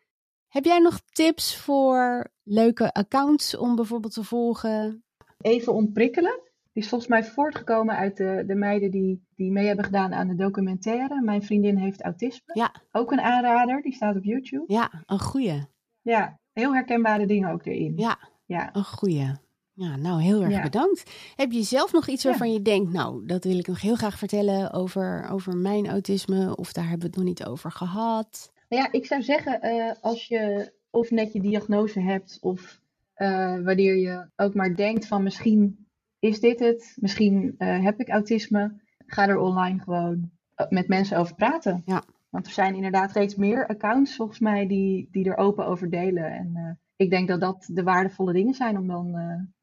Heb 0.49 0.65
jij 0.65 0.79
nog 0.79 1.01
tips 1.01 1.57
voor 1.57 2.31
leuke 2.43 2.93
accounts 2.93 3.57
om 3.57 3.75
bijvoorbeeld 3.75 4.15
te 4.15 4.25
volgen? 4.25 5.05
even 5.41 5.73
ontprikkelen. 5.73 6.52
Die 6.73 6.83
is 6.83 6.89
volgens 6.89 7.11
mij 7.11 7.25
voortgekomen 7.25 7.97
uit 7.97 8.17
de, 8.17 8.45
de 8.47 8.55
meiden 8.55 8.91
die, 8.91 9.25
die 9.37 9.51
mee 9.53 9.67
hebben 9.67 9.85
gedaan 9.85 10.13
aan 10.15 10.29
de 10.29 10.35
documentaire. 10.35 11.21
Mijn 11.23 11.43
vriendin 11.43 11.77
heeft 11.77 12.03
autisme. 12.03 12.55
Ja. 12.55 12.75
Ook 12.93 13.13
een 13.13 13.21
aanrader, 13.21 13.83
die 13.83 13.93
staat 13.95 14.17
op 14.17 14.25
YouTube. 14.25 14.65
Ja, 14.73 14.91
een 15.07 15.21
goeie. 15.21 15.65
Ja, 16.03 16.39
heel 16.53 16.75
herkenbare 16.75 17.27
dingen 17.27 17.51
ook 17.51 17.67
erin. 17.67 17.93
Ja, 17.97 18.19
Ja. 18.47 18.75
een 18.75 18.85
goeie. 18.85 19.31
Ja, 19.75 19.97
nou 19.97 20.23
heel 20.23 20.43
erg 20.43 20.53
Ja. 20.53 20.63
bedankt. 20.63 21.11
Heb 21.37 21.53
je 21.53 21.63
zelf 21.63 21.93
nog 21.93 22.09
iets 22.09 22.23
Ja. 22.23 22.29
waarvan 22.29 22.53
je 22.53 22.63
denkt, 22.63 22.93
nou, 22.93 23.27
dat 23.27 23.45
wil 23.45 23.59
ik 23.59 23.67
nog 23.67 23.81
heel 23.81 23.95
graag 23.95 24.19
vertellen 24.19 24.73
over, 24.73 25.29
over 25.31 25.57
mijn 25.57 25.89
autisme, 25.89 26.57
of 26.57 26.73
daar 26.73 26.85
hebben 26.89 27.01
we 27.01 27.07
het 27.07 27.17
nog 27.17 27.25
niet 27.25 27.45
over 27.45 27.71
gehad? 27.73 28.53
Nou 28.69 28.83
ja, 28.83 28.93
ik 28.93 29.07
zou 29.07 29.23
zeggen, 29.23 29.61
eh, 29.61 29.93
als 30.01 30.27
je 30.27 30.73
of 30.91 31.11
net 31.11 31.33
je 31.33 31.41
diagnose 31.41 32.01
hebt, 32.01 32.39
of 32.41 32.81
uh, 33.17 33.65
wanneer 33.65 33.97
je 33.97 34.27
ook 34.37 34.55
maar 34.55 34.77
denkt 34.77 35.07
van 35.07 35.23
misschien 35.23 35.82
is 36.23 36.41
dit 36.41 36.59
het, 36.59 36.97
misschien 37.01 37.55
uh, 37.59 37.85
heb 37.85 38.01
ik 38.01 38.09
autisme, 38.09 38.81
ga 39.07 39.29
er 39.29 39.39
online 39.39 39.79
gewoon 39.79 40.31
met 40.69 40.89
mensen 40.89 41.19
over 41.19 41.35
praten. 41.35 41.83
Ja. 41.87 42.03
Want 42.29 42.47
er 42.47 42.53
zijn 42.53 42.75
inderdaad 42.75 43.13
reeds 43.13 43.35
meer 43.35 43.67
accounts 43.67 44.17
volgens 44.17 44.39
mij 44.39 44.67
die, 44.67 45.09
die 45.11 45.25
er 45.25 45.37
open 45.37 45.67
over 45.67 45.91
delen. 45.91 46.33
En 46.33 46.79
ik 46.97 47.11
denk 47.11 47.29
dat 47.29 47.41
dat 47.41 47.69
de 47.73 47.83
waardevolle 47.83 48.33
dingen 48.33 48.55
zijn 48.55 48.79
om 48.79 48.87
dan 48.87 49.17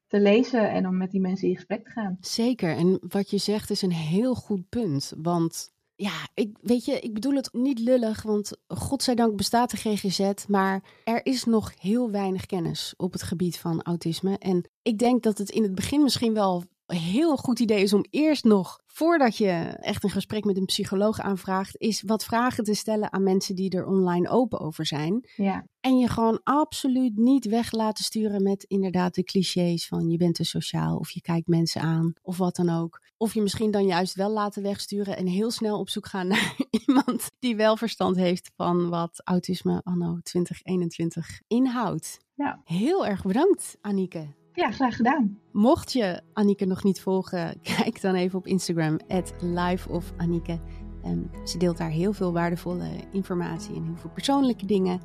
te 0.08 0.20
lezen 0.20 0.72
en 0.72 0.88
om 0.88 0.98
met 0.98 1.12
die 1.12 1.22
mensen 1.22 1.48
in 1.48 1.56
gesprek 1.56 1.84
te 1.84 1.92
gaan. 1.92 2.18
Zeker. 2.20 2.76
En 2.76 3.00
wat 3.08 3.30
je 3.30 3.38
zegt 3.38 3.70
is 3.70 3.82
een 3.82 3.92
heel 3.92 4.36
goed 4.36 4.70
punt. 4.70 5.14
Want 5.18 5.72
ja, 6.02 6.28
ik, 6.34 6.58
weet 6.62 6.86
je, 6.86 7.00
ik 7.00 7.14
bedoel 7.14 7.34
het 7.34 7.54
niet 7.54 7.80
lullig, 7.80 8.22
want 8.22 8.52
godzijdank 8.68 9.36
bestaat 9.36 9.72
de 9.72 9.78
GGZ, 9.78 10.32
maar 10.48 10.84
er 11.04 11.26
is 11.26 11.44
nog 11.44 11.74
heel 11.80 12.12
weinig 12.12 12.46
kennis 12.46 12.94
op 12.98 13.14
het 13.14 13.24
gebied 13.24 13.58
van 13.58 13.82
autisme. 13.82 14.38
En 14.38 14.70
ik 14.82 14.98
denk 14.98 15.24
dat 15.24 15.38
het 15.38 15.50
in 15.50 15.64
het 15.64 15.76
begin 15.76 16.04
misschien 16.04 16.34
wel 16.34 16.64
heel 16.94 17.38
goed 17.38 17.60
idee 17.60 17.82
is 17.82 17.94
om 17.94 18.06
eerst 18.10 18.44
nog, 18.44 18.80
voordat 18.86 19.38
je 19.38 19.52
echt 19.80 20.04
een 20.04 20.10
gesprek 20.10 20.44
met 20.44 20.58
een 20.58 20.66
psycholoog 20.66 21.20
aanvraagt, 21.20 21.76
is 21.78 22.02
wat 22.02 22.24
vragen 22.24 22.64
te 22.64 22.74
stellen 22.74 23.14
aan 23.14 23.24
mensen 23.24 23.56
die 23.56 23.70
er 23.70 23.86
online 23.86 24.30
open 24.30 24.60
over 24.60 24.86
zijn. 24.86 25.28
Ja. 25.36 25.66
En 25.80 25.98
je 25.98 26.08
gewoon 26.08 26.40
absoluut 26.44 27.18
niet 27.18 27.46
weg 27.46 27.72
laten 27.72 28.04
sturen 28.04 28.44
met 28.44 28.64
inderdaad 28.64 29.16
de 29.16 29.24
clichés 29.24 29.88
van 29.88 30.10
je 30.10 30.18
bent 30.18 30.36
te 30.36 30.44
sociaal 30.44 30.98
of 30.98 31.12
je 31.12 31.22
kijkt 31.22 31.48
mensen 31.48 31.82
aan 31.82 32.14
of 32.22 32.38
wat 32.38 32.56
dan 32.56 32.70
ook. 32.70 33.02
Of 33.18 33.34
je 33.34 33.42
misschien 33.42 33.72
dan 33.72 33.86
juist 33.86 34.16
wel 34.16 34.32
laten 34.32 34.64
wegsturen 34.64 35.18
en 35.18 35.28
heel 35.28 35.52
snel 35.52 35.80
op 35.80 35.90
zoek 35.90 36.08
gaan 36.08 36.28
naar 36.34 36.56
iemand 36.88 37.32
die 37.40 37.56
wel 37.56 37.78
verstand 37.78 38.16
heeft 38.16 38.52
van 38.56 38.90
wat 38.90 39.22
autisme 39.24 39.82
anno 39.84 40.20
2021 40.22 41.42
inhoudt. 41.48 42.20
Ja. 42.36 42.62
Heel 42.64 43.06
erg 43.06 43.24
bedankt, 43.24 43.78
Anike. 43.82 44.38
Ja, 44.54 44.72
graag 44.72 44.96
gedaan. 44.96 45.40
Mocht 45.52 45.94
je 45.94 46.22
Anike 46.34 46.66
nog 46.66 46.84
niet 46.84 47.02
volgen, 47.02 47.60
kijk 47.78 48.02
dan 48.02 48.16
even 48.16 48.40
op 48.40 48.48
Instagram, 48.48 49.00
@liveofAnike. 49.40 50.60
En 51.04 51.32
ze 51.44 51.58
deelt 51.58 51.78
daar 51.78 51.90
heel 51.90 52.14
veel 52.14 52.34
waardevolle 52.34 52.90
informatie 53.12 53.76
en 53.76 53.84
heel 53.84 53.96
veel 53.96 54.10
persoonlijke 54.10 54.66
dingen 54.66 55.02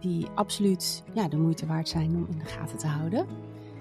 die 0.00 0.26
absoluut 0.34 1.02
ja, 1.14 1.28
de 1.28 1.36
moeite 1.36 1.66
waard 1.66 1.88
zijn 1.88 2.16
om 2.16 2.26
in 2.30 2.38
de 2.38 2.44
gaten 2.44 2.78
te 2.78 2.86
houden. 2.86 3.26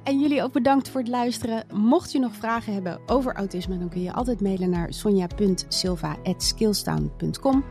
En 0.04 0.20
jullie 0.20 0.44
ook 0.44 0.52
bedankt 0.52 0.90
voor 0.90 1.00
het 1.00 1.10
luisteren. 1.10 1.66
Mocht 1.74 2.12
je 2.12 2.20
nog 2.20 2.36
vragen 2.36 2.74
hebben 2.74 3.00
over 3.06 3.36
autisme, 3.36 3.78
dan 3.78 3.90
kun 3.90 4.02
je 4.02 4.14
altijd 4.14 4.42
mailen 4.42 4.70
naar 4.70 4.94
sonja.silva.skillstown.com 4.94 7.64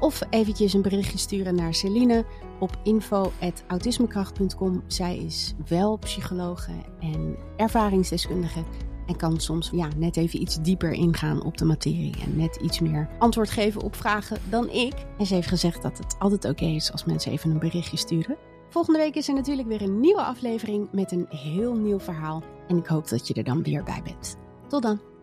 of 0.00 0.22
eventjes 0.30 0.72
een 0.72 0.82
berichtje 0.82 1.18
sturen 1.18 1.54
naar 1.54 1.74
Celine 1.74 2.24
op 2.60 2.78
info.autismekracht.com. 2.82 4.82
Zij 4.86 5.16
is 5.16 5.54
wel 5.68 5.96
psychologe 5.96 6.72
en 7.00 7.36
ervaringsdeskundige 7.56 8.64
en 9.06 9.16
kan 9.16 9.40
soms 9.40 9.70
ja, 9.72 9.88
net 9.96 10.16
even 10.16 10.40
iets 10.40 10.62
dieper 10.62 10.92
ingaan 10.92 11.44
op 11.44 11.58
de 11.58 11.64
materie 11.64 12.14
en 12.22 12.36
net 12.36 12.56
iets 12.56 12.80
meer 12.80 13.08
antwoord 13.18 13.50
geven 13.50 13.82
op 13.82 13.96
vragen 13.96 14.38
dan 14.48 14.70
ik. 14.70 14.94
En 15.18 15.26
ze 15.26 15.34
heeft 15.34 15.48
gezegd 15.48 15.82
dat 15.82 15.98
het 15.98 16.16
altijd 16.18 16.44
oké 16.44 16.64
is 16.64 16.92
als 16.92 17.04
mensen 17.04 17.32
even 17.32 17.50
een 17.50 17.58
berichtje 17.58 17.96
sturen. 17.96 18.36
Volgende 18.68 18.98
week 18.98 19.14
is 19.14 19.28
er 19.28 19.34
natuurlijk 19.34 19.68
weer 19.68 19.82
een 19.82 20.00
nieuwe 20.00 20.22
aflevering 20.22 20.88
met 20.92 21.12
een 21.12 21.26
heel 21.28 21.74
nieuw 21.74 22.00
verhaal. 22.00 22.42
En 22.68 22.76
ik 22.76 22.86
hoop 22.86 23.08
dat 23.08 23.28
je 23.28 23.34
er 23.34 23.44
dan 23.44 23.62
weer 23.62 23.82
bij 23.82 24.02
bent. 24.04 24.36
Tot 24.68 24.82
dan! 24.82 25.15